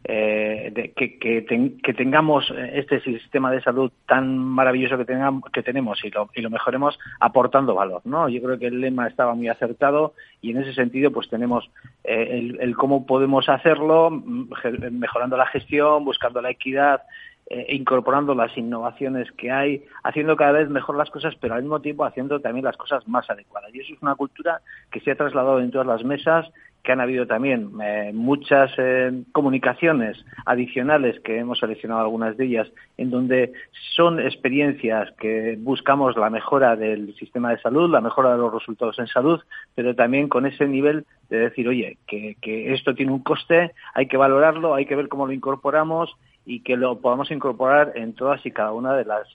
eh, 0.06 0.70
de, 0.74 0.92
que, 0.92 1.18
que, 1.18 1.94
tengamos 1.94 2.52
este 2.72 3.00
sistema 3.00 3.50
de 3.50 3.62
salud 3.62 3.90
tan 4.06 4.36
maravilloso 4.36 4.98
que, 4.98 5.04
tengamos, 5.04 5.44
que 5.50 5.62
tenemos 5.62 6.02
y 6.04 6.10
lo, 6.10 6.28
y 6.34 6.42
lo 6.42 6.50
mejoremos 6.50 6.98
aportando 7.20 7.74
valor. 7.74 8.02
¿no? 8.04 8.28
Yo 8.28 8.42
creo 8.42 8.58
que 8.58 8.66
el 8.66 8.80
lema 8.80 9.08
estaba 9.08 9.34
muy 9.34 9.48
acertado 9.48 10.14
y 10.40 10.50
en 10.50 10.62
ese 10.62 10.74
sentido 10.74 11.10
pues 11.10 11.28
tenemos 11.28 11.70
eh, 12.02 12.28
el, 12.30 12.60
el 12.60 12.76
cómo 12.76 13.06
podemos 13.06 13.48
hacerlo, 13.48 14.10
mm, 14.10 14.48
mejorando 14.92 15.36
la 15.36 15.46
gestión, 15.46 16.04
buscando 16.04 16.40
la 16.40 16.50
equidad, 16.50 17.02
eh, 17.50 17.66
incorporando 17.74 18.34
las 18.34 18.56
innovaciones 18.56 19.30
que 19.32 19.50
hay, 19.50 19.84
haciendo 20.02 20.34
cada 20.34 20.52
vez 20.52 20.70
mejor 20.70 20.96
las 20.96 21.10
cosas, 21.10 21.34
pero 21.38 21.54
al 21.54 21.62
mismo 21.62 21.80
tiempo 21.80 22.06
haciendo 22.06 22.40
también 22.40 22.64
las 22.64 22.76
cosas 22.78 23.06
más 23.06 23.28
adecuadas. 23.28 23.74
Y 23.74 23.80
eso 23.80 23.92
es 23.92 24.02
una 24.02 24.14
cultura 24.14 24.62
que 24.90 25.00
se 25.00 25.10
ha 25.10 25.16
trasladado 25.16 25.60
en 25.60 25.70
todas 25.70 25.86
las 25.86 26.04
mesas, 26.04 26.46
que 26.82 26.92
han 26.92 27.00
habido 27.00 27.26
también 27.26 27.70
eh, 27.82 28.12
muchas 28.14 28.70
eh, 28.78 29.10
comunicaciones 29.32 30.22
adicionales, 30.46 31.20
que 31.20 31.38
hemos 31.38 31.58
seleccionado 31.58 32.00
algunas 32.00 32.36
de 32.36 32.44
ellas, 32.44 32.72
en 32.96 33.10
donde 33.10 33.52
son 33.94 34.20
experiencias 34.20 35.10
que 35.18 35.56
buscamos 35.58 36.16
la 36.16 36.30
mejora 36.30 36.76
del 36.76 37.14
sistema 37.16 37.50
de 37.50 37.60
salud, 37.60 37.90
la 37.90 38.02
mejora 38.02 38.32
de 38.32 38.38
los 38.38 38.54
resultados 38.54 38.98
en 38.98 39.06
salud, 39.06 39.40
pero 39.74 39.94
también 39.94 40.28
con 40.28 40.46
ese 40.46 40.66
nivel 40.66 41.04
de 41.30 41.38
decir, 41.38 41.68
oye, 41.68 41.98
que, 42.06 42.36
que 42.40 42.74
esto 42.74 42.94
tiene 42.94 43.12
un 43.12 43.22
coste, 43.22 43.72
hay 43.94 44.06
que 44.06 44.18
valorarlo, 44.18 44.74
hay 44.74 44.86
que 44.86 44.96
ver 44.96 45.08
cómo 45.08 45.26
lo 45.26 45.32
incorporamos 45.32 46.14
y 46.44 46.60
que 46.60 46.76
lo 46.76 47.00
podamos 47.00 47.30
incorporar 47.30 47.92
en 47.94 48.14
todas 48.14 48.44
y 48.44 48.50
cada 48.50 48.72
una 48.72 48.94
de 48.94 49.04
las 49.04 49.26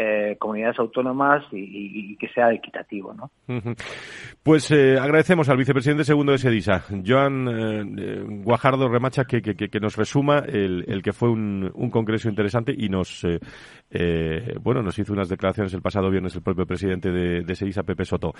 eh, 0.00 0.36
comunidades 0.38 0.78
autónomas 0.78 1.42
y, 1.50 2.16
que 2.18 2.28
sea 2.28 2.52
equitativo. 2.52 3.12
¿no? 3.14 3.32
Pues 4.44 4.70
eh, 4.70 4.96
agradecemos 4.96 5.48
al 5.48 5.56
vicepresidente 5.56 6.04
segundo 6.04 6.30
de 6.30 6.38
SEDISA, 6.38 6.84
Joan 7.04 7.48
eh, 7.98 8.22
Guajardo 8.44 8.88
Remacha, 8.88 9.24
que, 9.24 9.42
que, 9.42 9.80
nos 9.80 9.96
resuma 9.96 10.38
el, 10.46 10.84
el 10.86 11.02
que 11.02 11.12
fue 11.12 11.28
un, 11.28 11.68
un, 11.74 11.90
congreso 11.90 12.28
interesante 12.28 12.72
y 12.78 12.88
nos 12.88 13.26
bueno 14.62 14.82
nos 14.82 14.96
hizo 15.00 15.12
unas 15.12 15.28
declaraciones 15.28 15.74
el 15.74 15.82
pasado 15.82 16.10
viernes 16.10 16.36
el 16.36 16.42
propio 16.42 16.64
presidente 16.64 17.10
de, 17.10 17.42
de 17.42 17.54
SEDISA, 17.56 17.82
Pepe 17.82 18.04
Soto. 18.04 18.34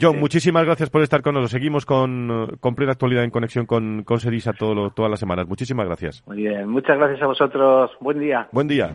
John, 0.00 0.20
muchísimas 0.20 0.64
gracias 0.64 0.88
por 0.88 1.02
estar 1.02 1.20
con 1.20 1.34
nosotros. 1.34 1.50
Seguimos 1.50 1.84
con, 1.84 2.58
con 2.60 2.76
plena 2.76 2.92
actualidad 2.92 3.24
en 3.24 3.30
conexión 3.30 3.66
con, 3.66 4.04
con 4.04 4.20
SEDISA 4.20 4.52
todo 4.52 4.90
todas 4.90 5.10
las 5.10 5.18
semanas. 5.18 5.48
Muchísimas 5.48 5.86
gracias. 5.86 6.22
Muy 6.28 6.36
bien, 6.36 6.68
muchas 6.68 6.96
gracias 6.96 7.20
a 7.22 7.26
vosotros. 7.26 7.90
Buen 7.98 8.20
día. 8.20 8.46
Buen 8.52 8.68
día. 8.68 8.94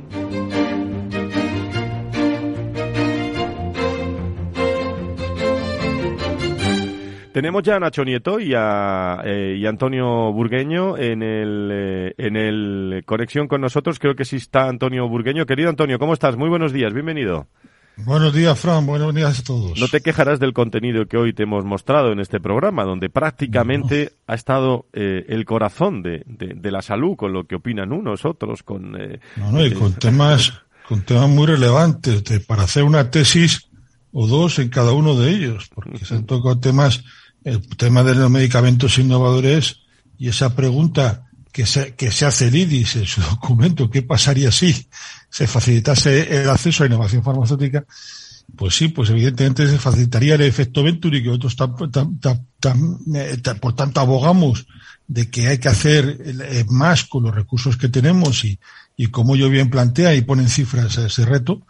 Tenemos 7.38 7.62
ya 7.62 7.76
a 7.76 7.80
Nacho 7.80 8.04
Nieto 8.04 8.40
y 8.40 8.56
a, 8.56 9.22
eh, 9.24 9.58
y 9.60 9.68
Antonio 9.68 10.34
Burgueño 10.34 10.98
en 10.98 11.22
el, 11.22 11.70
eh, 11.72 12.16
en 12.18 12.36
el 12.36 13.04
conexión 13.06 13.48
con 13.48 13.62
nosotros. 13.62 14.00
Creo 14.00 14.16
que 14.16 14.26
sí 14.26 14.38
está 14.38 14.68
Antonio 14.68 15.08
Burgueño. 15.08 15.46
Querido 15.46 15.70
Antonio, 15.70 16.00
¿cómo 16.00 16.14
estás? 16.14 16.36
Muy 16.36 16.50
buenos 16.50 16.74
días, 16.74 16.96
bienvenido. 16.96 17.46
Buenos 17.98 18.34
días, 18.34 18.58
Fran. 18.58 18.88
Buenos 18.88 19.14
días 19.14 19.40
a 19.40 19.44
todos. 19.44 19.80
No 19.80 19.88
te 19.88 20.02
quejarás 20.02 20.40
del 20.40 20.54
contenido 20.54 21.06
que 21.06 21.18
hoy 21.18 21.32
te 21.32 21.44
hemos 21.44 21.64
mostrado 21.64 22.12
en 22.12 22.20
este 22.22 22.40
programa, 22.40 22.86
donde 22.86 23.12
prácticamente 23.12 24.14
ha 24.26 24.34
estado 24.34 24.88
eh, 24.94 25.24
el 25.30 25.46
corazón 25.46 26.02
de, 26.02 26.24
de, 26.26 26.72
la 26.72 26.82
salud, 26.82 27.16
con 27.18 27.34
lo 27.34 27.44
que 27.44 27.58
opinan 27.58 27.94
unos, 27.94 28.26
otros, 28.26 28.64
con... 28.64 28.94
no, 28.94 29.52
no, 29.52 29.64
y 29.64 29.74
con 29.74 29.94
temas, 29.94 30.54
con 30.90 31.04
temas 31.04 31.30
muy 31.30 31.46
relevantes. 31.46 32.24
para 32.48 32.64
hacer 32.64 32.82
una 32.82 33.12
tesis 33.12 33.70
o 34.12 34.26
dos 34.26 34.58
en 34.58 34.70
cada 34.70 34.94
uno 34.94 35.16
de 35.16 35.30
ellos, 35.30 35.70
porque 35.76 36.04
se 36.04 36.16
han 36.16 36.26
tocado 36.26 36.60
temas 36.60 37.04
el 37.48 37.66
tema 37.78 38.04
de 38.04 38.14
los 38.14 38.30
medicamentos 38.30 39.00
innovadores 39.00 39.78
y 40.18 40.28
esa 40.28 40.54
pregunta 40.54 41.30
que 41.54 41.66
se, 41.66 41.96
que 41.96 42.12
se 42.12 42.26
hace 42.26 42.50
el 42.50 42.56
en 42.56 42.86
su 42.86 43.22
documento, 43.32 43.90
¿qué 43.90 44.02
pasaría 44.02 44.52
si 44.52 44.88
se 45.30 45.48
facilitase 45.48 46.42
el 46.42 46.50
acceso 46.50 46.84
a 46.84 46.88
innovación 46.88 47.24
farmacéutica? 47.24 47.86
Pues 48.56 48.76
sí, 48.76 48.90
pues 48.90 49.10
evidentemente 49.12 49.66
se 49.66 49.78
facilitaría 49.78 50.36
el 50.36 50.42
efecto 50.42 50.84
Venturi, 50.84 51.24
que 51.24 51.30
nosotros 51.30 51.56
eh, 53.16 53.38
por 53.62 53.76
tanto 53.76 54.00
abogamos 54.02 54.68
de 55.08 55.30
que 55.30 55.48
hay 55.48 55.58
que 55.58 55.70
hacer 55.70 56.18
eh, 56.26 56.66
más 56.70 57.06
con 57.06 57.24
los 57.24 57.36
recursos 57.36 57.78
que 57.78 57.88
tenemos 57.88 58.44
y, 58.44 58.60
y 58.98 59.08
como 59.08 59.38
yo 59.38 59.50
bien 59.50 59.70
plantea 59.70 60.16
y 60.16 60.22
ponen 60.22 60.50
cifras 60.50 60.98
a 60.98 61.08
ese 61.08 61.26
reto. 61.26 61.66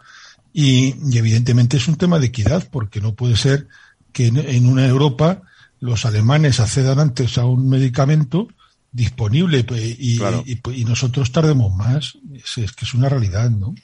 Y, 0.52 0.96
evidentemente 1.16 1.76
es 1.76 1.86
un 1.86 1.96
tema 1.96 2.18
de 2.18 2.26
equidad, 2.26 2.68
porque 2.70 3.00
no 3.00 3.14
puede 3.14 3.36
ser 3.36 3.68
que 4.12 4.26
en 4.26 4.66
una 4.66 4.86
Europa 4.86 5.42
los 5.80 6.04
alemanes 6.06 6.60
accedan 6.60 6.98
antes 6.98 7.38
a 7.38 7.46
un 7.46 7.68
medicamento 7.68 8.48
disponible 8.90 9.64
y, 9.70 10.18
y, 10.18 10.84
nosotros 10.84 11.30
tardemos 11.30 11.74
más. 11.74 12.18
Es, 12.34 12.72
que 12.72 12.84
es 12.84 12.94
una 12.94 13.08
realidad, 13.08 13.50
¿no? 13.50 13.74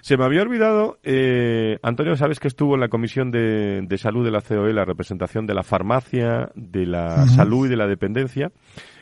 Se 0.00 0.16
me 0.16 0.24
había 0.24 0.42
olvidado, 0.42 0.98
eh, 1.02 1.78
Antonio, 1.82 2.16
sabes 2.16 2.40
que 2.40 2.48
estuvo 2.48 2.74
en 2.74 2.80
la 2.80 2.88
Comisión 2.88 3.30
de, 3.30 3.96
Salud 3.98 4.24
de 4.24 4.30
la 4.30 4.40
COE 4.40 4.72
la 4.72 4.84
representación 4.84 5.46
de 5.46 5.54
la 5.54 5.62
farmacia, 5.62 6.50
de 6.54 6.86
la 6.86 7.26
salud 7.28 7.66
y 7.66 7.68
de 7.68 7.76
la 7.76 7.86
dependencia. 7.86 8.50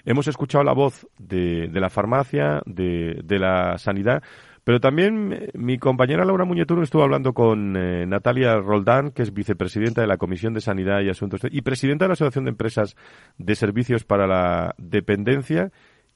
Hemos 0.05 0.27
escuchado 0.27 0.65
la 0.65 0.73
voz 0.73 1.07
de, 1.19 1.69
de 1.69 1.81
la 1.81 1.89
farmacia, 1.89 2.61
de, 2.67 3.21
de 3.25 3.39
la 3.39 3.79
sanidad, 3.79 4.23
pero 4.65 4.81
también 4.81 5.33
eh, 5.33 5.51
mi 5.55 5.79
compañera 5.79 6.25
Laura 6.25 6.45
Muñeturo 6.45 6.83
estuvo 6.83 7.03
hablando 7.03 7.33
con 7.33 7.77
eh, 7.77 8.07
Natalia 8.07 8.57
Roldán, 8.57 9.11
que 9.11 9.23
es 9.23 9.33
vicepresidenta 9.33 10.01
de 10.01 10.07
la 10.07 10.17
Comisión 10.17 10.55
de 10.55 10.61
Sanidad 10.61 11.01
y 11.01 11.11
Asuntos 11.11 11.41
y 11.51 11.63
presidenta 11.63 12.05
de 12.05 12.11
la 12.11 12.15
Asociación 12.15 12.45
de 12.45 12.51
Empresas 12.51 12.97
de 13.39 13.55
Servicios 13.55 14.05
para 14.05 14.27
la 14.27 14.75
Dependencia, 14.79 15.71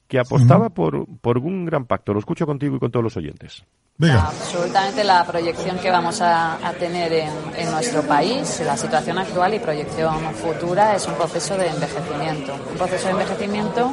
que 0.07 0.19
apostaba 0.19 0.69
por, 0.69 1.05
por 1.19 1.37
un 1.37 1.65
gran 1.65 1.85
pacto. 1.85 2.13
Lo 2.13 2.19
escucho 2.19 2.45
contigo 2.45 2.77
y 2.77 2.79
con 2.79 2.91
todos 2.91 3.03
los 3.03 3.17
oyentes. 3.17 3.65
Absolutamente 3.99 5.03
la 5.03 5.25
proyección 5.25 5.79
que 5.79 5.89
vamos 5.89 6.21
a, 6.21 6.57
tener 6.79 7.11
en, 7.11 7.29
en, 7.57 7.71
nuestro 7.71 8.03
país, 8.03 8.61
la 8.63 8.77
situación 8.77 9.17
actual 9.17 9.55
y 9.55 9.59
proyección 9.59 10.33
futura 10.35 10.95
es 10.95 11.07
un 11.07 11.15
proceso 11.15 11.57
de 11.57 11.67
envejecimiento. 11.67 12.53
Un 12.71 12.77
proceso 12.77 13.07
de 13.07 13.11
envejecimiento 13.13 13.91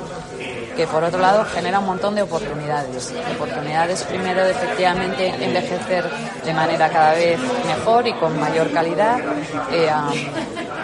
que 0.76 0.86
por 0.86 1.04
otro 1.04 1.20
lado 1.20 1.44
genera 1.44 1.78
un 1.78 1.86
montón 1.86 2.14
de 2.14 2.22
oportunidades. 2.22 3.12
Oportunidades 3.36 4.02
primero 4.04 4.44
de 4.44 4.50
efectivamente 4.50 5.28
envejecer 5.40 6.04
de 6.44 6.54
manera 6.54 6.88
cada 6.88 7.14
vez 7.14 7.38
mejor 7.66 8.06
y 8.06 8.12
con 8.14 8.38
mayor 8.38 8.70
calidad. 8.72 9.18
Eh, 9.72 9.90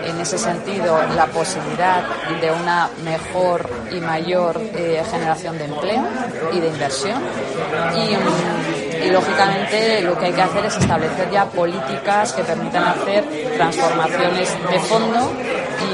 en 0.05 0.19
ese 0.21 0.39
sentido, 0.39 0.99
la 1.15 1.27
posibilidad 1.27 2.03
de 2.41 2.51
una 2.51 2.89
mejor 3.05 3.69
y 3.91 4.01
mayor 4.01 4.59
eh, 4.59 5.03
generación 5.11 5.59
de 5.59 5.65
empleo 5.67 6.05
y 6.53 6.61
de 6.61 6.69
inversión. 6.69 7.23
Mm, 7.23 9.05
y 9.05 9.11
lógicamente 9.11 10.01
lo 10.03 10.19
que 10.19 10.27
hay 10.27 10.33
que 10.33 10.43
hacer 10.43 10.65
es 10.65 10.77
establecer 10.77 11.31
ya 11.31 11.47
políticas 11.47 12.33
que 12.33 12.43
permitan 12.45 12.85
hacer 12.85 13.25
transformaciones 13.57 14.57
de 14.71 14.79
fondo 14.81 15.33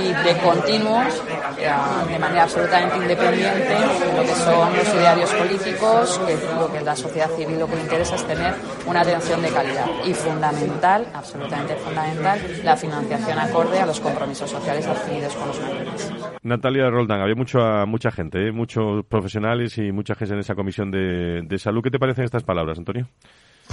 y 0.02 0.12
de 0.12 0.36
continuos 0.42 1.22
de 1.56 2.18
manera 2.18 2.42
absolutamente 2.44 2.96
independiente 2.96 3.74
lo 4.16 4.22
que 4.22 4.34
son 4.34 4.76
los 4.76 4.94
idearios 4.94 5.32
políticos, 5.32 6.20
que 6.26 6.36
lo 6.58 6.72
que 6.72 6.80
la 6.80 6.96
sociedad 6.96 7.30
civil 7.30 7.58
lo 7.58 7.66
que 7.66 7.76
le 7.76 7.82
interesa 7.82 8.16
es 8.16 8.26
tener 8.26 8.54
una 8.86 9.00
atención 9.00 9.42
de 9.42 9.48
calidad 9.48 9.86
y 10.04 10.14
fundamental, 10.14 11.06
absolutamente 11.14 11.76
fundamental, 11.76 12.40
la 12.62 12.76
financiación 12.76 13.38
acorde 13.38 13.78
a 13.80 13.86
los 13.86 14.00
compromisos 14.00 14.50
sociales 14.50 14.86
adquiridos 14.86 15.34
con 15.34 15.48
los 15.48 15.60
mayores. 15.60 16.12
Natalia 16.42 16.90
Roldán, 16.90 17.20
había 17.20 17.34
mucha, 17.34 17.86
mucha 17.86 18.10
gente, 18.10 18.48
¿eh? 18.48 18.52
muchos 18.52 19.04
profesionales 19.06 19.78
y 19.78 19.92
mucha 19.92 20.14
gente 20.14 20.34
en 20.34 20.40
esa 20.40 20.54
comisión 20.54 20.90
de, 20.90 21.42
de 21.42 21.58
salud. 21.58 21.82
¿Qué 21.82 21.90
te 21.90 21.98
parecen 21.98 22.24
estas 22.24 22.44
palabras, 22.44 22.78
Antonio? 22.78 23.08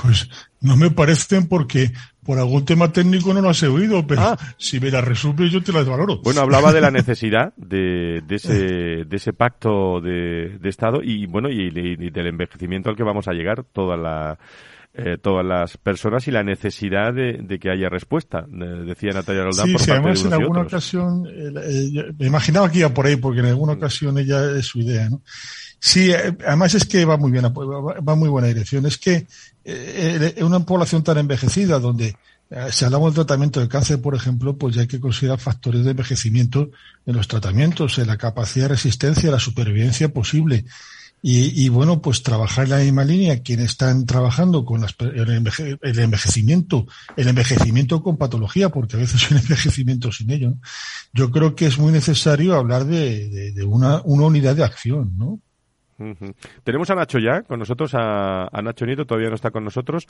Pues 0.02 0.30
no 0.62 0.76
me 0.76 0.90
parecen 0.90 1.48
porque 1.48 1.92
por 2.24 2.40
algún 2.40 2.66
tema 2.66 2.92
técnico 2.92 3.34
no 3.34 3.42
lo 3.42 3.50
has 3.50 3.62
oído, 3.64 4.06
pero 4.08 4.22
ah. 4.22 4.38
si 4.58 4.80
me 4.80 4.90
las 4.90 5.04
resumes 5.04 5.52
yo 5.52 5.62
te 5.62 5.74
las 5.74 5.86
valoro. 5.86 6.20
Bueno, 6.22 6.42
hablaba 6.42 6.72
de 6.72 6.82
la 6.82 6.92
necesidad 6.92 7.54
de, 7.58 8.22
de, 8.26 8.36
ese, 8.36 8.54
de 9.06 9.16
ese 9.16 9.34
pacto 9.34 10.00
de, 10.02 10.58
de 10.60 10.70
Estado 10.70 11.02
y 11.04 11.26
bueno 11.26 11.50
y, 11.50 11.70
del 11.70 12.28
envejecimiento 12.28 12.90
al 12.90 12.96
que 12.96 13.04
vamos 13.04 13.28
a 13.28 13.34
llegar 13.34 13.64
toda 13.64 13.98
la, 13.98 14.40
eh, 14.94 15.18
todas 15.22 15.46
las 15.46 15.78
personas 15.78 16.28
y 16.28 16.32
la 16.32 16.44
necesidad 16.44 17.14
de, 17.14 17.60
que 17.60 17.70
haya 17.70 17.90
respuesta, 17.90 18.46
decía 18.48 19.12
Natalia 19.12 19.44
Roldán. 19.44 19.68
Sí, 19.68 19.76
sí 19.78 19.92
además 19.92 20.24
en 20.24 20.34
alguna 20.34 20.62
ocasión, 20.62 21.28
eh, 21.28 22.14
me 22.18 22.28
imaginaba 22.28 22.72
que 22.72 22.80
iba 22.80 22.90
por 22.90 23.06
ahí 23.06 23.18
porque 23.18 23.42
en 23.42 23.48
alguna 23.48 23.74
ocasión 23.74 24.18
ella 24.18 24.52
es 24.58 24.66
su 24.66 24.80
idea, 24.80 25.10
¿no? 25.10 25.22
Sí, 25.86 26.12
eh, 26.12 26.38
además 26.48 26.74
es 26.76 26.86
que 26.86 27.04
va 27.04 27.18
muy 27.18 27.30
bien, 27.30 27.44
va 27.44 28.16
muy 28.16 28.30
buena 28.30 28.48
dirección. 28.48 28.86
Es 28.86 28.98
que 28.98 29.28
eh, 29.66 30.34
en 30.38 30.46
una 30.46 30.62
población 30.62 31.04
tan 31.04 31.18
envejecida 31.18 31.78
donde 31.78 32.16
eh, 32.50 32.68
si 32.72 32.86
hablamos 32.86 33.14
del 33.14 33.26
tratamiento 33.26 33.60
del 33.60 33.68
cáncer, 33.68 34.02
por 34.02 34.16
ejemplo, 34.16 34.58
pues 34.58 34.76
ya 34.76 34.82
hay 34.84 34.88
que 34.88 35.02
considerar 35.02 35.40
factores 35.40 35.84
de 35.84 35.92
envejecimiento 35.92 36.72
en 37.06 37.18
los 37.18 37.28
tratamientos, 37.28 37.98
en 37.98 38.08
la 38.08 38.16
capacidad 38.16 38.70
de 38.70 38.76
resistencia, 38.76 39.30
la 39.30 39.42
supervivencia 39.42 40.08
posible. 40.08 40.64
Y, 41.22 41.68
bueno, 41.70 42.02
pues 42.02 42.24
trabajar 42.24 42.66
en 42.66 42.70
la 42.70 42.78
misma 42.80 43.04
línea, 43.04 43.44
quienes 43.44 43.72
están 43.72 44.06
trabajando 44.06 44.66
con 44.66 44.84
el, 44.84 46.00
envejecimiento, 46.00 46.86
el 47.16 47.28
envejecimiento 47.28 48.02
con 48.04 48.18
patología, 48.18 48.70
porque 48.70 48.96
a 48.96 49.00
veces 49.00 49.32
un 49.32 49.38
envejecimiento 49.38 50.14
sin 50.14 50.32
ello. 50.32 50.54
Yo 51.14 51.30
creo 51.30 51.56
que 51.56 51.66
es 51.66 51.78
muy 51.78 51.92
necesario 51.92 52.56
hablar 52.56 52.86
de, 52.86 53.54
una, 53.66 54.02
una 54.04 54.26
unidad 54.26 54.56
de 54.56 54.64
acción, 54.64 55.18
¿no? 55.18 55.40
Tenemos 56.64 56.90
a 56.90 56.96
Nacho 56.96 57.20
ya 57.20 57.44
con 57.44 57.60
nosotros, 57.60 57.94
a, 57.96 58.50
Nacho 58.64 58.86
Nieto 58.86 59.06
todavía 59.06 59.30
no 59.30 59.36
está 59.36 59.52
con 59.52 59.64
nosotros, 59.64 60.08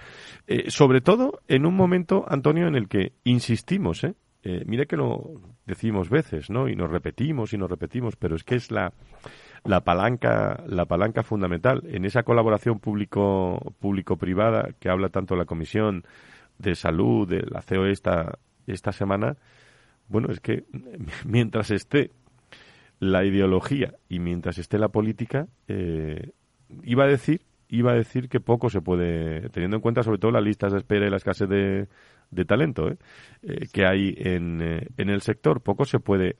eh, 0.47 0.69
sobre 0.69 1.01
todo 1.01 1.41
en 1.47 1.65
un 1.65 1.75
momento, 1.75 2.25
Antonio, 2.27 2.67
en 2.67 2.75
el 2.75 2.88
que 2.88 3.13
insistimos, 3.23 4.03
¿eh? 4.03 4.15
¿eh? 4.43 4.63
mire 4.65 4.86
que 4.86 4.97
lo 4.97 5.41
decimos 5.65 6.09
veces, 6.09 6.49
¿no? 6.49 6.67
Y 6.67 6.75
nos 6.75 6.89
repetimos 6.89 7.53
y 7.53 7.57
nos 7.57 7.69
repetimos, 7.69 8.15
pero 8.15 8.36
es 8.36 8.43
que 8.43 8.55
es 8.55 8.71
la, 8.71 8.93
la 9.63 9.81
palanca, 9.81 10.63
la 10.67 10.86
palanca 10.86 11.23
fundamental 11.23 11.84
en 11.88 12.05
esa 12.05 12.23
colaboración 12.23 12.79
público, 12.79 13.73
público-privada 13.79 14.69
que 14.79 14.89
habla 14.89 15.09
tanto 15.09 15.36
la 15.36 15.45
Comisión 15.45 16.03
de 16.57 16.75
Salud, 16.75 17.27
de 17.27 17.41
la 17.41 17.61
COE 17.61 17.91
esta, 17.91 18.38
esta 18.67 18.91
semana. 18.91 19.38
Bueno, 20.07 20.29
es 20.31 20.39
que 20.39 20.65
mientras 21.25 21.71
esté 21.71 22.11
la 23.00 23.26
ideología 23.26 23.94
y 24.10 24.20
mientras 24.20 24.58
esté 24.58 24.78
la 24.78 24.89
política, 24.89 25.48
eh, 25.68 26.32
iba 26.84 27.04
a 27.04 27.08
decir 27.08 27.41
iba 27.70 27.91
a 27.91 27.96
decir 27.96 28.30
que 28.30 28.39
poco 28.39 28.70
se 28.70 28.82
puede, 28.82 29.50
teniendo 29.50 29.78
en 29.78 29.82
cuenta 29.82 30.04
sobre 30.04 30.20
todo 30.20 30.30
las 30.32 30.44
listas 30.44 30.72
de 30.72 30.78
espera 30.78 31.08
y 31.08 31.10
la 31.10 31.18
escasez 31.18 31.50
de, 31.50 31.88
de 32.30 32.46
talento 32.46 32.88
¿eh? 32.88 32.98
Eh, 33.41 33.68
que 33.72 33.88
hay 33.88 34.14
en, 34.16 34.62
en 34.96 35.10
el 35.10 35.22
sector, 35.24 35.62
poco 35.62 35.84
se 35.84 36.00
puede 36.00 36.38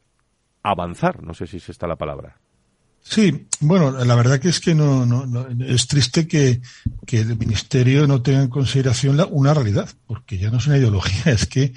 avanzar, 0.62 1.24
no 1.24 1.34
sé 1.34 1.48
si 1.48 1.58
es 1.58 1.70
esta 1.70 1.88
la 1.88 1.96
palabra. 1.96 2.38
Sí, 3.02 3.48
bueno, 3.60 3.92
la 3.92 4.16
verdad 4.16 4.40
que 4.40 4.48
es 4.48 4.62
que 4.62 4.74
no, 4.74 5.06
no, 5.06 5.48
es 5.66 5.88
triste 5.88 6.26
que, 6.26 6.62
que, 7.06 7.20
el 7.20 7.38
ministerio 7.38 8.08
no 8.08 8.22
tenga 8.22 8.44
en 8.44 8.50
consideración 8.50 9.18
la, 9.18 9.26
una 9.26 9.54
realidad, 9.54 9.90
porque 10.08 10.38
ya 10.38 10.50
no 10.50 10.58
es 10.58 10.68
una 10.68 10.78
ideología, 10.78 11.32
es 11.34 11.46
que 11.46 11.74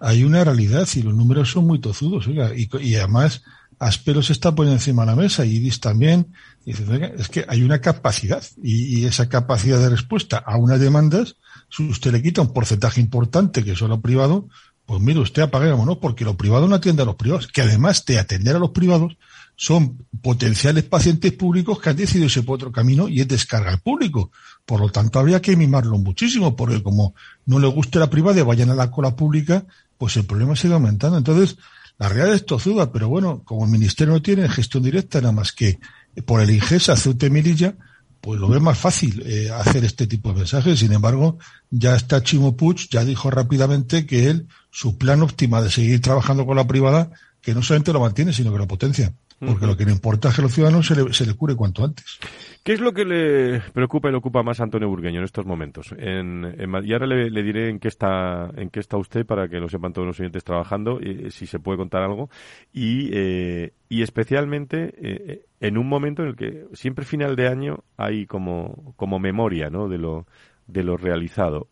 hay 0.00 0.24
una 0.24 0.42
realidad 0.42 0.88
y 0.96 1.02
los 1.02 1.14
números 1.14 1.50
son 1.50 1.66
muy 1.66 1.78
tozudos, 1.78 2.26
y, 2.26 2.68
y 2.80 2.96
además 2.96 3.44
Aspero 3.84 4.22
se 4.22 4.32
está 4.32 4.54
poniendo 4.54 4.76
encima 4.76 5.02
de 5.02 5.10
la 5.10 5.14
mesa 5.14 5.44
y 5.44 5.56
IDIS 5.56 5.78
también. 5.78 6.32
es 6.64 7.28
que 7.28 7.44
hay 7.46 7.62
una 7.62 7.82
capacidad 7.82 8.42
y, 8.62 9.04
esa 9.04 9.28
capacidad 9.28 9.78
de 9.78 9.90
respuesta 9.90 10.38
a 10.38 10.56
unas 10.56 10.80
demandas, 10.80 11.36
si 11.68 11.86
usted 11.86 12.10
le 12.12 12.22
quita 12.22 12.40
un 12.40 12.54
porcentaje 12.54 13.02
importante 13.02 13.62
que 13.62 13.76
son 13.76 13.90
lo 13.90 14.00
privado, 14.00 14.48
pues 14.86 15.02
mire, 15.02 15.20
usted 15.20 15.42
apaguemos, 15.42 15.84
¿no? 15.84 16.00
Porque 16.00 16.24
lo 16.24 16.34
privado 16.34 16.66
no 16.66 16.76
atiende 16.76 17.02
a 17.02 17.04
los 17.04 17.16
privados, 17.16 17.46
que 17.46 17.60
además 17.60 18.06
de 18.06 18.18
atender 18.18 18.56
a 18.56 18.58
los 18.58 18.70
privados, 18.70 19.18
son 19.54 20.06
potenciales 20.22 20.84
pacientes 20.84 21.32
públicos 21.32 21.78
que 21.78 21.90
han 21.90 21.96
decidido 21.96 22.24
irse 22.24 22.42
por 22.42 22.54
otro 22.54 22.72
camino 22.72 23.06
y 23.08 23.20
es 23.20 23.28
descarga 23.28 23.70
al 23.70 23.80
público. 23.80 24.32
Por 24.64 24.80
lo 24.80 24.88
tanto, 24.88 25.18
habría 25.18 25.42
que 25.42 25.56
mimarlo 25.56 25.98
muchísimo, 25.98 26.56
porque 26.56 26.82
como 26.82 27.14
no 27.44 27.58
le 27.58 27.66
guste 27.66 27.98
la 27.98 28.08
privada 28.08 28.40
y 28.40 28.44
vayan 28.44 28.70
a 28.70 28.74
la 28.74 28.90
cola 28.90 29.14
pública, 29.14 29.66
pues 29.98 30.16
el 30.16 30.24
problema 30.24 30.56
sigue 30.56 30.72
aumentando. 30.72 31.18
Entonces, 31.18 31.58
La 31.98 32.08
realidad 32.08 32.34
es 32.34 32.44
tozuda, 32.44 32.90
pero 32.92 33.08
bueno, 33.08 33.42
como 33.44 33.64
el 33.64 33.70
Ministerio 33.70 34.14
no 34.14 34.22
tiene 34.22 34.48
gestión 34.48 34.82
directa, 34.82 35.20
nada 35.20 35.32
más 35.32 35.52
que 35.52 35.78
por 36.26 36.40
el 36.40 36.50
Ingesa, 36.50 36.96
Ceuta 36.96 37.28
Melilla, 37.30 37.76
pues 38.20 38.40
lo 38.40 38.48
ve 38.48 38.58
más 38.58 38.78
fácil 38.78 39.22
eh, 39.26 39.50
hacer 39.50 39.84
este 39.84 40.06
tipo 40.06 40.30
de 40.30 40.38
mensajes. 40.38 40.78
Sin 40.78 40.92
embargo, 40.92 41.38
ya 41.70 41.94
está 41.94 42.22
Chimo 42.22 42.56
Puig, 42.56 42.88
ya 42.90 43.04
dijo 43.04 43.30
rápidamente 43.30 44.06
que 44.06 44.28
él, 44.30 44.48
su 44.70 44.96
plan 44.96 45.22
óptima 45.22 45.60
de 45.60 45.70
seguir 45.70 46.00
trabajando 46.00 46.46
con 46.46 46.56
la 46.56 46.66
privada, 46.66 47.10
que 47.40 47.54
no 47.54 47.62
solamente 47.62 47.92
lo 47.92 48.00
mantiene, 48.00 48.32
sino 48.32 48.50
que 48.50 48.58
lo 48.58 48.66
potencia. 48.66 49.12
Porque 49.46 49.66
lo 49.66 49.76
que 49.76 49.84
le 49.84 49.92
importa 49.92 50.28
es 50.28 50.34
que 50.34 50.40
a 50.40 50.44
los 50.44 50.52
ciudadanos 50.52 50.86
se 50.86 50.96
le, 50.96 51.12
se 51.12 51.34
cure 51.34 51.54
cuanto 51.54 51.84
antes. 51.84 52.18
¿Qué 52.62 52.72
es 52.72 52.80
lo 52.80 52.92
que 52.92 53.04
le 53.04 53.60
preocupa 53.72 54.08
y 54.08 54.12
le 54.12 54.18
ocupa 54.18 54.42
más 54.42 54.60
a 54.60 54.64
Antonio 54.64 54.88
Burgueño 54.88 55.18
en 55.18 55.24
estos 55.24 55.44
momentos? 55.44 55.94
En, 55.98 56.56
y 56.84 56.92
ahora 56.92 57.06
le, 57.06 57.42
diré 57.42 57.68
en 57.68 57.78
qué 57.78 57.88
está 57.88 58.50
en 58.56 58.70
qué 58.70 58.80
está 58.80 58.96
usted 58.96 59.26
para 59.26 59.48
que 59.48 59.60
lo 59.60 59.68
sepan 59.68 59.92
todos 59.92 60.06
los 60.06 60.18
oyentes 60.18 60.44
trabajando, 60.44 60.98
y, 61.00 61.30
si 61.30 61.46
se 61.46 61.58
puede 61.58 61.76
contar 61.76 62.02
algo. 62.02 62.30
Y, 62.72 63.10
eh, 63.12 63.72
y 63.88 64.02
especialmente 64.02 64.94
eh, 64.96 65.44
en 65.60 65.78
un 65.78 65.88
momento 65.88 66.22
en 66.22 66.28
el 66.28 66.36
que 66.36 66.66
siempre 66.72 67.04
final 67.04 67.36
de 67.36 67.48
año 67.48 67.84
hay 67.96 68.26
como, 68.26 68.94
como 68.96 69.18
memoria 69.18 69.70
¿no? 69.70 69.88
de, 69.88 69.98
lo, 69.98 70.26
de 70.66 70.82
lo 70.82 70.96
realizado. 70.96 71.68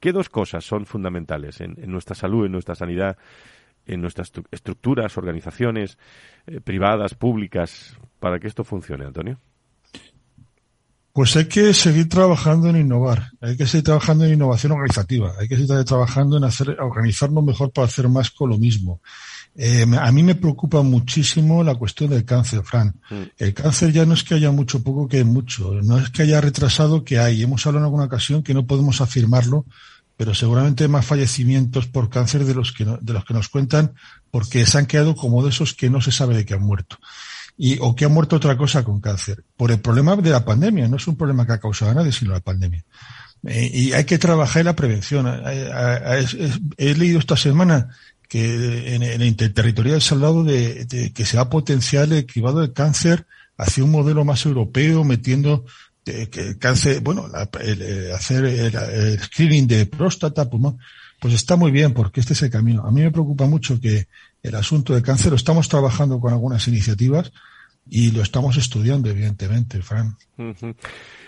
¿Qué 0.00 0.12
dos 0.12 0.28
cosas 0.28 0.64
son 0.64 0.86
fundamentales 0.86 1.60
en, 1.60 1.76
nuestra 1.86 2.14
salud, 2.14 2.46
en 2.46 2.52
nuestra 2.52 2.74
sanidad, 2.74 3.16
en 3.86 4.00
nuestras 4.00 4.32
estructuras, 4.50 5.16
organizaciones 5.16 5.98
eh, 6.46 6.60
privadas, 6.60 7.14
públicas, 7.14 7.96
para 8.20 8.38
que 8.38 8.48
esto 8.48 8.64
funcione, 8.64 9.04
Antonio? 9.04 9.38
Pues 11.12 11.36
hay 11.36 11.44
que 11.44 11.74
seguir 11.74 12.08
trabajando 12.08 12.70
en 12.70 12.78
innovar, 12.78 13.32
hay 13.42 13.54
que 13.54 13.66
seguir 13.66 13.84
trabajando 13.84 14.24
en 14.24 14.32
innovación 14.32 14.72
organizativa, 14.72 15.34
hay 15.38 15.46
que 15.46 15.56
seguir 15.56 15.84
trabajando 15.84 16.38
en 16.38 16.44
hacer, 16.44 16.80
organizarnos 16.80 17.44
mejor 17.44 17.70
para 17.70 17.86
hacer 17.86 18.08
más 18.08 18.30
con 18.30 18.48
lo 18.48 18.56
mismo. 18.56 19.02
Eh, 19.54 19.84
a 20.00 20.10
mí 20.10 20.22
me 20.22 20.34
preocupa 20.34 20.80
muchísimo 20.80 21.62
la 21.62 21.74
cuestión 21.74 22.08
del 22.08 22.24
cáncer, 22.24 22.62
Fran. 22.64 22.94
Mm. 23.10 23.22
El 23.36 23.52
cáncer 23.52 23.92
ya 23.92 24.06
no 24.06 24.14
es 24.14 24.24
que 24.24 24.34
haya 24.34 24.50
mucho 24.50 24.82
poco, 24.82 25.06
que 25.06 25.22
mucho. 25.24 25.74
No 25.82 25.98
es 25.98 26.08
que 26.08 26.22
haya 26.22 26.40
retrasado, 26.40 27.04
que 27.04 27.18
hay. 27.18 27.42
Hemos 27.42 27.66
hablado 27.66 27.84
en 27.84 27.88
alguna 27.88 28.04
ocasión 28.04 28.42
que 28.42 28.54
no 28.54 28.66
podemos 28.66 29.02
afirmarlo, 29.02 29.66
pero 30.16 30.34
seguramente 30.34 30.88
más 30.88 31.06
fallecimientos 31.06 31.86
por 31.86 32.10
cáncer 32.10 32.44
de 32.44 32.54
los 32.54 32.72
que, 32.72 32.84
de 32.84 33.12
los 33.12 33.24
que 33.24 33.34
nos 33.34 33.48
cuentan, 33.48 33.94
porque 34.30 34.66
se 34.66 34.78
han 34.78 34.86
quedado 34.86 35.16
como 35.16 35.42
de 35.42 35.50
esos 35.50 35.74
que 35.74 35.90
no 35.90 36.00
se 36.00 36.12
sabe 36.12 36.36
de 36.36 36.44
que 36.44 36.54
han 36.54 36.62
muerto 36.62 36.98
y, 37.56 37.78
o 37.80 37.94
que 37.94 38.04
ha 38.04 38.08
muerto 38.08 38.36
otra 38.36 38.56
cosa 38.56 38.84
con 38.84 39.00
cáncer, 39.00 39.44
por 39.56 39.70
el 39.70 39.80
problema 39.80 40.16
de 40.16 40.30
la 40.30 40.44
pandemia, 40.44 40.88
no 40.88 40.96
es 40.96 41.06
un 41.06 41.16
problema 41.16 41.46
que 41.46 41.52
ha 41.52 41.60
causado 41.60 41.90
a 41.90 41.94
nadie, 41.94 42.12
sino 42.12 42.32
la 42.32 42.40
pandemia. 42.40 42.84
Eh, 43.44 43.70
y 43.72 43.92
hay 43.92 44.04
que 44.04 44.18
trabajar 44.18 44.60
en 44.60 44.66
la 44.66 44.76
prevención. 44.76 45.26
he 46.76 46.94
leído 46.94 47.18
esta 47.18 47.36
semana 47.36 47.88
que 48.28 48.94
en, 48.94 49.02
el 49.02 49.22
interterritorial 49.22 50.00
se 50.00 50.14
ha 50.14 50.16
hablado 50.16 50.44
de, 50.44 51.12
que 51.14 51.26
se 51.26 51.36
va 51.36 51.44
a 51.44 51.50
potenciar 51.50 52.12
el 52.12 52.24
cribado 52.24 52.60
de 52.60 52.72
cáncer 52.72 53.26
hacia 53.58 53.84
un 53.84 53.90
modelo 53.90 54.24
más 54.24 54.46
europeo, 54.46 55.04
metiendo 55.04 55.64
eh, 56.06 56.28
que 56.28 56.58
cáncer, 56.58 57.00
bueno, 57.00 57.26
hacer 58.14 58.44
el, 58.44 59.20
screening 59.20 59.66
de 59.66 59.86
próstata, 59.86 60.48
pues, 60.50 60.62
pues 61.20 61.34
está 61.34 61.56
muy 61.56 61.70
bien 61.70 61.92
porque 61.94 62.20
este 62.20 62.32
es 62.32 62.42
el 62.42 62.50
camino. 62.50 62.84
A 62.84 62.90
mí 62.90 63.02
me 63.02 63.10
preocupa 63.10 63.46
mucho 63.46 63.80
que 63.80 64.08
el 64.42 64.54
asunto 64.54 64.94
de 64.94 65.02
cáncer. 65.02 65.30
Lo 65.30 65.36
estamos 65.36 65.68
trabajando 65.68 66.18
con 66.18 66.32
algunas 66.32 66.66
iniciativas 66.68 67.32
y 67.88 68.10
lo 68.10 68.22
estamos 68.22 68.56
estudiando, 68.56 69.10
evidentemente, 69.10 69.82
Fran. 69.82 70.16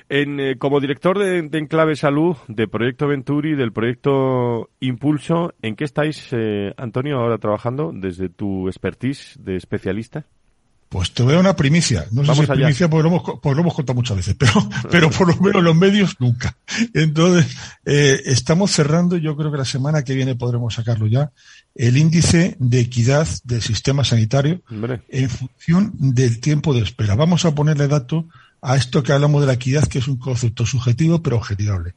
En, 0.09 0.39
eh, 0.39 0.57
como 0.59 0.81
director 0.81 1.19
de, 1.19 1.39
Enclave 1.59 1.97
Salud, 1.97 2.37
de 2.49 2.69
Proyecto 2.69 3.09
Venturi, 3.09 3.55
del 3.55 3.73
proyecto 3.73 4.71
Impulso, 4.81 5.55
¿en 5.63 5.77
qué 5.77 5.85
estáis, 5.85 6.29
eh, 6.33 6.75
Antonio, 6.77 7.19
ahora 7.19 7.39
trabajando 7.39 7.91
desde 7.95 8.29
tu 8.29 8.69
expertise 8.69 9.39
de 9.41 9.57
especialista? 9.57 10.27
Pues 10.95 11.11
te 11.11 11.25
voy 11.25 11.35
a 11.35 11.41
una 11.41 11.57
primicia. 11.57 12.07
No 12.13 12.25
sé 12.25 12.33
si 12.37 12.41
es 12.43 12.49
primicia 12.49 12.89
porque 12.89 13.03
lo, 13.03 13.09
hemos, 13.09 13.25
lo 13.43 13.61
hemos 13.61 13.75
contado 13.75 13.97
muchas 13.97 14.17
veces, 14.17 14.37
pero, 14.39 14.53
pero 14.93 15.11
por 15.11 15.27
lo 15.27 15.43
menos 15.43 15.61
los 15.61 15.75
medios 15.75 16.15
nunca. 16.21 16.57
Entonces, 16.93 17.53
eh, 17.85 18.23
estamos 18.27 18.71
cerrando, 18.71 19.17
yo 19.17 19.37
creo 19.37 19.51
que 19.51 19.59
la 19.59 19.65
semana 19.65 20.05
que 20.05 20.15
viene 20.15 20.37
podremos 20.37 20.73
sacarlo 20.73 21.09
ya, 21.09 21.33
el 21.75 21.97
índice 21.97 22.55
de 22.61 22.79
equidad 22.79 23.27
del 23.43 23.61
sistema 23.61 24.05
sanitario 24.05 24.63
en 25.09 25.31
función 25.31 25.91
del 25.99 26.39
tiempo 26.39 26.73
de 26.73 26.83
espera. 26.83 27.17
Vamos 27.17 27.45
a 27.45 27.57
ponerle 27.57 27.89
dato 27.89 28.29
a 28.63 28.77
esto 28.77 29.03
que 29.03 29.13
hablamos 29.13 29.41
de 29.41 29.49
la 29.49 29.55
equidad, 29.55 29.89
que 29.89 29.99
es 29.99 30.07
un 30.07 30.19
concepto 30.19 30.65
subjetivo 30.65 31.25
pero 31.25 31.39
objetivable. 31.39 31.97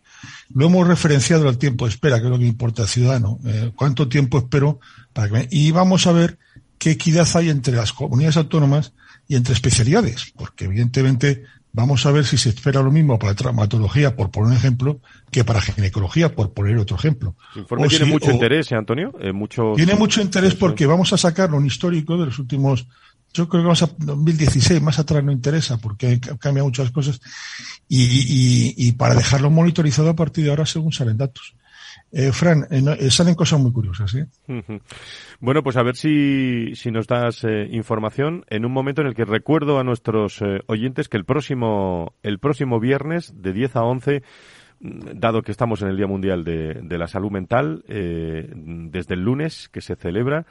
Lo 0.55 0.65
hemos 0.65 0.87
referenciado 0.87 1.47
al 1.47 1.59
tiempo 1.59 1.85
de 1.85 1.91
espera, 1.91 2.17
que 2.19 2.25
es 2.25 2.31
lo 2.31 2.39
que 2.39 2.47
importa 2.47 2.81
al 2.81 2.87
ciudadano. 2.87 3.37
Eh, 3.45 3.71
¿Cuánto 3.75 4.07
tiempo 4.07 4.39
espero? 4.39 4.79
Para 5.13 5.29
que 5.29 5.47
Y 5.51 5.69
vamos 5.69 6.07
a 6.07 6.13
ver 6.13 6.39
qué 6.77 6.91
equidad 6.91 7.27
hay 7.35 7.49
entre 7.49 7.75
las 7.75 7.93
comunidades 7.93 8.37
autónomas 8.37 8.93
y 9.27 9.35
entre 9.35 9.53
especialidades, 9.53 10.33
porque 10.35 10.65
evidentemente 10.65 11.43
vamos 11.73 12.05
a 12.05 12.11
ver 12.11 12.25
si 12.25 12.37
se 12.37 12.49
espera 12.49 12.81
lo 12.81 12.91
mismo 12.91 13.19
para 13.19 13.35
traumatología, 13.35 14.15
por 14.15 14.31
poner 14.31 14.51
un 14.51 14.57
ejemplo, 14.57 14.99
que 15.29 15.43
para 15.43 15.61
ginecología, 15.61 16.33
por 16.33 16.51
poner 16.51 16.77
otro 16.77 16.97
ejemplo. 16.97 17.35
El 17.53 17.61
informe 17.61 17.87
tiene 17.87 18.05
mucho 18.05 18.31
interés, 18.31 18.71
¿eh, 18.71 18.75
Antonio? 18.75 19.13
Eh, 19.19 19.31
mucho... 19.31 19.73
Tiene 19.75 19.95
mucho 19.95 20.21
interés 20.21 20.55
porque 20.55 20.85
vamos 20.85 21.13
a 21.13 21.17
sacar 21.17 21.53
un 21.53 21.65
histórico 21.65 22.17
de 22.17 22.25
los 22.25 22.39
últimos, 22.39 22.87
yo 23.33 23.47
creo 23.47 23.61
que 23.61 23.67
vamos 23.67 23.83
a 23.83 23.89
2016, 23.95 24.81
más 24.81 24.97
atrás 24.97 25.23
no 25.23 25.31
interesa 25.31 25.77
porque 25.77 26.19
cambia 26.39 26.63
muchas 26.63 26.89
cosas, 26.89 27.21
y, 27.87 28.01
y, 28.03 28.73
y 28.75 28.91
para 28.93 29.13
dejarlo 29.13 29.51
monitorizado 29.51 30.09
a 30.09 30.15
partir 30.15 30.45
de 30.45 30.49
ahora 30.49 30.65
según 30.65 30.91
salen 30.91 31.17
datos. 31.17 31.53
Eh, 32.11 32.31
Fran, 32.31 32.65
eh, 32.71 32.81
eh, 32.99 33.11
salen 33.11 33.35
cosas 33.35 33.59
muy 33.59 33.71
curiosas. 33.71 34.15
Bueno, 35.39 35.61
pues 35.61 35.75
a 35.75 35.83
ver 35.83 35.95
si, 35.95 36.73
si 36.75 36.89
nos 36.89 37.07
das 37.07 37.45
información 37.69 38.45
en 38.49 38.65
un 38.65 38.71
momento 38.71 39.01
en 39.01 39.07
el 39.07 39.15
que 39.15 39.25
recuerdo 39.25 39.79
a 39.79 39.83
nuestros 39.83 40.41
oyentes 40.67 41.09
que 41.09 41.17
el 41.17 41.25
próximo, 41.25 42.13
el 42.23 42.39
próximo 42.39 42.79
viernes 42.79 43.33
de 43.41 43.53
10 43.53 43.75
a 43.75 43.83
11 43.83 44.23
mm, 44.79 44.99
dado 45.15 45.41
que 45.41 45.51
estamos 45.51 45.81
en 45.81 45.89
el 45.89 45.97
Día 45.97 46.07
Mundial 46.07 46.43
de, 46.43 46.79
de 46.81 46.97
la 46.97 47.07
Salud 47.07 47.31
Mental, 47.31 47.83
desde 47.87 49.13
el 49.13 49.21
lunes 49.21 49.69
que 49.69 49.81
se 49.81 49.95
celebra, 49.95 50.45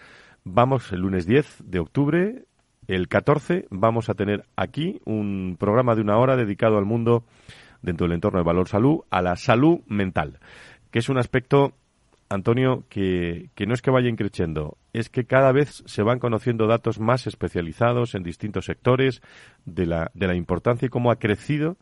vamos 0.44 0.92
el 0.92 1.00
lunes 1.00 1.26
10 1.26 1.64
de 1.64 1.78
octubre, 1.78 2.44
el 2.86 3.08
14 3.08 3.66
vamos 3.70 4.10
a 4.10 4.14
tener 4.14 4.44
aquí 4.56 5.00
un 5.06 5.56
programa 5.58 5.94
de 5.94 6.02
una 6.02 6.18
hora 6.18 6.36
dedicado 6.36 6.76
al 6.76 6.84
mundo 6.84 7.24
dentro 7.82 8.06
del 8.06 8.14
entorno 8.14 8.38
de 8.40 8.44
Valor 8.44 8.68
Salud, 8.68 9.00
a 9.10 9.22
la 9.22 9.36
salud 9.36 9.80
mental 9.86 10.38
que 10.96 11.00
es 11.00 11.10
un 11.10 11.18
aspecto, 11.18 11.74
Antonio, 12.30 12.84
que, 12.88 13.50
no 13.66 13.74
es 13.74 13.82
que 13.82 13.90
vaya 13.90 14.08
increciendo, 14.08 14.78
es 14.94 15.10
que 15.10 15.26
cada 15.26 15.52
vez 15.52 15.82
se 15.84 16.02
van 16.02 16.18
conociendo 16.18 16.66
datos 16.66 17.00
más 17.00 17.26
especializados 17.26 18.14
en 18.14 18.22
distintos 18.22 18.64
sectores 18.64 19.20
de 19.66 19.84
la, 19.84 20.10
de 20.14 20.26
la 20.26 20.34
importancia 20.34 20.86
y 20.86 20.88
cómo 20.88 21.10
ha 21.10 21.16
crecido 21.16 21.76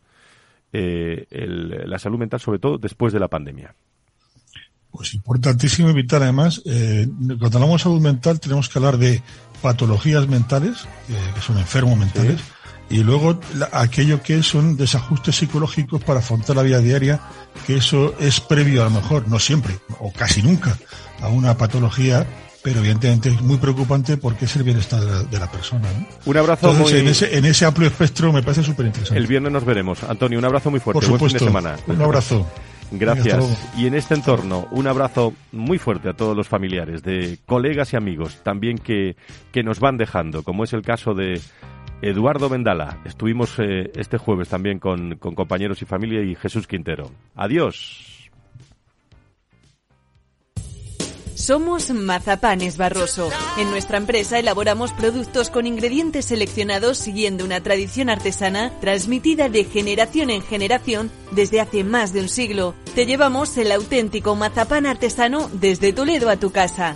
eh, 0.73 1.27
la 1.29 1.97
salud 1.97 2.19
mental, 2.19 2.41
sobre 2.41 2.59
todo 2.59 2.77
después 2.77 3.13
de 3.13 3.21
la 3.21 3.29
pandemia. 3.29 3.73
Pues 4.91 5.13
importantísimo 5.13 5.87
evitar, 5.87 6.21
además, 6.21 6.61
eh, 6.65 7.07
cuando 7.39 7.57
hablamos 7.57 7.79
de 7.79 7.83
salud 7.83 8.01
mental 8.01 8.41
tenemos 8.41 8.67
que 8.67 8.79
hablar 8.79 8.97
de 8.97 9.21
patologías 9.61 10.27
mentales, 10.27 10.89
que 11.07 11.39
son 11.39 11.57
enfermos 11.57 11.97
mentales, 11.97 12.41
y 12.89 13.03
luego 13.03 13.39
aquello 13.71 14.21
que 14.21 14.43
son 14.43 14.77
desajustes 14.77 15.35
psicológicos 15.35 16.03
para 16.03 16.19
afrontar 16.19 16.55
la 16.55 16.63
vida 16.63 16.79
diaria, 16.79 17.19
que 17.65 17.77
eso 17.77 18.13
es 18.19 18.39
previo 18.39 18.81
a 18.81 18.85
lo 18.85 18.91
mejor, 18.91 19.27
no 19.27 19.39
siempre, 19.39 19.75
o 19.99 20.11
casi 20.11 20.41
nunca, 20.41 20.77
a 21.21 21.29
una 21.29 21.57
patología, 21.57 22.25
pero 22.61 22.79
evidentemente 22.79 23.29
es 23.29 23.41
muy 23.41 23.57
preocupante 23.57 24.17
porque 24.17 24.45
es 24.45 24.55
el 24.55 24.63
bienestar 24.63 25.01
de 25.01 25.39
la, 25.39 25.51
persona. 25.51 25.87
Un 26.25 26.37
abrazo 26.37 26.73
muy... 26.73 26.91
en, 26.93 27.07
ese, 27.07 27.37
en 27.37 27.45
ese 27.45 27.65
amplio 27.65 27.87
espectro 27.87 28.31
me 28.31 28.41
parece 28.41 28.63
súper 28.63 28.87
interesante. 28.87 29.19
El 29.19 29.27
viernes 29.27 29.51
nos 29.51 29.65
veremos. 29.65 30.03
Antonio, 30.03 30.39
un 30.39 30.45
abrazo 30.45 30.71
muy 30.71 30.79
fuerte. 30.79 30.99
Por 30.99 31.03
supuesto, 31.05 31.45
Buen 31.45 31.53
fin 31.53 31.61
de 31.61 31.61
semana. 31.61 31.79
Un 31.87 32.01
abrazo. 32.01 32.47
Gracias. 32.91 33.43
Y 33.77 33.87
en 33.87 33.95
este 33.95 34.13
entorno, 34.13 34.67
un 34.71 34.87
abrazo 34.87 35.33
muy 35.51 35.77
fuerte 35.77 36.09
a 36.09 36.13
todos 36.13 36.35
los 36.35 36.47
familiares, 36.47 37.03
de 37.03 37.39
colegas 37.45 37.93
y 37.93 37.97
amigos, 37.97 38.37
también 38.43 38.77
que, 38.77 39.15
que 39.51 39.63
nos 39.63 39.79
van 39.79 39.97
dejando, 39.97 40.43
como 40.43 40.63
es 40.63 40.73
el 40.73 40.81
caso 40.81 41.13
de 41.13 41.41
Eduardo 42.01 42.49
Vendala. 42.49 43.01
Estuvimos 43.05 43.55
eh, 43.59 43.91
este 43.95 44.17
jueves 44.17 44.49
también 44.49 44.79
con, 44.79 45.15
con 45.17 45.35
compañeros 45.35 45.81
y 45.81 45.85
familia 45.85 46.21
y 46.21 46.35
Jesús 46.35 46.67
Quintero. 46.67 47.11
Adiós. 47.35 48.15
Somos 51.35 51.91
Mazapanes 51.91 52.77
Barroso. 52.77 53.29
En 53.57 53.69
nuestra 53.69 53.97
empresa 53.97 54.39
elaboramos 54.39 54.93
productos 54.93 55.49
con 55.49 55.67
ingredientes 55.67 56.25
seleccionados 56.25 56.97
siguiendo 56.97 57.43
una 57.43 57.61
tradición 57.61 58.09
artesana 58.09 58.71
transmitida 58.79 59.49
de 59.49 59.65
generación 59.65 60.29
en 60.29 60.41
generación 60.41 61.11
desde 61.31 61.59
hace 61.59 61.83
más 61.83 62.13
de 62.13 62.21
un 62.21 62.29
siglo. 62.29 62.73
Te 62.95 63.05
llevamos 63.05 63.57
el 63.57 63.73
auténtico 63.73 64.35
mazapán 64.35 64.85
artesano 64.85 65.49
desde 65.51 65.91
Toledo 65.91 66.29
a 66.29 66.37
tu 66.37 66.51
casa. 66.51 66.95